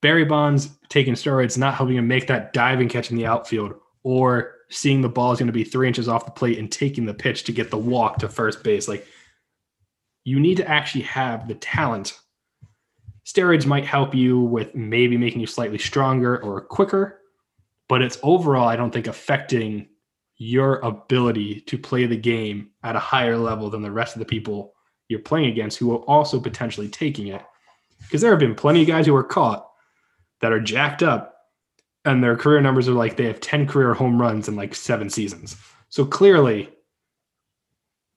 Barry 0.00 0.24
Bonds 0.24 0.70
taking 0.88 1.14
steroids, 1.14 1.58
not 1.58 1.74
helping 1.74 1.96
him 1.96 2.06
make 2.06 2.26
that 2.28 2.52
diving 2.52 2.88
catch 2.88 3.10
in 3.10 3.16
the 3.16 3.26
outfield 3.26 3.74
or 4.02 4.54
seeing 4.70 5.00
the 5.00 5.08
ball 5.08 5.32
is 5.32 5.38
going 5.38 5.46
to 5.46 5.52
be 5.52 5.64
three 5.64 5.88
inches 5.88 6.08
off 6.08 6.24
the 6.24 6.30
plate 6.30 6.58
and 6.58 6.70
taking 6.70 7.06
the 7.06 7.14
pitch 7.14 7.44
to 7.44 7.52
get 7.52 7.70
the 7.70 7.78
walk 7.78 8.18
to 8.18 8.28
first 8.28 8.62
base. 8.62 8.86
Like 8.86 9.06
you 10.24 10.38
need 10.38 10.56
to 10.58 10.68
actually 10.68 11.02
have 11.02 11.48
the 11.48 11.54
talent. 11.54 12.18
Steroids 13.24 13.66
might 13.66 13.84
help 13.84 14.14
you 14.14 14.40
with 14.40 14.74
maybe 14.74 15.16
making 15.16 15.40
you 15.40 15.46
slightly 15.46 15.78
stronger 15.78 16.42
or 16.42 16.60
quicker, 16.60 17.20
but 17.88 18.02
it's 18.02 18.18
overall, 18.22 18.68
I 18.68 18.76
don't 18.76 18.92
think, 18.92 19.06
affecting 19.06 19.88
your 20.36 20.76
ability 20.80 21.60
to 21.62 21.76
play 21.76 22.06
the 22.06 22.16
game 22.16 22.70
at 22.84 22.96
a 22.96 23.00
higher 23.00 23.36
level 23.36 23.70
than 23.70 23.82
the 23.82 23.90
rest 23.90 24.14
of 24.14 24.20
the 24.20 24.26
people 24.26 24.74
you're 25.08 25.18
playing 25.18 25.46
against 25.46 25.78
who 25.78 25.92
are 25.92 26.04
also 26.04 26.38
potentially 26.38 26.88
taking 26.88 27.28
it. 27.28 27.42
Because 28.02 28.20
there 28.20 28.30
have 28.30 28.38
been 28.38 28.54
plenty 28.54 28.82
of 28.82 28.86
guys 28.86 29.06
who 29.06 29.16
are 29.16 29.24
caught 29.24 29.67
that 30.40 30.52
are 30.52 30.60
jacked 30.60 31.02
up 31.02 31.34
and 32.04 32.22
their 32.22 32.36
career 32.36 32.60
numbers 32.60 32.88
are 32.88 32.92
like 32.92 33.16
they 33.16 33.26
have 33.26 33.40
10 33.40 33.66
career 33.66 33.94
home 33.94 34.20
runs 34.20 34.48
in 34.48 34.56
like 34.56 34.74
seven 34.74 35.10
seasons. 35.10 35.56
So 35.88 36.04
clearly, 36.04 36.70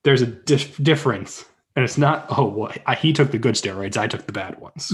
there's 0.04 0.22
a 0.22 0.26
dif- 0.26 0.76
difference. 0.82 1.44
And 1.74 1.84
it's 1.84 1.98
not, 1.98 2.26
oh, 2.36 2.46
well, 2.46 2.72
I, 2.86 2.94
he 2.94 3.12
took 3.12 3.30
the 3.30 3.38
good 3.38 3.54
steroids, 3.54 3.96
I 3.96 4.06
took 4.06 4.26
the 4.26 4.32
bad 4.32 4.60
ones. 4.60 4.92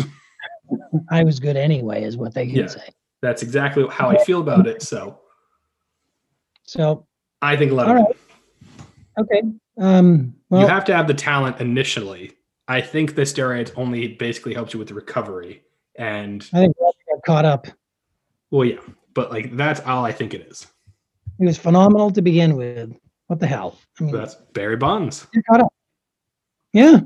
I 1.11 1.25
was 1.25 1.41
good 1.41 1.57
anyway, 1.57 2.05
is 2.05 2.17
what 2.17 2.35
they 2.35 2.47
can 2.47 2.57
Yeah. 2.57 2.67
say. 2.67 2.89
That's 3.21 3.43
exactly 3.43 3.85
how 3.91 4.09
I 4.11 4.19
feel 4.25 4.41
about 4.41 4.67
it. 4.69 4.81
So 4.83 5.19
So, 6.65 7.07
I 7.43 7.57
think 7.57 7.73
a 7.73 7.75
lot 7.75 7.89
of 7.89 7.97
right. 7.97 8.17
Okay. 9.19 9.43
Um, 9.77 10.35
well, 10.51 10.61
you 10.61 10.69
have 10.69 10.85
to 10.85 10.95
have 10.95 11.09
the 11.09 11.15
talent 11.15 11.61
initially. 11.61 12.33
I 12.69 12.81
think 12.81 13.15
the 13.15 13.23
steroids 13.23 13.73
only 13.77 14.09
basically 14.09 14.55
helps 14.55 14.73
you 14.73 14.79
with 14.79 14.89
the 14.89 14.95
recovery. 14.95 15.63
And 15.97 16.49
I 16.53 16.59
think 16.59 16.77
caught 17.29 17.45
up. 17.45 17.67
well, 18.51 18.65
yeah, 18.65 18.79
but 19.15 19.31
like 19.31 19.57
that's 19.57 19.81
all 19.81 20.05
I 20.05 20.13
think 20.13 20.35
it 20.35 20.43
is. 20.51 20.67
He 21.39 21.45
was 21.45 21.57
phenomenal 21.59 22.11
to 22.11 22.23
begin 22.23 22.57
with. 22.57 22.97
What 23.29 23.39
the 23.39 23.47
hell? 23.47 23.79
I 24.01 24.05
mean, 24.05 24.15
That's 24.15 24.35
Barry 24.55 24.77
Bonds. 24.77 25.27
caught 25.51 25.61
up. 25.61 25.73
Yeah, 26.73 27.01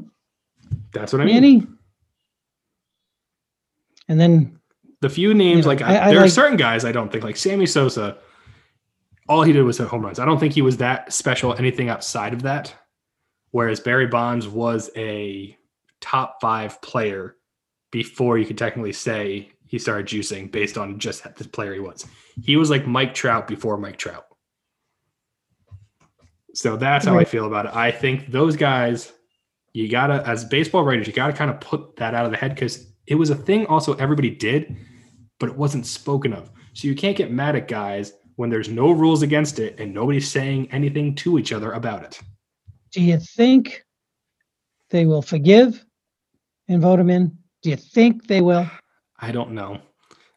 That's 0.92 1.12
what 1.12 1.20
I 1.20 1.24
mean. 1.24 1.34
Manny. 1.34 1.66
And 4.08 4.20
then 4.20 4.58
the 5.00 5.08
few 5.08 5.34
names 5.34 5.64
know, 5.64 5.70
like 5.72 5.82
I, 5.82 5.96
I- 5.96 6.04
I 6.06 6.10
there 6.10 6.18
are 6.18 6.22
like- 6.22 6.30
certain 6.30 6.56
guys 6.56 6.84
I 6.84 6.92
don't 6.92 7.10
think 7.10 7.24
like 7.24 7.36
Sammy 7.36 7.66
Sosa. 7.66 8.18
All 9.28 9.42
he 9.42 9.52
did 9.52 9.62
was 9.62 9.78
hit 9.78 9.86
home 9.88 10.02
runs. 10.02 10.18
I 10.18 10.24
don't 10.24 10.38
think 10.38 10.52
he 10.52 10.62
was 10.62 10.76
that 10.78 11.12
special 11.12 11.54
anything 11.54 11.88
outside 11.88 12.32
of 12.32 12.42
that. 12.42 12.74
Whereas 13.52 13.80
Barry 13.80 14.06
Bonds 14.06 14.48
was 14.48 14.90
a 14.96 15.56
top 16.00 16.38
five 16.40 16.80
player 16.82 17.36
before 17.92 18.36
you 18.38 18.44
could 18.46 18.58
technically 18.58 18.92
say 18.92 19.50
he 19.72 19.78
started 19.78 20.06
juicing 20.06 20.52
based 20.52 20.76
on 20.76 20.98
just 20.98 21.24
the 21.34 21.48
player 21.48 21.72
he 21.72 21.80
was. 21.80 22.06
He 22.44 22.56
was 22.58 22.68
like 22.68 22.86
Mike 22.86 23.14
Trout 23.14 23.48
before 23.48 23.78
Mike 23.78 23.96
Trout. 23.96 24.26
So 26.52 26.76
that's 26.76 27.06
how 27.06 27.18
I 27.18 27.24
feel 27.24 27.46
about 27.46 27.64
it. 27.64 27.74
I 27.74 27.90
think 27.90 28.30
those 28.30 28.54
guys, 28.54 29.12
you 29.72 29.88
gotta, 29.88 30.22
as 30.28 30.44
baseball 30.44 30.84
writers, 30.84 31.06
you 31.06 31.14
gotta 31.14 31.32
kind 31.32 31.50
of 31.50 31.58
put 31.58 31.96
that 31.96 32.12
out 32.12 32.26
of 32.26 32.30
the 32.30 32.36
head 32.36 32.54
because 32.54 32.92
it 33.06 33.14
was 33.14 33.30
a 33.30 33.34
thing 33.34 33.64
also 33.64 33.94
everybody 33.94 34.28
did, 34.28 34.76
but 35.40 35.48
it 35.48 35.56
wasn't 35.56 35.86
spoken 35.86 36.34
of. 36.34 36.50
So 36.74 36.86
you 36.86 36.94
can't 36.94 37.16
get 37.16 37.32
mad 37.32 37.56
at 37.56 37.66
guys 37.66 38.12
when 38.36 38.50
there's 38.50 38.68
no 38.68 38.90
rules 38.90 39.22
against 39.22 39.58
it 39.58 39.80
and 39.80 39.94
nobody's 39.94 40.30
saying 40.30 40.70
anything 40.70 41.14
to 41.14 41.38
each 41.38 41.50
other 41.50 41.72
about 41.72 42.02
it. 42.02 42.20
do 42.90 43.00
you 43.00 43.18
think 43.18 43.82
they 44.90 45.06
will 45.06 45.22
forgive 45.22 45.82
and 46.68 46.82
vote 46.82 47.00
him 47.00 47.08
in? 47.08 47.38
Do 47.62 47.70
you 47.70 47.76
think 47.76 48.26
they 48.26 48.42
will? 48.42 48.70
I 49.22 49.30
don't 49.30 49.52
know. 49.52 49.80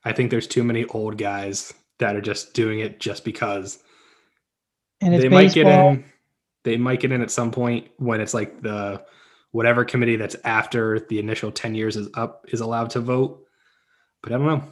I 0.05 0.13
think 0.13 0.29
there's 0.29 0.47
too 0.47 0.63
many 0.63 0.85
old 0.85 1.17
guys 1.17 1.73
that 1.99 2.15
are 2.15 2.21
just 2.21 2.53
doing 2.53 2.79
it 2.79 2.99
just 2.99 3.25
because 3.25 3.79
And 5.01 5.13
it's 5.13 5.23
they 5.23 5.29
might 5.29 5.53
get 5.53 5.67
in. 5.67 6.05
They 6.63 6.77
might 6.77 6.99
get 6.99 7.11
in 7.11 7.21
at 7.21 7.31
some 7.31 7.51
point 7.51 7.89
when 7.97 8.21
it's 8.21 8.33
like 8.33 8.61
the 8.61 9.03
whatever 9.51 9.83
committee 9.85 10.15
that's 10.15 10.35
after 10.43 10.99
the 11.09 11.19
initial 11.19 11.51
ten 11.51 11.75
years 11.75 11.95
is 11.97 12.09
up 12.13 12.45
is 12.49 12.61
allowed 12.61 12.91
to 12.91 12.99
vote. 12.99 13.43
But 14.21 14.33
I 14.33 14.37
don't 14.37 14.47
know. 14.47 14.63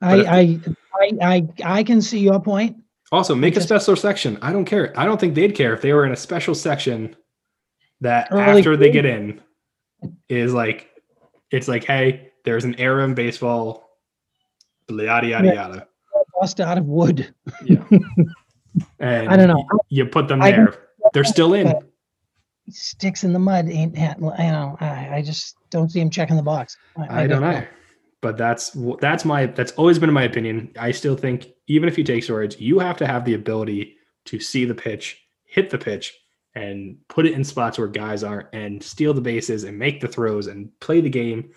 I, 0.00 0.20
I, 0.20 0.60
I, 0.94 1.12
I, 1.22 1.48
I 1.64 1.82
can 1.82 2.02
see 2.02 2.18
your 2.18 2.40
point. 2.40 2.76
Also, 3.12 3.34
make 3.34 3.56
a 3.56 3.60
special 3.60 3.94
section. 3.94 4.38
I 4.42 4.52
don't 4.52 4.64
care. 4.64 4.92
I 4.98 5.04
don't 5.04 5.20
think 5.20 5.34
they'd 5.34 5.54
care 5.54 5.74
if 5.74 5.82
they 5.82 5.92
were 5.92 6.06
in 6.06 6.12
a 6.12 6.16
special 6.16 6.54
section 6.54 7.14
that 8.00 8.32
after 8.32 8.76
they 8.76 8.90
get 8.90 9.04
in 9.04 9.40
is 10.28 10.52
like 10.54 10.90
it's 11.50 11.68
like, 11.68 11.84
hey, 11.84 12.31
there's 12.44 12.64
an 12.64 12.74
era 12.78 13.04
in 13.04 13.14
baseball, 13.14 13.98
yada 14.88 15.26
yada 15.26 15.46
Yeah. 15.46 15.54
yada. 15.54 15.88
Bust 16.40 16.60
out 16.60 16.78
of 16.78 16.86
wood. 16.86 17.32
Yeah. 17.64 17.84
and 18.98 19.28
I 19.28 19.36
don't 19.36 19.48
know. 19.48 19.64
You 19.88 20.06
put 20.06 20.28
them 20.28 20.42
I 20.42 20.50
there. 20.50 20.74
They're 21.12 21.24
still 21.24 21.54
in. 21.54 21.72
Sticks 22.68 23.24
in 23.24 23.32
the 23.32 23.38
mud 23.38 23.68
ain't. 23.68 23.98
I 23.98 24.14
know. 24.18 24.76
I, 24.80 25.16
I 25.16 25.22
just 25.22 25.56
don't 25.70 25.90
see 25.90 26.00
him 26.00 26.10
checking 26.10 26.36
the 26.36 26.42
box. 26.42 26.76
I 27.08 27.26
don't 27.26 27.42
know. 27.42 27.64
But 28.20 28.36
that's 28.38 28.76
that's 29.00 29.24
my 29.24 29.46
that's 29.46 29.72
always 29.72 29.98
been 29.98 30.12
my 30.12 30.22
opinion. 30.22 30.72
I 30.78 30.92
still 30.92 31.16
think 31.16 31.48
even 31.66 31.88
if 31.88 31.98
you 31.98 32.04
take 32.04 32.22
storage, 32.22 32.56
you 32.58 32.78
have 32.78 32.96
to 32.98 33.06
have 33.06 33.24
the 33.24 33.34
ability 33.34 33.96
to 34.26 34.38
see 34.38 34.64
the 34.64 34.74
pitch, 34.74 35.20
hit 35.44 35.70
the 35.70 35.78
pitch, 35.78 36.16
and 36.54 36.96
put 37.08 37.26
it 37.26 37.32
in 37.32 37.42
spots 37.42 37.78
where 37.78 37.88
guys 37.88 38.22
aren't, 38.22 38.48
and 38.52 38.82
steal 38.82 39.12
the 39.12 39.20
bases 39.20 39.64
and 39.64 39.76
make 39.76 40.00
the 40.00 40.06
throws 40.06 40.46
and 40.46 40.70
play 40.78 41.00
the 41.00 41.10
game. 41.10 41.50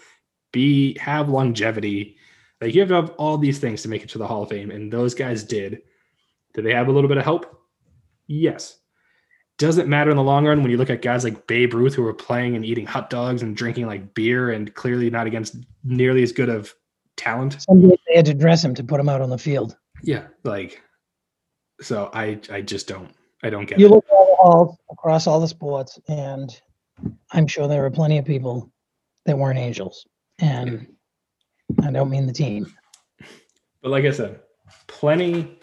Be 0.56 0.98
have 1.00 1.28
longevity. 1.28 2.16
Like 2.62 2.74
you 2.74 2.80
have 2.80 2.88
to 2.88 2.96
have 2.96 3.10
all 3.18 3.38
these 3.38 3.60
things 3.60 3.82
to 3.82 3.90
make 3.90 4.04
it 4.04 4.10
to 4.12 4.18
the 4.18 4.26
Hall 4.26 4.44
of 4.44 4.50
Fame, 4.50 4.72
and 4.72 4.90
those 4.90 5.14
guys 5.14 5.44
did. 5.44 5.82
Did 6.54 6.64
they 6.64 6.74
have 6.74 6.88
a 6.88 6.94
little 6.94 7.10
bit 7.10 7.18
of 7.18 7.26
help? 7.26 7.60
Yes. 8.28 8.78
Doesn't 9.58 9.90
matter 9.90 10.12
in 10.12 10.16
the 10.16 10.24
long 10.24 10.46
run 10.48 10.62
when 10.62 10.72
you 10.72 10.78
look 10.78 10.90
at 10.90 11.02
guys 11.02 11.26
like 11.26 11.46
Babe 11.46 11.74
Ruth 11.74 11.94
who 11.94 12.04
were 12.04 12.14
playing 12.14 12.56
and 12.56 12.64
eating 12.64 12.86
hot 12.86 13.10
dogs 13.10 13.42
and 13.42 13.54
drinking 13.54 13.86
like 13.88 14.14
beer 14.14 14.52
and 14.52 14.74
clearly 14.74 15.10
not 15.10 15.28
against 15.28 15.58
nearly 15.84 16.24
as 16.24 16.32
good 16.32 16.48
of 16.48 16.74
talent. 17.18 17.58
Somebody 17.60 17.98
they 18.08 18.16
had 18.16 18.26
to 18.28 18.34
dress 18.34 18.64
him 18.64 18.74
to 18.76 18.84
put 18.86 19.02
him 19.02 19.10
out 19.10 19.20
on 19.20 19.30
the 19.30 19.38
field. 19.38 19.76
Yeah, 20.04 20.28
like 20.46 20.82
so 21.82 22.10
I 22.14 22.40
I 22.50 22.62
just 22.62 22.88
don't 22.88 23.14
I 23.44 23.50
don't 23.50 23.66
get 23.66 23.78
You 23.78 23.88
it. 23.88 23.92
look 23.92 24.06
at 24.06 24.14
all 24.14 24.80
across 24.90 25.28
all 25.28 25.42
the 25.42 25.50
sports, 25.50 26.00
and 26.08 26.50
I'm 27.34 27.46
sure 27.46 27.68
there 27.68 27.84
are 27.84 27.92
plenty 27.92 28.18
of 28.20 28.24
people 28.24 28.72
that 29.26 29.38
weren't 29.38 29.60
angels. 29.60 30.08
And 30.40 30.88
I 31.82 31.92
don't 31.92 32.10
mean 32.10 32.26
the 32.28 32.34
team. 32.34 32.72
But 33.82 33.92
like 33.92 34.06
I 34.06 34.12
said, 34.12 34.40
plenty 34.88 35.60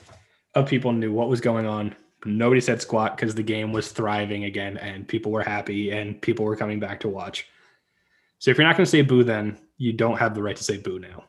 of 0.55 0.68
people 0.68 0.93
knew 0.93 1.12
what 1.12 1.29
was 1.29 1.41
going 1.41 1.66
on. 1.66 1.95
Nobody 2.25 2.61
said 2.61 2.81
squat 2.81 3.16
because 3.16 3.35
the 3.35 3.43
game 3.43 3.73
was 3.73 3.91
thriving 3.91 4.45
again 4.45 4.77
and 4.79 5.09
people 5.09 5.33
were 5.33 5.43
happy 5.43 5.91
and 5.91 6.20
people 6.23 6.45
were 6.45 6.57
coming 6.57 6.79
back 6.79 7.01
to 7.01 7.09
watch. 7.09 7.47
So 8.39 8.51
if 8.51 8.59
you're 8.59 8.66
not 8.66 8.77
going 8.77 8.85
to 8.85 8.91
say 8.91 9.03
boo, 9.03 9.25
then 9.25 9.59
you 9.77 9.93
don't 9.93 10.18
have 10.18 10.35
the 10.35 10.43
right 10.43 10.57
to 10.57 10.64
say 10.64 10.77
boo 10.79 10.99
now. 10.99 11.25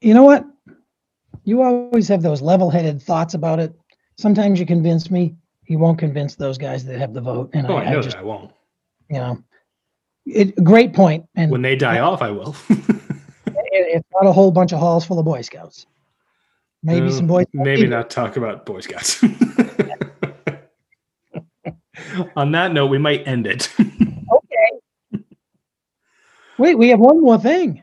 You 0.00 0.14
know 0.14 0.24
what? 0.24 0.46
You 1.44 1.62
always 1.62 2.08
have 2.08 2.22
those 2.22 2.40
level-headed 2.40 3.02
thoughts 3.02 3.34
about 3.34 3.58
it. 3.60 3.74
Sometimes 4.18 4.58
you 4.58 4.66
convince 4.66 5.10
me. 5.10 5.36
You 5.66 5.78
won't 5.78 5.98
convince 5.98 6.34
those 6.34 6.58
guys 6.58 6.84
that 6.86 6.98
have 6.98 7.12
the 7.14 7.20
vote. 7.20 7.50
And 7.52 7.66
Oh, 7.66 7.76
I, 7.76 7.82
I 7.84 7.90
know 7.92 7.98
I 7.98 8.02
just, 8.02 8.16
that 8.16 8.22
I 8.22 8.24
won't. 8.24 8.52
you 9.10 9.18
know, 9.18 9.42
it 10.34 10.64
great 10.64 10.92
point. 10.92 11.24
And 11.34 11.50
When 11.50 11.62
they 11.62 11.76
die 11.76 11.98
off, 12.00 12.22
I 12.22 12.30
will. 12.30 12.54
it, 12.68 12.76
it's 13.72 14.08
not 14.12 14.26
a 14.28 14.32
whole 14.32 14.50
bunch 14.50 14.72
of 14.72 14.78
halls 14.78 15.04
full 15.04 15.18
of 15.18 15.24
Boy 15.24 15.42
Scouts. 15.42 15.86
Maybe 16.82 17.08
Uh, 17.08 17.10
some 17.10 17.26
boys. 17.26 17.46
Maybe 17.52 17.86
not 17.86 18.08
talk 18.10 18.36
about 18.36 18.64
Boy 18.66 18.80
Scouts. 18.80 19.22
On 22.36 22.50
that 22.52 22.72
note, 22.72 22.86
we 22.86 22.98
might 22.98 23.26
end 23.26 23.46
it. 23.46 23.68
Okay. 25.12 25.24
Wait, 26.58 26.76
we 26.76 26.88
have 26.90 27.00
one 27.00 27.20
more 27.20 27.38
thing. 27.38 27.82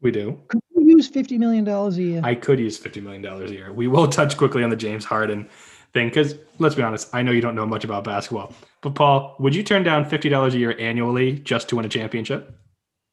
we 0.00 0.10
do. 0.10 0.40
Could 0.48 0.60
you 0.74 0.84
use 0.96 1.08
fifty 1.08 1.36
million 1.38 1.64
dollars 1.64 1.98
a 1.98 2.02
year? 2.02 2.20
I 2.24 2.34
could 2.34 2.58
use 2.58 2.78
$50 2.80 3.02
million 3.02 3.24
a 3.24 3.46
year. 3.50 3.72
We 3.72 3.86
will 3.88 4.06
touch 4.08 4.36
quickly 4.36 4.62
on 4.62 4.70
the 4.70 4.76
James 4.76 5.04
Harden 5.04 5.48
thing 5.92 6.08
because 6.08 6.36
let's 6.58 6.74
be 6.74 6.82
honest, 6.82 7.08
I 7.14 7.22
know 7.22 7.32
you 7.32 7.40
don't 7.40 7.54
know 7.54 7.66
much 7.66 7.84
about 7.84 8.04
basketball. 8.04 8.52
But 8.86 8.94
Paul, 8.94 9.34
would 9.40 9.52
you 9.52 9.64
turn 9.64 9.82
down 9.82 10.08
$50 10.08 10.54
a 10.54 10.56
year 10.56 10.76
annually 10.78 11.40
just 11.40 11.68
to 11.70 11.74
win 11.74 11.84
a 11.84 11.88
championship? 11.88 12.56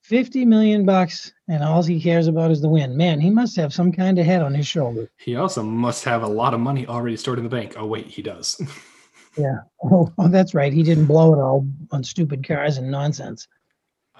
Fifty 0.04 0.46
million 0.46 0.86
bucks, 0.86 1.34
and 1.48 1.64
all 1.64 1.82
he 1.82 2.00
cares 2.00 2.28
about 2.28 2.52
is 2.52 2.62
the 2.62 2.70
win. 2.70 2.96
Man, 2.96 3.20
he 3.20 3.32
must 3.32 3.56
have 3.56 3.74
some 3.74 3.92
kind 3.92 4.20
of 4.20 4.26
head 4.28 4.44
on 4.44 4.54
his 4.54 4.68
shoulder. 4.68 5.10
He 5.18 5.36
also 5.36 5.64
must 5.64 6.04
have 6.04 6.22
a 6.22 6.28
lot 6.28 6.54
of 6.54 6.60
money 6.60 6.86
already 6.86 7.18
stored 7.18 7.40
in 7.40 7.44
the 7.44 7.50
bank. 7.50 7.74
Oh, 7.76 7.88
wait, 7.88 8.06
he 8.06 8.22
does. 8.22 8.62
Oh, 9.84 10.14
oh, 10.20 10.28
that's 10.28 10.54
right. 10.54 10.72
He 10.72 10.84
didn't 10.84 11.08
blow 11.08 11.34
it 11.34 11.40
all 11.40 11.68
on 11.90 12.04
stupid 12.04 12.48
cars 12.48 12.78
and 12.78 12.92
nonsense. 12.92 13.48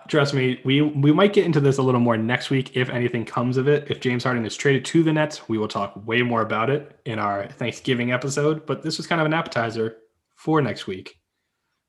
Trust 0.08 0.34
me, 0.34 0.60
we 0.66 0.82
we 0.82 1.12
might 1.12 1.34
get 1.34 1.46
into 1.46 1.60
this 1.60 1.78
a 1.78 1.84
little 1.84 2.02
more 2.02 2.18
next 2.18 2.50
week 2.50 2.76
if 2.76 2.90
anything 2.90 3.26
comes 3.26 3.58
of 3.58 3.68
it. 3.68 3.92
If 3.92 4.00
James 4.00 4.24
Harden 4.24 4.44
is 4.44 4.58
traded 4.58 4.86
to 4.86 5.04
the 5.04 5.14
Nets, 5.14 5.48
we 5.48 5.60
will 5.60 5.68
talk 5.68 5.94
way 6.08 6.24
more 6.24 6.42
about 6.42 6.72
it 6.72 7.00
in 7.06 7.20
our 7.20 7.46
Thanksgiving 7.46 8.12
episode. 8.12 8.66
But 8.66 8.82
this 8.82 8.98
was 8.98 9.06
kind 9.06 9.22
of 9.22 9.28
an 9.28 9.36
appetizer 9.36 9.98
for 10.34 10.60
next 10.60 10.88
week. 10.88 11.20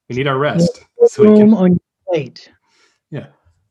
We 0.09 0.17
need 0.17 0.27
our 0.27 0.39
rest, 0.39 0.85
so 1.07 1.23
we 1.23 1.39
can. 1.39 1.55
on 1.55 1.73
your 1.73 1.81
plate. 2.09 2.51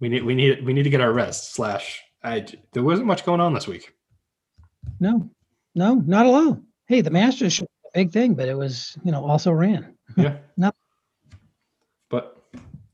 We 0.04 0.10
need 0.10 0.24
we 0.26 0.36
need 0.36 0.66
we 0.66 0.74
need 0.74 0.84
to 0.84 0.90
get 0.90 1.00
our 1.00 1.14
rest. 1.14 1.54
Slash, 1.54 2.04
I 2.26 2.46
there 2.74 2.84
wasn't 2.84 3.08
much 3.08 3.24
going 3.26 3.40
on 3.40 3.54
this 3.54 3.70
week. 3.70 3.94
No, 5.00 5.30
no, 5.76 5.96
not 6.06 6.26
at 6.26 6.34
all. 6.34 6.60
Hey, 6.88 7.00
the 7.00 7.10
Masters 7.10 7.54
should 7.54 7.68
be 7.68 7.88
a 7.88 8.00
big 8.04 8.12
thing, 8.12 8.34
but 8.34 8.50
it 8.50 8.58
was, 8.58 8.98
you 9.06 9.14
know, 9.14 9.24
also 9.26 9.52
ran. 9.54 9.96
Yeah. 10.18 10.40
No. 10.58 10.74
But 12.10 12.44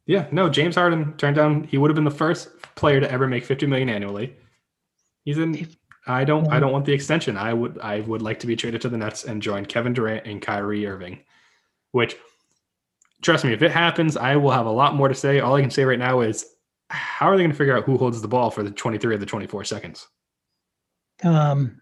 yeah, 0.05 0.27
no, 0.31 0.49
James 0.49 0.75
Harden 0.75 1.17
turned 1.17 1.35
down 1.35 1.63
he 1.63 1.79
would 1.79 1.89
have 1.89 1.95
been 1.95 2.03
the 2.03 2.11
first 2.11 2.49
player 2.75 2.99
to 2.99 3.11
ever 3.11 3.27
make 3.27 3.43
50 3.43 3.65
million 3.65 3.89
annually. 3.89 4.37
He's 5.25 5.39
in 5.39 5.67
I 6.05 6.23
don't 6.23 6.47
I 6.49 6.59
don't 6.59 6.71
want 6.71 6.85
the 6.85 6.93
extension. 6.93 7.37
I 7.37 7.55
would 7.55 7.79
I 7.79 8.01
would 8.01 8.21
like 8.21 8.39
to 8.41 8.47
be 8.47 8.55
traded 8.55 8.81
to 8.81 8.89
the 8.89 8.97
Nets 8.97 9.23
and 9.23 9.41
join 9.41 9.65
Kevin 9.65 9.93
Durant 9.93 10.27
and 10.27 10.39
Kyrie 10.39 10.85
Irving. 10.85 11.21
Which 11.91 12.15
trust 13.21 13.43
me, 13.43 13.53
if 13.53 13.61
it 13.61 13.71
happens, 13.71 14.17
I 14.17 14.35
will 14.35 14.51
have 14.51 14.65
a 14.65 14.71
lot 14.71 14.95
more 14.95 15.07
to 15.07 15.15
say. 15.15 15.39
All 15.39 15.55
I 15.55 15.61
can 15.61 15.71
say 15.71 15.85
right 15.85 15.99
now 15.99 16.21
is 16.21 16.45
how 16.89 17.27
are 17.27 17.37
they 17.37 17.43
going 17.43 17.51
to 17.51 17.57
figure 17.57 17.77
out 17.77 17.83
who 17.83 17.97
holds 17.97 18.21
the 18.21 18.27
ball 18.27 18.49
for 18.49 18.63
the 18.63 18.71
23 18.71 19.13
of 19.13 19.19
the 19.19 19.25
24 19.25 19.63
seconds? 19.63 20.07
Um, 21.23 21.81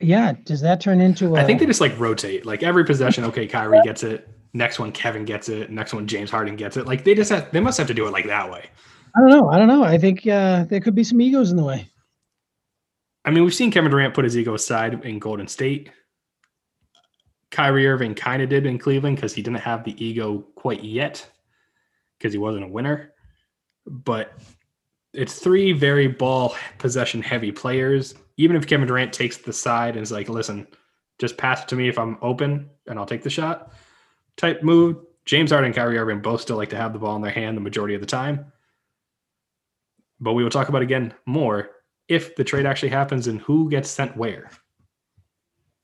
yeah. 0.00 0.32
Does 0.44 0.60
that 0.62 0.80
turn 0.80 1.00
into? 1.00 1.36
I 1.36 1.42
I 1.42 1.44
think 1.44 1.60
they 1.60 1.66
just 1.66 1.80
like 1.80 1.98
rotate. 1.98 2.46
Like 2.46 2.62
every 2.62 2.84
possession, 2.84 3.24
okay, 3.24 3.46
Kyrie 3.46 3.80
gets 3.84 4.02
it. 4.02 4.28
Next 4.52 4.78
one, 4.78 4.90
Kevin 4.90 5.24
gets 5.24 5.48
it. 5.48 5.70
Next 5.70 5.94
one, 5.94 6.06
James 6.06 6.30
Harden 6.30 6.56
gets 6.56 6.76
it. 6.76 6.86
Like 6.86 7.04
they 7.04 7.14
just 7.14 7.30
have, 7.30 7.50
they 7.52 7.60
must 7.60 7.78
have 7.78 7.86
to 7.86 7.94
do 7.94 8.06
it 8.06 8.10
like 8.10 8.26
that 8.26 8.50
way. 8.50 8.68
I 9.16 9.20
don't 9.20 9.30
know. 9.30 9.48
I 9.48 9.58
don't 9.58 9.68
know. 9.68 9.84
I 9.84 9.98
think 9.98 10.26
uh, 10.26 10.64
there 10.64 10.80
could 10.80 10.94
be 10.94 11.04
some 11.04 11.20
egos 11.20 11.50
in 11.50 11.56
the 11.56 11.64
way. 11.64 11.88
I 13.24 13.30
mean, 13.30 13.44
we've 13.44 13.54
seen 13.54 13.70
Kevin 13.70 13.90
Durant 13.90 14.14
put 14.14 14.24
his 14.24 14.36
ego 14.36 14.54
aside 14.54 15.04
in 15.04 15.18
Golden 15.18 15.46
State. 15.46 15.90
Kyrie 17.50 17.86
Irving 17.86 18.14
kind 18.14 18.42
of 18.42 18.48
did 18.48 18.66
in 18.66 18.78
Cleveland 18.78 19.16
because 19.16 19.34
he 19.34 19.42
didn't 19.42 19.60
have 19.60 19.84
the 19.84 20.04
ego 20.04 20.38
quite 20.54 20.84
yet 20.84 21.28
because 22.18 22.32
he 22.32 22.38
wasn't 22.38 22.64
a 22.64 22.68
winner. 22.68 23.12
But 23.86 24.32
it's 25.12 25.38
three 25.38 25.72
very 25.72 26.06
ball 26.06 26.54
possession 26.78 27.22
heavy 27.22 27.50
players. 27.50 28.14
Even 28.36 28.56
if 28.56 28.66
Kevin 28.66 28.86
Durant 28.86 29.12
takes 29.12 29.38
the 29.38 29.52
side 29.52 29.96
and 29.96 30.02
is 30.02 30.12
like, 30.12 30.28
listen, 30.28 30.66
just 31.18 31.36
pass 31.36 31.62
it 31.62 31.68
to 31.68 31.76
me 31.76 31.88
if 31.88 31.98
I'm 31.98 32.18
open 32.22 32.70
and 32.86 32.98
I'll 32.98 33.06
take 33.06 33.22
the 33.22 33.30
shot 33.30 33.72
type 34.36 34.62
move. 34.62 34.96
James 35.26 35.50
Harden 35.50 35.66
and 35.66 35.74
Kyrie 35.74 35.98
Irving 35.98 36.20
both 36.20 36.40
still 36.40 36.56
like 36.56 36.70
to 36.70 36.76
have 36.76 36.92
the 36.92 36.98
ball 36.98 37.16
in 37.16 37.22
their 37.22 37.30
hand 37.30 37.56
the 37.56 37.60
majority 37.60 37.94
of 37.94 38.00
the 38.00 38.06
time. 38.06 38.52
But 40.18 40.32
we 40.32 40.42
will 40.42 40.50
talk 40.50 40.68
about 40.68 40.82
again 40.82 41.14
more 41.26 41.70
if 42.08 42.36
the 42.36 42.44
trade 42.44 42.66
actually 42.66 42.88
happens 42.88 43.26
and 43.26 43.40
who 43.40 43.70
gets 43.70 43.90
sent 43.90 44.16
where. 44.16 44.50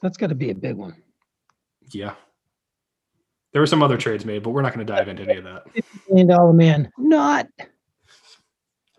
That's 0.02 0.16
got 0.16 0.28
to 0.28 0.34
be 0.34 0.50
a 0.50 0.54
big 0.54 0.76
one. 0.76 0.96
Yeah. 1.90 2.14
There 3.52 3.62
were 3.62 3.66
some 3.66 3.82
other 3.82 3.96
trades 3.96 4.24
made, 4.24 4.42
but 4.42 4.50
we're 4.50 4.62
not 4.62 4.74
going 4.74 4.86
to 4.86 4.92
dive 4.92 5.08
into 5.08 5.22
any 5.22 5.36
of 5.36 5.44
that. 5.44 5.64
Million 6.08 6.26
dollar 6.26 6.52
man. 6.52 6.90
Not. 6.98 7.46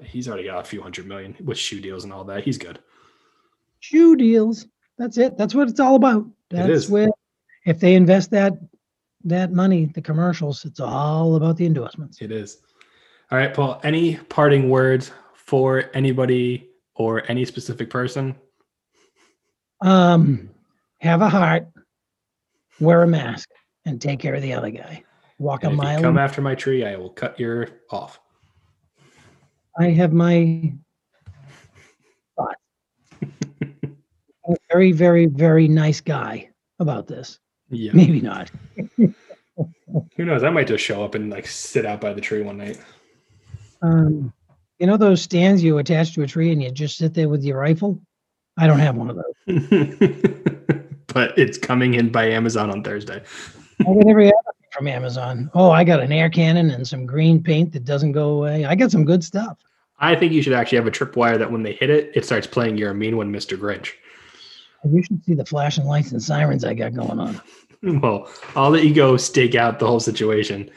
He's 0.03 0.27
already 0.27 0.45
got 0.45 0.59
a 0.59 0.63
few 0.63 0.81
hundred 0.81 1.07
million 1.07 1.35
with 1.43 1.57
shoe 1.57 1.79
deals 1.81 2.03
and 2.03 2.13
all 2.13 2.23
that. 2.25 2.43
He's 2.43 2.57
good. 2.57 2.79
shoe 3.79 4.15
deals. 4.15 4.67
That's 4.97 5.17
it. 5.17 5.38
That's 5.38 5.53
what 5.53 5.69
it's 5.69 5.79
all 5.79 5.95
about. 5.95 6.25
That's 6.49 6.69
is. 6.69 6.89
where 6.89 7.09
if 7.65 7.79
they 7.79 7.95
invest 7.95 8.31
that 8.31 8.53
that 9.25 9.51
money, 9.51 9.91
the 9.93 10.01
commercials, 10.01 10.65
it's 10.65 10.79
all 10.79 11.35
about 11.35 11.57
the 11.57 11.65
endorsements. 11.65 12.21
It 12.21 12.31
is. 12.31 12.57
All 13.29 13.38
right, 13.38 13.53
Paul. 13.53 13.79
Any 13.83 14.15
parting 14.15 14.69
words 14.69 15.11
for 15.33 15.91
anybody 15.93 16.69
or 16.95 17.29
any 17.29 17.45
specific 17.45 17.89
person? 17.89 18.35
Um, 19.81 20.49
have 20.99 21.21
a 21.21 21.29
heart, 21.29 21.67
wear 22.80 23.03
a 23.03 23.07
mask, 23.07 23.49
and 23.86 24.01
take 24.01 24.19
care 24.19 24.36
of 24.36 24.41
the 24.41 24.53
other 24.53 24.69
guy. 24.69 25.03
Walk 25.39 25.63
a 25.63 25.67
And 25.67 25.73
if 25.75 25.78
you 25.80 25.84
mile. 25.84 26.01
come 26.01 26.17
after 26.17 26.41
my 26.41 26.55
tree, 26.55 26.86
I 26.86 26.95
will 26.95 27.09
cut 27.11 27.39
your 27.39 27.67
off. 27.91 28.19
I 29.80 29.89
have 29.91 30.11
my 30.11 30.73
thoughts. 32.36 32.55
I'm 33.21 34.53
a 34.53 34.55
very, 34.71 34.91
very, 34.91 35.28
very 35.28 35.67
nice 35.67 36.01
guy 36.01 36.49
about 36.80 37.07
this. 37.07 37.39
Yeah. 37.69 37.91
Maybe 37.93 38.21
not. 38.21 38.49
Who 38.95 40.25
knows? 40.25 40.43
I 40.43 40.49
might 40.49 40.67
just 40.67 40.84
show 40.84 41.03
up 41.03 41.15
and 41.15 41.30
like 41.30 41.45
sit 41.47 41.86
out 41.86 42.01
by 42.01 42.13
the 42.13 42.21
tree 42.21 42.41
one 42.41 42.57
night. 42.57 42.80
Um, 43.82 44.34
you 44.80 44.88
know 44.88 44.97
those 44.97 45.21
stands 45.21 45.63
you 45.63 45.78
attach 45.78 46.13
to 46.15 46.23
a 46.23 46.28
tree 46.28 46.51
and 46.51 46.61
you 46.61 46.71
just 46.71 46.97
sit 46.97 47.13
there 47.13 47.30
with 47.30 47.43
your 47.43 47.59
rifle? 47.59 48.01
I 48.57 48.65
don't 48.67 48.80
have 48.80 48.95
one 48.95 49.09
of 49.11 49.17
those. 49.17 50.41
but 51.18 51.36
it's 51.36 51.57
coming 51.57 51.95
in 51.95 52.11
by 52.11 52.30
Amazon 52.30 52.70
on 52.70 52.84
Thursday. 52.84 53.24
I 53.80 53.93
get 53.95 54.07
every 54.07 54.28
other 54.28 54.36
thing 54.61 54.70
from 54.72 54.88
Amazon. 54.88 55.49
Oh, 55.55 55.72
I 55.72 55.84
got 55.84 55.99
an 55.99 56.11
air 56.11 56.30
cannon 56.30 56.70
and 56.70 56.88
some 56.88 57.07
green 57.07 57.41
paint 57.41 57.74
that 57.74 57.86
doesn't 57.86 58.11
go 58.11 58.30
away. 58.38 58.65
I 58.65 58.76
got 58.76 58.91
some 58.91 59.03
good 59.03 59.24
stuff. 59.24 59.57
I 59.97 60.13
think 60.13 60.32
you 60.32 60.43
should 60.43 60.53
actually 60.53 60.76
have 60.76 60.86
a 60.86 60.91
tripwire 60.91 61.39
that 61.39 61.51
when 61.51 61.63
they 61.63 61.74
hit 61.74 61.89
it, 61.89 62.11
it 62.13 62.24
starts 62.24 62.45
playing 62.45 62.78
"You're 62.78 62.91
a 62.91 62.93
Mean 62.93 63.18
One, 63.18 63.34
Mr. 63.34 63.57
Grinch." 63.57 63.93
You 64.88 65.01
should 65.01 65.26
see 65.26 65.34
the 65.34 65.43
flashing 65.43 65.86
lights 65.86 66.11
and 66.11 66.22
sirens 66.22 66.63
I 66.63 66.76
got 66.76 66.93
going 66.93 67.20
on. 67.20 67.41
Well, 67.84 68.28
I'll 68.55 68.72
let 68.72 68.84
you 68.86 68.93
go 68.93 69.18
stake 69.18 69.53
out 69.53 69.78
the 69.78 69.86
whole 69.86 69.99
situation. 69.99 70.70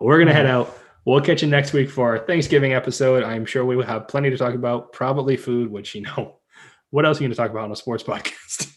We're 0.00 0.18
gonna 0.18 0.32
head 0.32 0.46
out. 0.46 0.76
We'll 1.04 1.20
catch 1.20 1.42
you 1.42 1.48
next 1.48 1.72
week 1.72 1.90
for 1.90 2.10
our 2.10 2.18
Thanksgiving 2.26 2.74
episode. 2.74 3.22
I'm 3.22 3.46
sure 3.46 3.64
we 3.64 3.76
will 3.76 3.86
have 3.86 4.08
plenty 4.08 4.30
to 4.30 4.36
talk 4.36 4.54
about. 4.54 4.92
Probably 4.92 5.36
food, 5.36 5.68
which 5.70 5.96
you 5.96 6.02
know. 6.02 6.36
What 6.92 7.06
else 7.06 7.18
are 7.18 7.22
you 7.22 7.28
going 7.28 7.36
to 7.36 7.36
talk 7.36 7.52
about 7.52 7.64
on 7.64 7.70
a 7.70 7.76
sports 7.76 8.02
podcast? 8.12 8.76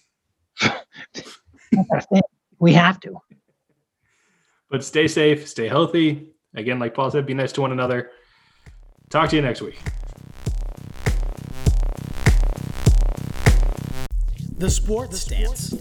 We 2.59 2.73
have 2.73 2.99
to. 3.01 3.19
But 4.69 4.83
stay 4.83 5.07
safe, 5.07 5.47
stay 5.47 5.67
healthy. 5.67 6.33
Again, 6.55 6.79
like 6.79 6.93
Paul 6.93 7.11
said, 7.11 7.25
be 7.25 7.33
nice 7.33 7.51
to 7.53 7.61
one 7.61 7.71
another. 7.71 8.11
Talk 9.09 9.29
to 9.29 9.35
you 9.35 9.41
next 9.41 9.61
week. 9.61 9.79
The 14.57 14.69
Sports 14.69 15.21
Stance. 15.21 15.75